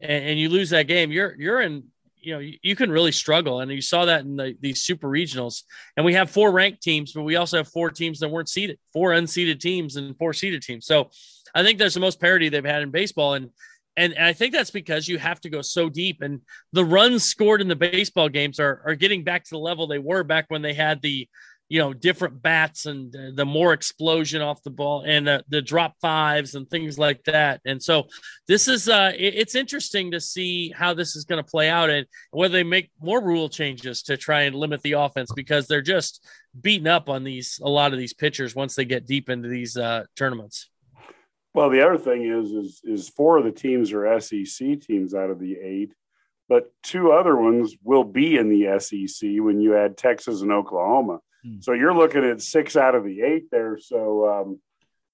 [0.00, 1.84] and, and you lose that game, you're you're in
[2.26, 3.60] you know, you, you, can really struggle.
[3.60, 5.62] And you saw that in the, these super regionals.
[5.96, 8.80] And we have four ranked teams, but we also have four teams that weren't seeded,
[8.92, 10.86] four unseeded teams and four seeded teams.
[10.86, 11.10] So
[11.56, 13.34] I think there's the most parity they've had in baseball.
[13.34, 13.50] And,
[13.96, 16.20] and, and I think that's because you have to go so deep.
[16.20, 16.42] And
[16.72, 19.98] the runs scored in the baseball games are, are getting back to the level they
[19.98, 21.28] were back when they had the,
[21.68, 25.94] you know different bats and the more explosion off the ball and the, the drop
[26.00, 28.06] fives and things like that and so
[28.46, 32.06] this is uh it's interesting to see how this is going to play out and
[32.30, 36.24] whether they make more rule changes to try and limit the offense because they're just
[36.60, 39.76] beating up on these a lot of these pitchers once they get deep into these
[39.76, 40.70] uh tournaments
[41.56, 45.30] well the other thing is is is four of the teams are sec teams out
[45.30, 45.92] of the eight
[46.48, 51.18] but two other ones will be in the sec when you add texas and oklahoma
[51.46, 51.60] Hmm.
[51.60, 53.78] So you're looking at six out of the eight there.
[53.78, 54.60] So um,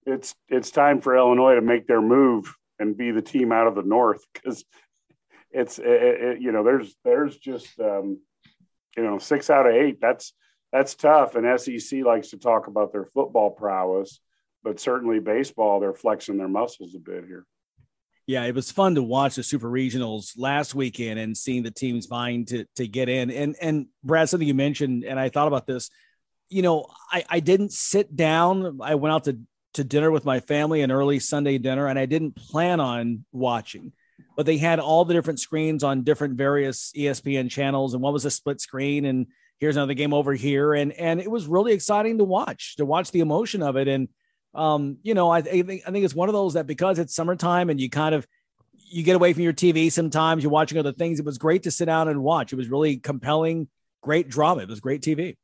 [0.06, 3.74] it's it's time for Illinois to make their move and be the team out of
[3.74, 4.64] the North because
[5.50, 8.18] it's it, it, you know there's there's just um,
[8.96, 10.00] you know six out of eight.
[10.00, 10.32] That's
[10.72, 11.34] that's tough.
[11.34, 14.20] And SEC likes to talk about their football prowess,
[14.62, 17.46] but certainly baseball they're flexing their muscles a bit here.
[18.26, 22.06] Yeah, it was fun to watch the super regionals last weekend and seeing the teams
[22.06, 23.30] vying to to get in.
[23.30, 25.90] And and Brad, something you mentioned, and I thought about this.
[26.48, 28.78] You know, I, I didn't sit down.
[28.82, 29.38] I went out to
[29.74, 33.92] to dinner with my family, an early Sunday dinner, and I didn't plan on watching.
[34.36, 38.24] But they had all the different screens on different various ESPN channels, and one was
[38.24, 39.26] a split screen, and
[39.58, 43.10] here's another game over here, and and it was really exciting to watch, to watch
[43.10, 44.08] the emotion of it, and
[44.54, 47.14] um, you know, I, I think I think it's one of those that because it's
[47.14, 48.26] summertime and you kind of
[48.74, 51.18] you get away from your TV sometimes, you're watching other things.
[51.18, 52.52] It was great to sit down and watch.
[52.52, 53.68] It was really compelling,
[54.02, 54.62] great drama.
[54.62, 55.36] It was great TV.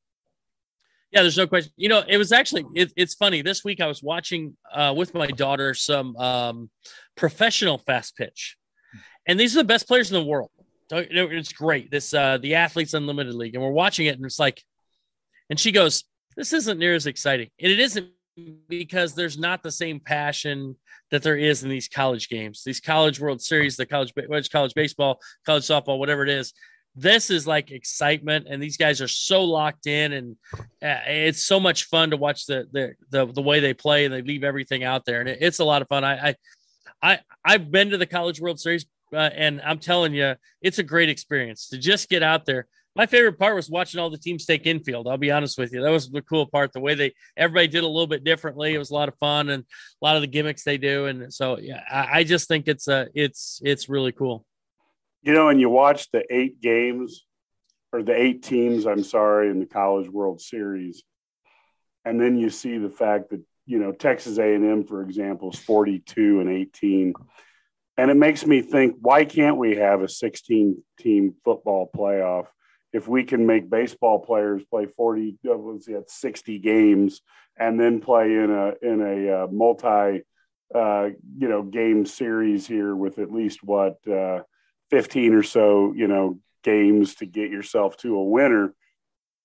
[1.10, 1.72] Yeah, there's no question.
[1.76, 3.40] You know, it was actually it, it's funny.
[3.40, 6.70] This week I was watching uh, with my daughter some um,
[7.16, 8.58] professional fast pitch,
[9.26, 10.50] and these are the best players in the world.
[10.90, 11.90] It's great.
[11.90, 14.62] This uh, the athletes unlimited league, and we're watching it, and it's like,
[15.48, 16.04] and she goes,
[16.36, 18.10] "This isn't near as exciting," and it isn't
[18.68, 20.76] because there's not the same passion
[21.10, 24.12] that there is in these college games, these college World Series, the college
[24.50, 26.52] college baseball, college softball, whatever it is.
[26.94, 30.36] This is like excitement, and these guys are so locked in, and
[30.82, 34.12] uh, it's so much fun to watch the, the the the way they play, and
[34.12, 36.02] they leave everything out there, and it, it's a lot of fun.
[36.02, 36.34] I I,
[37.02, 40.82] I I've been to the College World Series, uh, and I'm telling you, it's a
[40.82, 42.66] great experience to just get out there
[42.98, 45.06] my favorite part was watching all the teams take infield.
[45.06, 45.80] I'll be honest with you.
[45.80, 46.72] That was the cool part.
[46.72, 48.74] The way they everybody did a little bit differently.
[48.74, 51.06] It was a lot of fun and a lot of the gimmicks they do.
[51.06, 54.44] And so yeah, I, I just think it's a it's it's really cool.
[55.22, 57.24] You know, and you watch the eight games
[57.92, 61.04] or the eight teams, I'm sorry, in the College World Series,
[62.04, 66.40] and then you see the fact that you know Texas A&M, for example, is 42
[66.40, 67.14] and 18,
[67.96, 72.46] and it makes me think, why can't we have a 16 team football playoff?
[72.92, 77.20] If we can make baseball players play 40 was it 60 games
[77.58, 80.22] and then play in a in a uh, multi
[80.74, 81.08] uh,
[81.38, 84.40] you know game series here with at least what uh,
[84.90, 88.74] 15 or so you know games to get yourself to a winner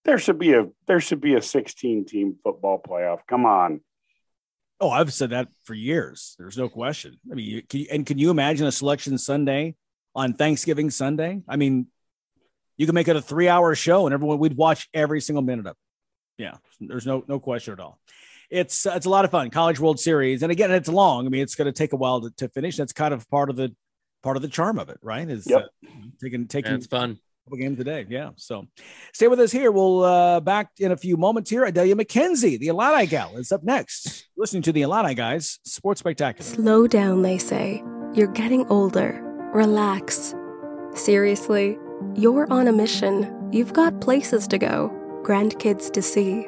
[0.06, 3.20] there should be a there should be a 16 team football playoff.
[3.28, 3.82] Come on.
[4.80, 6.36] Oh i've said that for years.
[6.38, 7.20] There's no question.
[7.32, 9.76] I mean can you, and can you imagine a selection sunday
[10.16, 11.42] on thanksgiving sunday?
[11.48, 11.88] I mean
[12.78, 15.66] you can make it a three hour show and everyone we'd watch every single minute
[15.66, 15.78] of it.
[16.38, 18.00] Yeah, there's no no question at all.
[18.50, 19.50] It's uh, it's a lot of fun.
[19.50, 21.26] College World Series, and again, it's long.
[21.26, 22.78] I mean, it's going to take a while to, to finish.
[22.78, 23.76] That's kind of part of the
[24.22, 25.30] part of the charm of it, right?
[25.30, 25.64] Is yep.
[25.84, 25.88] uh,
[26.22, 27.20] taking taking it's fun.
[27.46, 28.30] Couple games today, yeah.
[28.38, 28.68] So,
[29.14, 29.70] stay with us here.
[29.70, 31.66] We'll uh, back in a few moments here.
[31.66, 34.30] Adelia McKenzie, the Illini gal, is up next.
[34.38, 36.50] Listening to the Illini guys, Sports Spectacular.
[36.50, 37.84] Slow down, they say.
[38.14, 39.20] You're getting older.
[39.54, 40.34] Relax.
[40.96, 41.78] Seriously.
[42.16, 43.50] You're on a mission.
[43.52, 44.92] You've got places to go,
[45.24, 46.48] grandkids to see.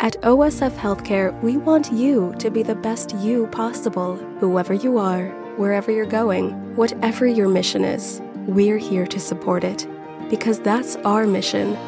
[0.00, 5.28] At OSF Healthcare, we want you to be the best you possible, whoever you are,
[5.56, 8.20] wherever you're going, whatever your mission is.
[8.46, 9.86] We're here to support it
[10.28, 11.78] because that's our mission.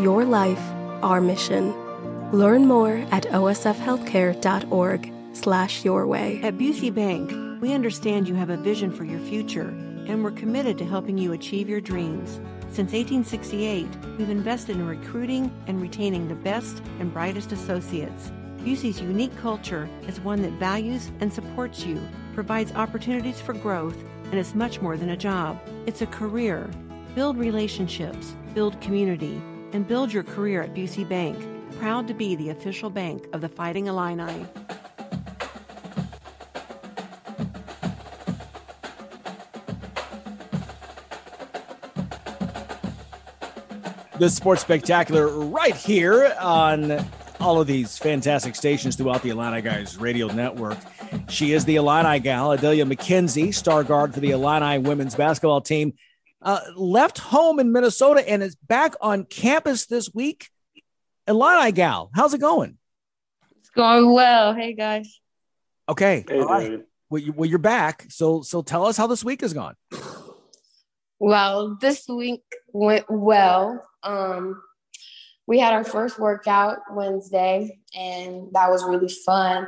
[0.00, 0.60] Your life,
[1.02, 1.72] our mission.
[2.32, 6.40] Learn more at osfhealthcare.org slash your way.
[6.42, 9.72] At Busey Bank, we understand you have a vision for your future,
[10.06, 12.40] and we're committed to helping you achieve your dreams.
[12.70, 13.86] Since 1868,
[14.18, 18.32] we've invested in recruiting and retaining the best and brightest associates.
[18.58, 22.00] Busey's unique culture is one that values and supports you,
[22.34, 25.60] provides opportunities for growth, and is much more than a job.
[25.86, 26.70] It's a career.
[27.14, 29.40] Build relationships, build community,
[29.72, 31.38] and build your career at Busey Bank.
[31.78, 34.46] Proud to be the official bank of the Fighting Illini.
[44.18, 47.04] The Sports Spectacular right here on
[47.40, 50.78] all of these fantastic stations throughout the Illini Guys radio network.
[51.28, 55.94] She is the Illini gal, Adelia McKenzie, star guard for the Illini women's basketball team.
[56.40, 60.48] Uh, left home in Minnesota and is back on campus this week.
[61.26, 62.78] Illini gal, how's it going?
[63.58, 64.54] It's going well.
[64.54, 65.20] Hey guys.
[65.88, 66.24] Okay.
[66.28, 66.80] Hey, all right.
[67.10, 68.06] Well, you, well, you're back.
[68.08, 69.74] So, so tell us how this week has gone.
[71.18, 72.42] Well, this week
[72.72, 73.82] went well.
[74.04, 74.62] Um,
[75.46, 79.66] we had our first workout Wednesday, and that was really fun.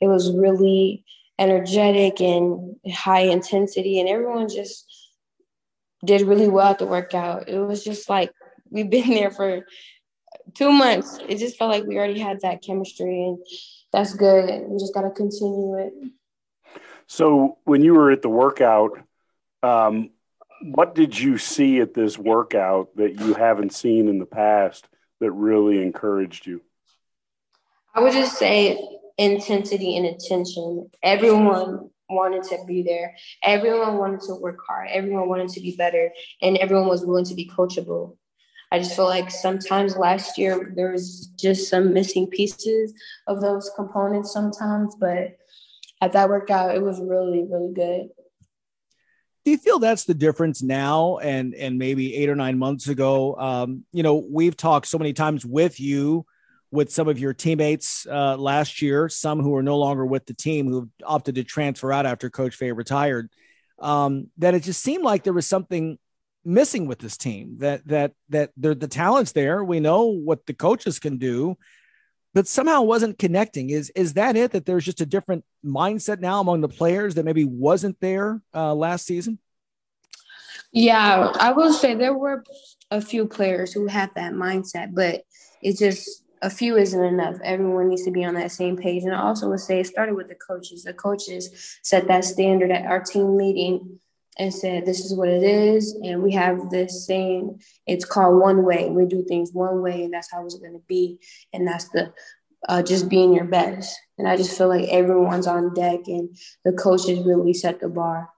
[0.00, 1.04] It was really
[1.38, 4.86] energetic and high intensity, and everyone just
[6.04, 7.48] did really well at the workout.
[7.48, 8.32] It was just like
[8.70, 9.66] we've been there for
[10.54, 11.18] two months.
[11.28, 13.38] It just felt like we already had that chemistry, and
[13.92, 14.64] that's good.
[14.66, 15.92] We just got to continue it.
[17.06, 18.98] So, when you were at the workout,
[19.62, 20.10] um,
[20.62, 24.88] what did you see at this workout that you haven't seen in the past
[25.20, 26.62] that really encouraged you?
[27.94, 28.78] I would just say
[29.16, 30.90] intensity and attention.
[31.02, 33.14] Everyone wanted to be there.
[33.42, 34.88] Everyone wanted to work hard.
[34.90, 36.10] Everyone wanted to be better,
[36.40, 38.16] and everyone was willing to be coachable.
[38.70, 42.92] I just feel like sometimes last year there was just some missing pieces
[43.26, 45.38] of those components sometimes, but
[46.00, 48.08] at that workout, it was really, really good.
[49.48, 53.34] Do you feel that's the difference now and and maybe eight or nine months ago?
[53.36, 56.26] Um, you know, we've talked so many times with you,
[56.70, 60.34] with some of your teammates uh, last year, some who are no longer with the
[60.34, 63.30] team who opted to transfer out after Coach Fahey retired.
[63.78, 65.96] Um, that it just seemed like there was something
[66.44, 70.98] missing with this team that that that the talents there we know what the coaches
[70.98, 71.56] can do
[72.38, 76.40] but somehow wasn't connecting is is that it that there's just a different mindset now
[76.40, 79.40] among the players that maybe wasn't there uh, last season
[80.70, 82.44] yeah i will say there were
[82.92, 85.24] a few players who had that mindset but
[85.62, 87.34] it's just a few isn't enough.
[87.42, 89.02] Everyone needs to be on that same page.
[89.02, 90.84] And I also would say it started with the coaches.
[90.84, 93.98] The coaches set that standard at our team meeting
[94.38, 95.98] and said, This is what it is.
[96.02, 98.88] And we have this saying, it's called one way.
[98.88, 101.18] We do things one way, and that's how it's going to be.
[101.52, 102.12] And that's the
[102.68, 103.98] uh, just being your best.
[104.16, 108.30] And I just feel like everyone's on deck, and the coaches really set the bar.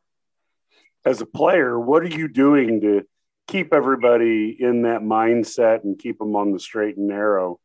[1.04, 3.06] As a player, what are you doing to
[3.46, 7.58] keep everybody in that mindset and keep them on the straight and narrow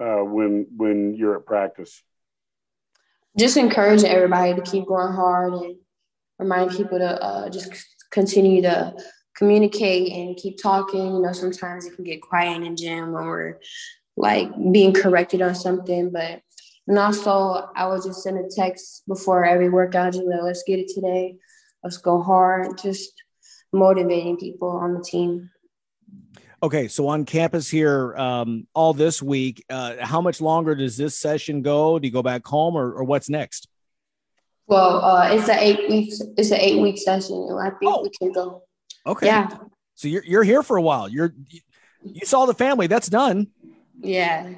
[0.00, 2.02] uh, when when you're at practice?
[3.36, 5.76] Just encouraging everybody to keep going hard and
[6.38, 7.70] remind people to uh, just
[8.10, 8.94] continue to
[9.36, 11.14] communicate and keep talking.
[11.14, 13.58] You know, sometimes it can get quiet in the gym when we're
[14.16, 16.42] like being corrected on something, but
[16.86, 20.78] and also I would just send a text before every workout, just like, let's get
[20.78, 21.36] it today.
[21.84, 22.78] Let's go hard.
[22.78, 23.12] Just
[23.72, 25.50] motivating people on the team.
[26.60, 31.16] Okay, so on campus here, um, all this week, uh, how much longer does this
[31.16, 32.00] session go?
[32.00, 33.68] Do you go back home, or, or what's next?
[34.68, 36.20] Well, uh, it's an eight weeks.
[36.36, 37.48] It's an eight week session.
[37.58, 38.02] I think oh.
[38.02, 38.64] we can go.
[39.06, 39.26] Okay.
[39.26, 39.48] Yeah.
[39.94, 41.08] So you're you're here for a while.
[41.08, 41.34] You're
[42.04, 42.86] you saw the family.
[42.86, 43.48] That's done.
[44.00, 44.50] Yeah.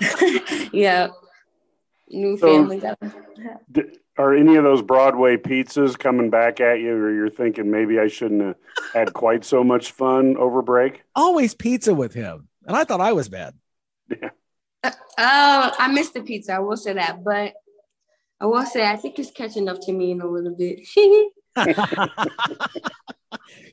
[0.72, 1.08] yeah.
[2.08, 2.80] New so, family.
[4.18, 8.06] Are any of those Broadway pizzas coming back at you, or you're thinking maybe I
[8.06, 8.56] shouldn't have
[8.94, 11.02] had quite so much fun over break?
[11.14, 13.54] Always pizza with him, and I thought I was bad.
[14.08, 14.30] Yeah.
[14.82, 16.54] Uh, uh, I missed the pizza.
[16.54, 17.54] I will say that, but
[18.40, 20.80] I will say I think it's catching up to me in a little bit.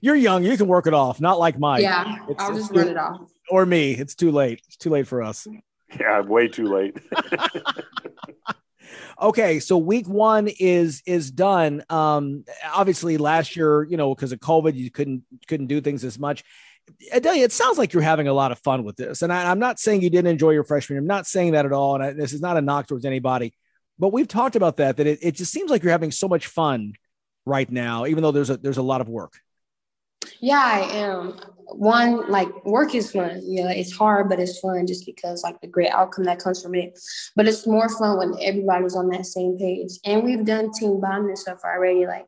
[0.01, 0.43] You're young.
[0.43, 1.19] You can work it off.
[1.19, 1.81] Not like Mike.
[1.81, 3.29] Yeah, it's, I'll just run it off.
[3.49, 3.91] Or me.
[3.91, 4.61] It's too late.
[4.67, 5.47] It's too late for us.
[5.99, 6.97] Yeah, way too late.
[9.21, 11.83] okay, so week one is is done.
[11.89, 16.17] Um, obviously, last year, you know, because of COVID, you couldn't couldn't do things as
[16.17, 16.43] much.
[17.13, 19.59] Adelia, it sounds like you're having a lot of fun with this, and I, am
[19.59, 20.97] not saying you didn't enjoy your freshman.
[20.97, 23.53] I'm not saying that at all, and I, this is not a knock towards anybody
[23.99, 26.47] but we've talked about that that it, it just seems like you're having so much
[26.47, 26.93] fun
[27.45, 29.33] right now even though there's a there's a lot of work.
[30.39, 31.39] Yeah i am.
[31.67, 33.41] One like work is fun.
[33.43, 36.61] You know it's hard but it's fun just because like the great outcome that comes
[36.61, 36.99] from it.
[37.35, 39.91] But it's more fun when everybody's on that same page.
[40.05, 42.25] And we've done team bonding stuff already like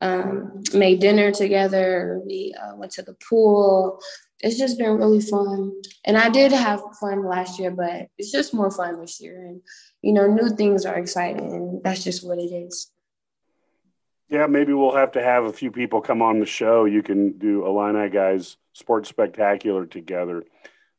[0.00, 4.00] um, made dinner together we uh, went to the pool.
[4.40, 5.72] It's just been really fun.
[6.04, 9.36] And I did have fun last year, but it's just more fun this year.
[9.46, 9.60] And,
[10.02, 11.52] you know, new things are exciting.
[11.52, 12.90] And that's just what it is.
[14.28, 16.86] Yeah, maybe we'll have to have a few people come on the show.
[16.86, 20.44] You can do Illini Guys Sports Spectacular together.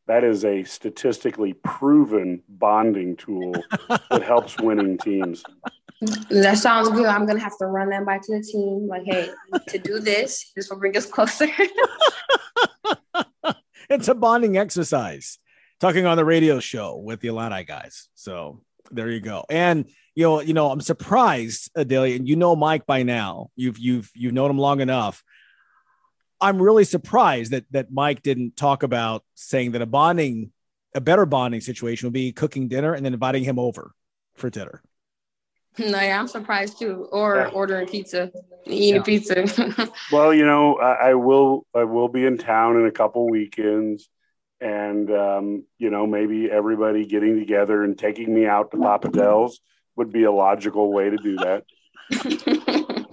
[0.05, 3.55] That is a statistically proven bonding tool
[4.09, 5.43] that helps winning teams.
[6.29, 7.05] That sounds good.
[7.05, 8.87] I'm gonna have to run that by to the team.
[8.87, 9.29] Like, hey,
[9.69, 11.47] to do this, this will bring us closer.
[13.89, 15.39] it's a bonding exercise.
[15.79, 18.09] Talking on the radio show with the Illini guys.
[18.13, 18.61] So
[18.93, 19.45] there you go.
[19.49, 23.49] And you know, you know, I'm surprised, Adelia, and you know Mike by now.
[23.55, 25.23] You've you've you've known him long enough.
[26.39, 30.51] I'm really surprised that that Mike didn't talk about saying that a bonding,
[30.93, 33.93] a better bonding situation would be cooking dinner and then inviting him over
[34.35, 34.81] for dinner.
[35.77, 37.07] Hmm, no, yeah, I'm surprised too.
[37.11, 37.47] Or yeah.
[37.47, 38.31] ordering pizza,
[38.65, 39.01] eating yeah.
[39.01, 39.91] pizza.
[40.11, 41.65] well, you know, I, I, will.
[41.73, 44.07] I will be in town in a couple weekends,
[44.63, 49.59] and um, you know, maybe everybody getting together and taking me out to Papa Del's
[49.95, 51.65] would be a logical way to do that.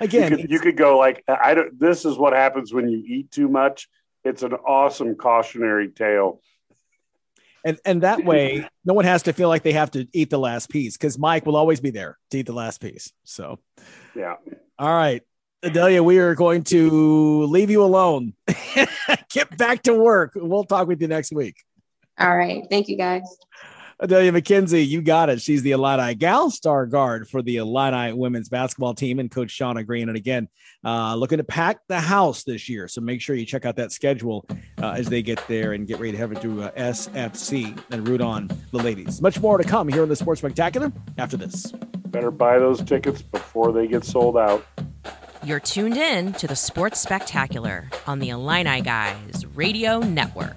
[0.00, 1.78] Again, you could, you could go like, I don't.
[1.78, 3.88] This is what happens when you eat too much.
[4.24, 6.40] It's an awesome cautionary tale
[7.64, 10.38] and and that way no one has to feel like they have to eat the
[10.38, 13.58] last piece because mike will always be there to eat the last piece so
[14.16, 14.34] yeah
[14.78, 15.22] all right
[15.64, 18.32] adelia we are going to leave you alone
[19.30, 21.56] get back to work we'll talk with you next week
[22.18, 23.22] all right thank you guys
[24.02, 25.40] Adelia McKenzie, you got it.
[25.40, 29.86] She's the Illini Gal Star Guard for the Illini women's basketball team and Coach Shauna
[29.86, 30.08] Green.
[30.08, 30.48] And again,
[30.84, 32.88] uh, looking to pack the house this year.
[32.88, 34.44] So make sure you check out that schedule
[34.82, 38.20] uh, as they get there and get ready to head to uh, SFC and root
[38.20, 39.22] on the ladies.
[39.22, 41.70] Much more to come here in the Sports Spectacular after this.
[42.08, 44.66] Better buy those tickets before they get sold out.
[45.44, 50.56] You're tuned in to the Sports Spectacular on the Illini Guys Radio Network.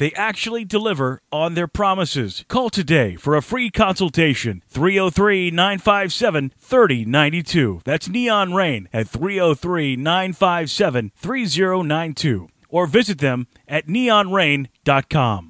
[0.00, 2.46] They actually deliver on their promises.
[2.48, 7.82] Call today for a free consultation 303 957 3092.
[7.84, 12.48] That's Neon Rain at 303 957 3092.
[12.70, 14.68] Or visit them at neonrain.com.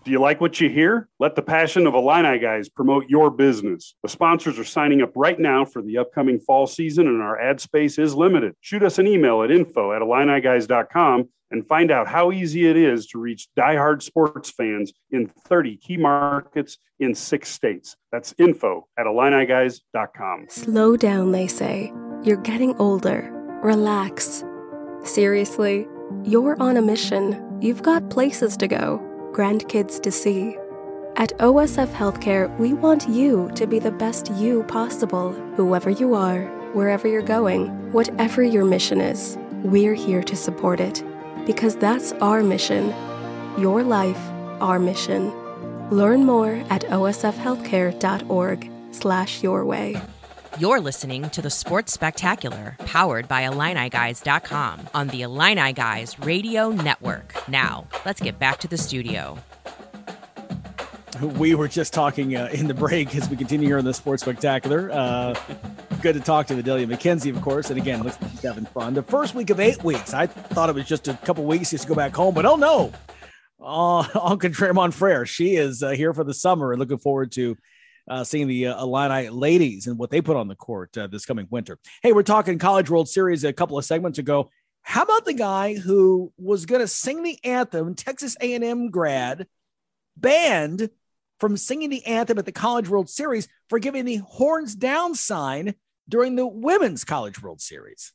[0.05, 1.09] Do you like what you hear?
[1.19, 3.95] Let the passion of Illini guys promote your business.
[4.03, 7.61] The sponsors are signing up right now for the upcoming fall season, and our ad
[7.61, 8.55] space is limited.
[8.61, 13.07] Shoot us an email at info at IlliniGuys.com and find out how easy it is
[13.09, 17.97] to reach diehard sports fans in 30 key markets in six states.
[18.13, 20.47] That's info at IlliniGuys.com.
[20.49, 21.93] Slow down, they say.
[22.23, 23.31] You're getting older.
[23.63, 24.45] Relax.
[25.03, 25.89] Seriously,
[26.25, 27.59] you're on a mission.
[27.61, 28.99] You've got places to go,
[29.33, 30.57] grandkids to see.
[31.17, 36.47] At OSF Healthcare, we want you to be the best you possible, whoever you are,
[36.73, 39.37] wherever you're going, whatever your mission is.
[39.63, 41.03] We're here to support it
[41.47, 42.89] because that's our mission.
[43.59, 44.21] Your life,
[44.61, 45.33] our mission.
[45.91, 50.01] Learn more at osfhealthcare.org slash your way.
[50.59, 57.49] You're listening to the Sports Spectacular, powered by IlliniGuys.com on the Illini Guys Radio Network.
[57.49, 59.39] Now, let's get back to the studio.
[61.23, 64.23] We were just talking uh, in the break as we continue here on the Sports
[64.23, 64.91] Spectacular.
[64.91, 65.35] Uh,
[66.03, 67.71] good to talk to Adalia McKenzie, of course.
[67.71, 68.95] And again, looks like she's having fun.
[68.95, 71.85] The first week of eight weeks, I thought it was just a couple weeks just
[71.85, 72.93] to go back home, but oh no.
[73.63, 77.57] Uh, Uncle Tremont Frere, she is uh, here for the summer and looking forward to
[78.11, 81.25] uh, seeing the uh, Illini ladies and what they put on the court uh, this
[81.25, 81.79] coming winter.
[82.03, 84.51] Hey, we're talking College World Series a couple of segments ago.
[84.83, 89.47] How about the guy who was going to sing the anthem, Texas A&M grad,
[90.17, 90.91] banned
[91.39, 95.75] from singing the anthem at the College World Series for giving the horns down sign
[96.09, 98.13] during the Women's College World Series?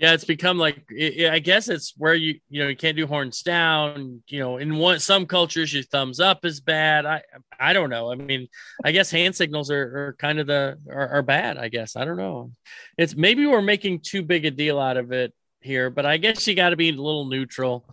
[0.00, 3.42] Yeah, it's become like I guess it's where you you know you can't do horns
[3.42, 4.22] down.
[4.28, 7.04] You know, in one some cultures, your thumbs up is bad.
[7.04, 7.20] I
[7.58, 8.10] I don't know.
[8.10, 8.48] I mean,
[8.82, 11.58] I guess hand signals are, are kind of the are, are bad.
[11.58, 12.50] I guess I don't know.
[12.96, 16.46] It's maybe we're making too big a deal out of it here, but I guess
[16.46, 17.86] you got to be a little neutral.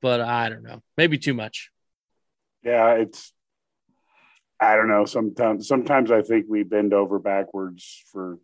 [0.00, 1.70] But I don't know, maybe too much.
[2.62, 3.32] Yeah, it's
[4.60, 5.04] I don't know.
[5.06, 8.38] Sometimes sometimes I think we bend over backwards for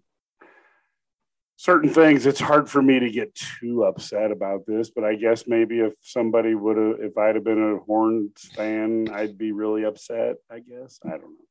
[1.63, 5.47] certain things it's hard for me to get too upset about this but i guess
[5.47, 9.85] maybe if somebody would have if i'd have been a horns fan i'd be really
[9.85, 10.99] upset i guess.
[11.05, 11.47] I don't know.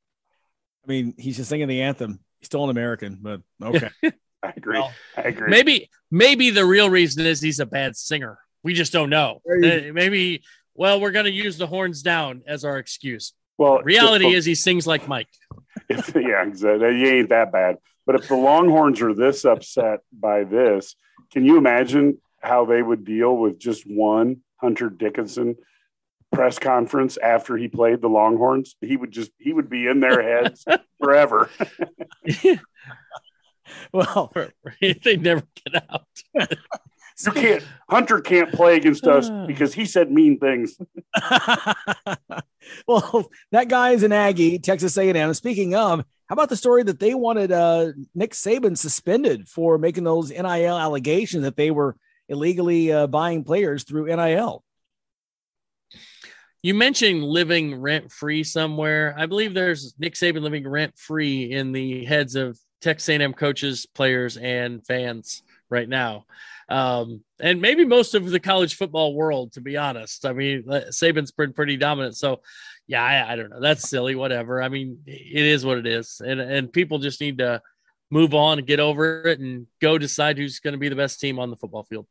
[0.84, 2.20] I mean he's just singing the anthem.
[2.40, 3.90] He's still an american but okay.
[4.44, 4.80] I agree.
[4.80, 5.50] Well, i agree.
[5.50, 8.38] maybe maybe the real reason is he's a bad singer.
[8.64, 9.42] We just don't know.
[9.46, 10.44] Maybe
[10.76, 13.32] well we're going to use the horns down as our excuse.
[13.58, 15.30] Well reality is he sings like mike.
[15.88, 16.98] If, yeah exactly.
[16.98, 20.95] He ain't that bad but if the Longhorns are this upset by this,
[21.32, 25.56] can you imagine how they would deal with just one Hunter Dickinson
[26.32, 28.76] press conference after he played the Longhorns?
[28.82, 30.65] He would just he would be in their heads
[31.02, 31.49] forever.
[33.94, 34.34] well,
[34.82, 36.07] they never get out.
[36.34, 40.78] you can't Hunter can't play against us because he said mean things.
[42.88, 45.34] well, that guy is an Aggie, Texas A&M.
[45.34, 50.06] Speaking of, how about the story that they wanted uh, Nick Saban suspended for making
[50.06, 51.98] those NIL allegations that they were
[52.30, 54.64] illegally uh, buying players through NIL?
[56.64, 59.14] You mentioned living rent free somewhere.
[59.18, 63.86] I believe there's Nick Saban living rent free in the heads of Texas A&M coaches,
[63.86, 66.24] players, and fans right now.
[66.70, 70.26] Um, and maybe most of the college football world, to be honest.
[70.26, 72.16] I mean, Saban's been pretty dominant.
[72.16, 72.40] So,
[72.92, 73.62] yeah, I, I, don't know.
[73.62, 74.16] That's silly.
[74.16, 74.62] Whatever.
[74.62, 77.62] I mean, it is what it is, and and people just need to
[78.10, 81.22] move on and get over it and go decide who's going to be the best
[81.22, 82.06] team on the football field.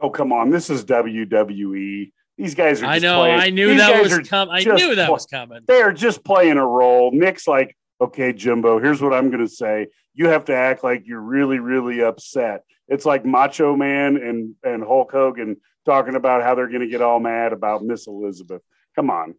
[0.00, 2.12] Oh come on, this is WWE.
[2.38, 2.86] These guys are.
[2.86, 3.20] I know.
[3.20, 3.40] Playing.
[3.40, 4.54] I knew These that was coming.
[4.54, 5.60] I knew that play- was coming.
[5.66, 7.10] They are just playing a role.
[7.12, 9.88] Nick's like, okay, Jimbo, here's what I'm going to say.
[10.14, 12.64] You have to act like you're really, really upset.
[12.88, 17.02] It's like Macho Man and, and Hulk Hogan talking about how they're going to get
[17.02, 18.62] all mad about Miss Elizabeth.
[18.96, 19.34] Come on.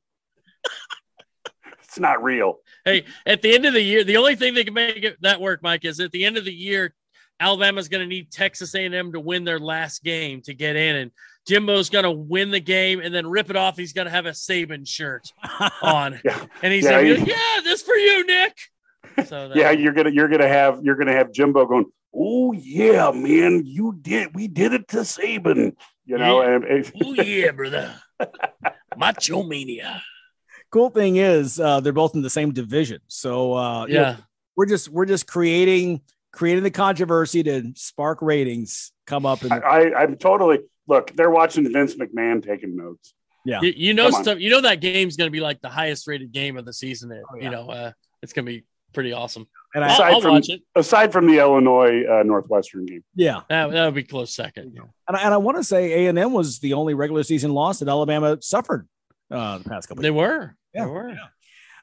[1.83, 2.59] It's not real.
[2.85, 5.39] Hey, at the end of the year, the only thing that can make it, that
[5.41, 6.93] work, Mike, is at the end of the year,
[7.39, 11.11] Alabama's going to need Texas A&M to win their last game to get in, and
[11.47, 13.75] Jimbo's going to win the game and then rip it off.
[13.75, 15.31] He's going to have a Saban shirt
[15.81, 16.45] on, yeah.
[16.61, 18.57] and he's Yeah, going like, "Yeah, this for you, Nick."
[19.27, 21.85] So that- yeah, you're gonna you're gonna have you're gonna have Jimbo going.
[22.15, 24.33] Oh yeah, man, you did.
[24.33, 25.75] We did it to Saban.
[26.05, 26.55] You know, Yeah.
[26.55, 27.93] and, and oh yeah, brother,
[28.97, 30.01] Macho Mania.
[30.73, 34.15] Cool thing is, uh, they're both in the same division, so uh, you know, Yeah.
[34.57, 36.01] we're just we're just creating
[36.31, 38.91] creating the controversy to spark ratings.
[39.05, 41.11] Come up and I, I I'm totally look.
[41.15, 43.13] They're watching Vince McMahon taking notes.
[43.45, 43.59] yeah.
[43.61, 44.39] You, you know stuff.
[44.39, 47.11] You know that game's going to be like the highest rated game of the season.
[47.11, 47.43] It, Oh, yeah.
[47.43, 47.91] You know, uh,
[48.23, 49.45] it's going to be pretty awesome.
[49.75, 50.61] And I- I'll, aside I'll from watch it.
[50.75, 53.03] aside from the Illinois uh, Northwestern game.
[53.13, 53.41] yeah.
[53.49, 54.75] That, that would be close second.
[55.07, 57.51] And I, and I want to say A and M was the only regular season
[57.51, 58.87] loss that Alabama suffered
[59.29, 60.01] uh, the past couple.
[60.01, 60.15] They years.
[60.17, 60.55] were.
[60.73, 61.15] Yeah.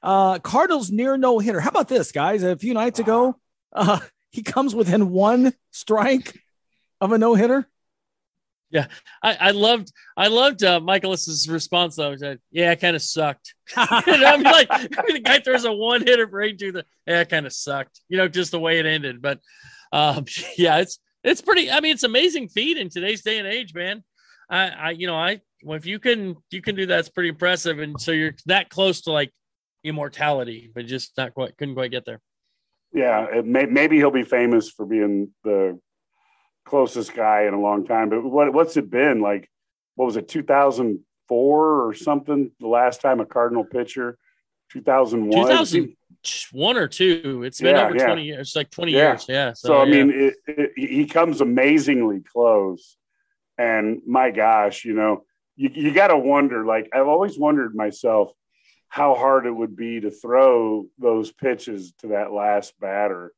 [0.03, 1.61] Uh, Cardinals near no hitter.
[1.61, 2.43] How about this, guys?
[2.43, 3.37] A few nights ago,
[3.73, 4.01] uh,
[4.31, 6.41] he comes within one strike
[7.01, 7.69] of a no hitter.
[8.71, 8.87] Yeah,
[9.21, 12.15] I, I loved I loved uh, Mikolas's response though.
[12.17, 15.73] Said, "Yeah, it kind of sucked." and I'm like, I mean, the guy throws a
[15.73, 16.85] one hitter right to the.
[17.05, 18.01] Yeah, it kind of sucked.
[18.09, 19.21] You know, just the way it ended.
[19.21, 19.41] But
[19.93, 20.25] um,
[20.57, 21.69] yeah, it's it's pretty.
[21.69, 24.05] I mean, it's amazing feat in today's day and age, man.
[24.49, 27.29] I, I you know, I well, if you can you can do that, it's pretty
[27.31, 27.79] impressive.
[27.79, 29.33] And so you're that close to like
[29.85, 32.21] immortality, but just not quite couldn't quite get there.
[32.93, 35.79] Yeah, it may, maybe he'll be famous for being the
[36.65, 38.09] closest guy in a long time.
[38.09, 39.49] But what what's it been like?
[39.97, 42.51] What was it, 2004 or something?
[42.61, 44.17] The last time a Cardinal pitcher,
[44.73, 45.31] 2001.
[45.31, 47.43] 2001 or two.
[47.45, 48.07] It's been Yeah, over yeah.
[48.07, 48.49] 20 years.
[48.49, 48.99] It's like 20 Yeah.
[49.11, 49.27] years.
[49.29, 49.53] Yeah.
[49.53, 50.05] So, I yeah.
[50.05, 52.97] mean, it, it, he comes amazingly close,
[53.59, 55.25] and my gosh, you know,
[55.61, 56.65] you you got to wonder.
[56.65, 58.33] Like I've always wondered myself
[58.89, 63.33] how hard it would be to throw those pitches to that last batter.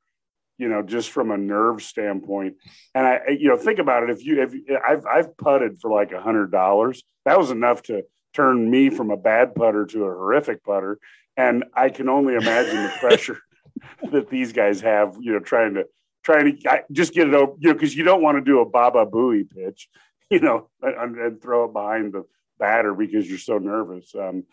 [0.56, 2.54] You know, just from a nerve standpoint,
[2.94, 4.10] and I, you know, think about it.
[4.10, 4.54] If you, if
[4.86, 9.10] I've I've putted for like a hundred dollars, that was enough to turn me from
[9.10, 11.00] a bad putter to a horrific putter,
[11.36, 13.40] and I can only imagine the pressure
[14.12, 15.86] that these guys have, you know, trying to
[16.22, 18.64] trying to just get it over, you know, because you don't want to do a
[18.64, 19.88] Baba Booey pitch,
[20.32, 22.24] you know, and, and throw it behind the
[22.58, 24.14] batter because you're so nervous.
[24.14, 24.44] Um,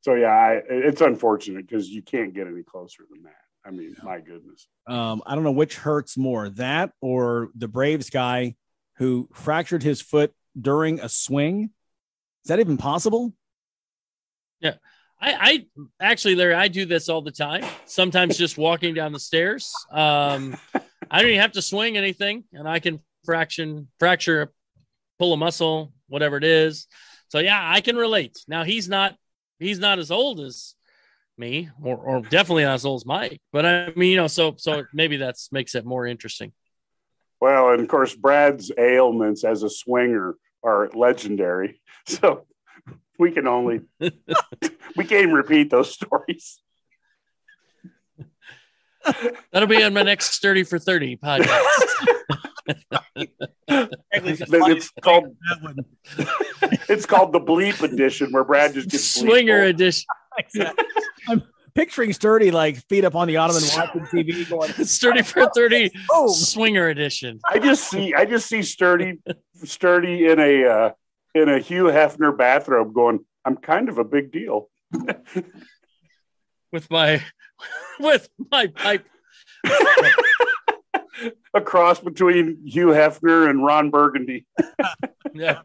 [0.00, 3.36] so yeah, I, it's unfortunate because you can't get any closer than that.
[3.64, 4.66] I mean, my goodness.
[4.88, 8.56] Um, I don't know which hurts more, that or the Braves guy
[8.96, 11.70] who fractured his foot during a swing.
[12.44, 13.32] Is that even possible?
[14.60, 14.74] Yeah.
[15.20, 15.66] I,
[16.00, 17.64] I actually, Larry, I do this all the time.
[17.86, 19.72] Sometimes just walking down the stairs.
[19.90, 20.56] Um,
[21.10, 24.52] I don't even have to swing anything, and I can fraction fracture,
[25.18, 26.86] pull a muscle, whatever it is.
[27.28, 28.36] So yeah, I can relate.
[28.48, 29.16] Now he's not
[29.58, 30.74] he's not as old as
[31.36, 33.40] me, or, or definitely not as old as Mike.
[33.52, 36.52] But I mean, you know, so so maybe that's makes it more interesting.
[37.40, 41.80] Well, and of course, Brad's ailments as a swinger are legendary.
[42.06, 42.44] So
[43.18, 46.60] we can only we can't even repeat those stories.
[49.50, 51.62] That'll be on my next thirty for thirty podcast.
[53.68, 55.36] it's called
[56.88, 59.68] it's called the bleep edition where Brad just gets bleeped Swinger full.
[59.70, 60.06] edition.
[61.28, 61.42] I'm
[61.74, 66.32] picturing Sturdy like feet up on the ottoman watching TV going, Sturdy for 30 Oh.
[66.32, 67.40] swinger edition.
[67.48, 69.20] I just see I just see sturdy
[69.64, 70.90] sturdy in a uh,
[71.34, 74.70] in a Hugh Hefner bathrobe going, I'm kind of a big deal.
[76.72, 77.22] with my
[78.00, 79.06] with my pipe.
[81.54, 84.46] A cross between Hugh Hefner and Ron Burgundy.
[85.32, 85.60] Yeah.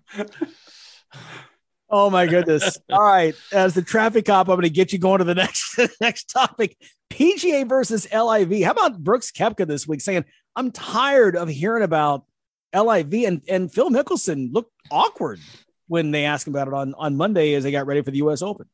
[1.89, 2.77] Oh my goodness.
[2.91, 3.35] All right.
[3.51, 6.77] As the traffic cop, I'm going to get you going to the next next topic.
[7.09, 8.63] PGA versus LIV.
[8.63, 12.26] How about Brooks Koepka this week saying, I'm tired of hearing about
[12.76, 15.39] LIV and, and Phil Mickelson looked awkward
[15.88, 18.17] when they asked him about it on, on Monday as they got ready for the
[18.19, 18.67] US Open.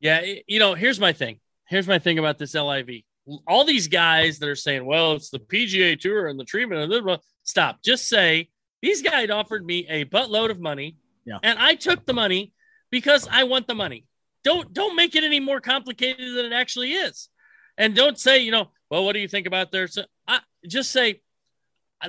[0.00, 1.40] Yeah, you know, here's my thing.
[1.68, 3.02] Here's my thing about this LIV.
[3.46, 7.04] All these guys that are saying, "Well, it's the PGA Tour and the treatment," and
[7.04, 7.82] blah, stop.
[7.82, 8.50] Just say
[8.82, 11.38] these guys offered me a buttload of money, Yeah.
[11.42, 12.52] and I took the money
[12.90, 14.06] because I want the money.
[14.44, 17.28] Don't don't make it any more complicated than it actually is,
[17.76, 19.88] and don't say, you know, well, what do you think about their?
[20.28, 21.20] I, just say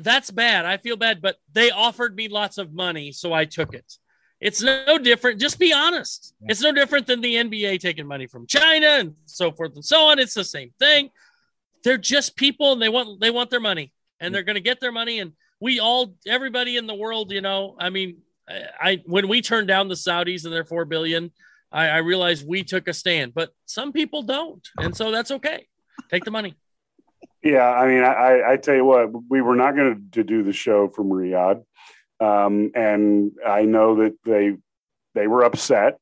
[0.02, 0.65] that's bad.
[0.65, 3.91] I feel bad, but they offered me lots of money, so I took it.
[4.40, 5.40] It's no different.
[5.40, 6.34] Just be honest.
[6.44, 10.02] It's no different than the NBA taking money from China and so forth and so
[10.06, 10.20] on.
[10.20, 11.10] It's the same thing.
[11.84, 14.80] They're just people and they want they want their money and they're going to get
[14.80, 19.04] their money and we all everybody in the world, you know, I mean, I, I
[19.06, 21.32] when we turned down the Saudis and their 4 billion,
[21.72, 24.66] I, I realized we took a stand, but some people don't.
[24.80, 25.68] And so that's okay.
[26.10, 26.56] Take the money.
[27.44, 30.54] Yeah, I mean, I, I tell you what, we were not going to do the
[30.54, 31.64] show from Riyadh,
[32.19, 34.57] um, and I know that they
[35.15, 35.98] they were upset.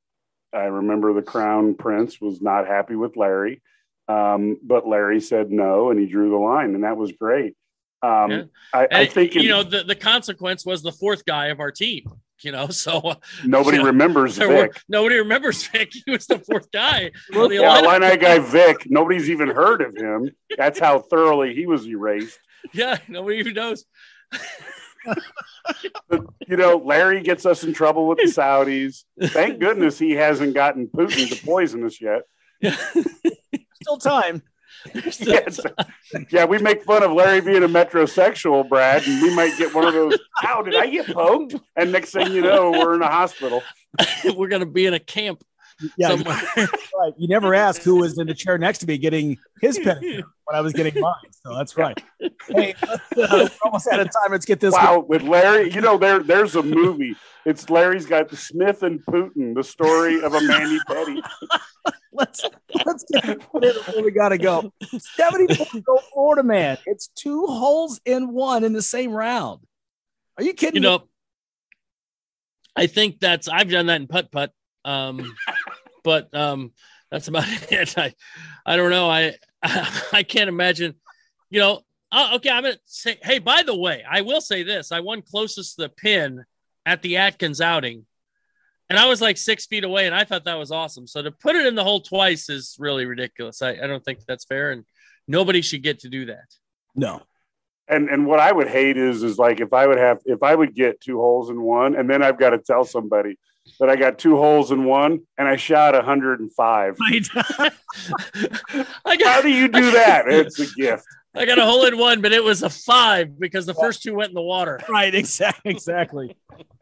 [0.53, 3.61] I remember the crown prince was not happy with Larry,
[4.07, 7.55] um, but Larry said no, and he drew the line, and that was great.
[8.01, 8.43] Um, Yeah.
[8.73, 11.71] I, I think you in- know the, the consequence was the fourth guy of our
[11.71, 12.03] team.
[12.41, 13.15] You know, so uh,
[13.45, 14.81] Nobody you know, remembers there were- Vic.
[14.87, 15.91] nobody remembers Vic.
[16.05, 17.11] He was the fourth guy.
[17.35, 18.85] on the yeah, Illini- Illini guy Vic.
[18.89, 20.31] Nobody's even heard of him.
[20.57, 22.37] That's how thoroughly he was erased.
[22.73, 23.85] Yeah, nobody even knows.
[26.47, 29.03] You know, Larry gets us in trouble with the Saudis.
[29.21, 32.23] Thank goodness he hasn't gotten Putin to poison us yet.
[33.81, 34.41] Still time.
[35.19, 35.59] Yes.
[36.29, 39.87] Yeah, we make fun of Larry being a metrosexual, Brad, and we might get one
[39.87, 40.15] of those.
[40.35, 41.55] How did I get poked?
[41.75, 43.63] And next thing you know, we're in a hospital.
[44.35, 45.43] we're gonna be in a camp.
[45.97, 46.41] Yeah, somewhere.
[46.57, 47.13] right.
[47.17, 50.55] You never asked who was in the chair next to me getting his pedicure when
[50.55, 51.13] I was getting mine.
[51.31, 52.01] So that's right.
[52.47, 54.31] Hey, uh, we're almost out of time.
[54.31, 54.73] Let's get this.
[54.73, 57.15] Wow, with Larry, you know, there there's a movie.
[57.45, 61.21] It's Larry's got the Smith and Putin, the story of a Mandy Petty.
[62.13, 62.45] let's
[62.85, 64.71] let's get where we gotta go.
[64.97, 66.77] Seventy go Florida man.
[66.85, 69.61] It's two holes in one in the same round.
[70.37, 70.81] Are you kidding?
[70.81, 70.97] You me?
[70.97, 71.03] know,
[72.75, 74.51] I think that's I've done that in putt putt.
[74.85, 75.35] Um,
[76.03, 76.71] but um,
[77.11, 77.97] that's about it.
[77.97, 78.13] I,
[78.65, 79.09] I don't know.
[79.09, 79.35] I
[80.13, 80.95] I can't imagine.
[81.49, 81.81] You know.
[82.11, 83.17] Oh, okay, I'm gonna say.
[83.21, 86.45] Hey, by the way, I will say this: I won closest to the pin
[86.85, 88.05] at the Atkins outing,
[88.89, 91.07] and I was like six feet away, and I thought that was awesome.
[91.07, 93.61] So to put it in the hole twice is really ridiculous.
[93.61, 94.85] I, I don't think that's fair, and
[95.27, 96.45] nobody should get to do that.
[96.95, 97.21] No.
[97.87, 100.55] And and what I would hate is is like if I would have if I
[100.55, 103.37] would get two holes in one, and then I've got to tell somebody
[103.79, 106.97] that I got two holes in one, and I shot 105.
[109.23, 110.25] How do you do that?
[110.27, 111.03] It's a gift.
[111.33, 114.15] I got a hole in one, but it was a five because the first two
[114.15, 114.79] went in the water.
[114.87, 116.35] Right, exactly, exactly.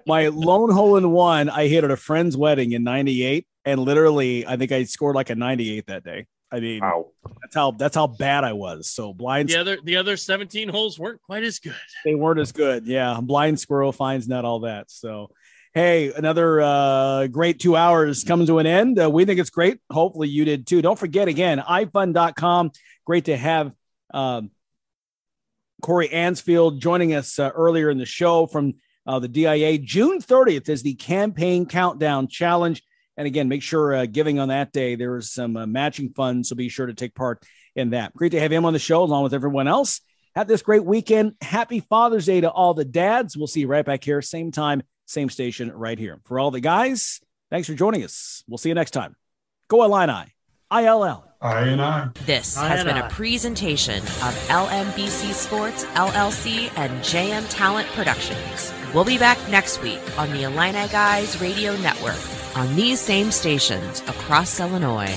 [0.06, 4.46] My lone hole in one, I hit at a friend's wedding in '98, and literally,
[4.46, 6.28] I think I scored like a 98 that day.
[6.52, 6.82] I mean,
[7.42, 8.92] that's how that's how bad I was.
[8.92, 11.76] So blind, The other the other 17 holes weren't quite as good.
[12.06, 12.86] they weren't as good.
[12.86, 14.92] Yeah, blind squirrel finds not all that.
[14.92, 15.32] So,
[15.74, 19.00] hey, another uh, great two hours comes to an end.
[19.00, 19.80] Uh, we think it's great.
[19.90, 20.82] Hopefully, you did too.
[20.82, 22.72] Don't forget again, ifund.com.
[23.06, 23.72] Great to have
[24.14, 24.52] um,
[25.82, 28.76] Corey Ansfield joining us uh, earlier in the show from
[29.06, 29.78] uh, the DIA.
[29.78, 32.84] June 30th is the campaign countdown challenge.
[33.18, 36.50] And again, make sure uh, giving on that day, there is some uh, matching funds.
[36.50, 37.44] So be sure to take part
[37.76, 38.14] in that.
[38.16, 40.02] Great to have him on the show along with everyone else.
[40.36, 41.36] Have this great weekend.
[41.42, 43.38] Happy Father's Day to all the dads.
[43.38, 46.20] We'll see you right back here, same time, same station, right here.
[46.24, 48.44] For all the guys, thanks for joining us.
[48.48, 49.16] We'll see you next time.
[49.68, 50.34] Go Illini.
[50.72, 51.26] ILL.
[51.40, 52.10] I and I.
[52.26, 53.06] This I has been I.
[53.06, 58.74] a presentation of LMBC Sports, LLC, and JM Talent Productions.
[58.94, 62.18] We'll be back next week on the Illini Guys Radio Network
[62.56, 65.14] on these same stations across Illinois.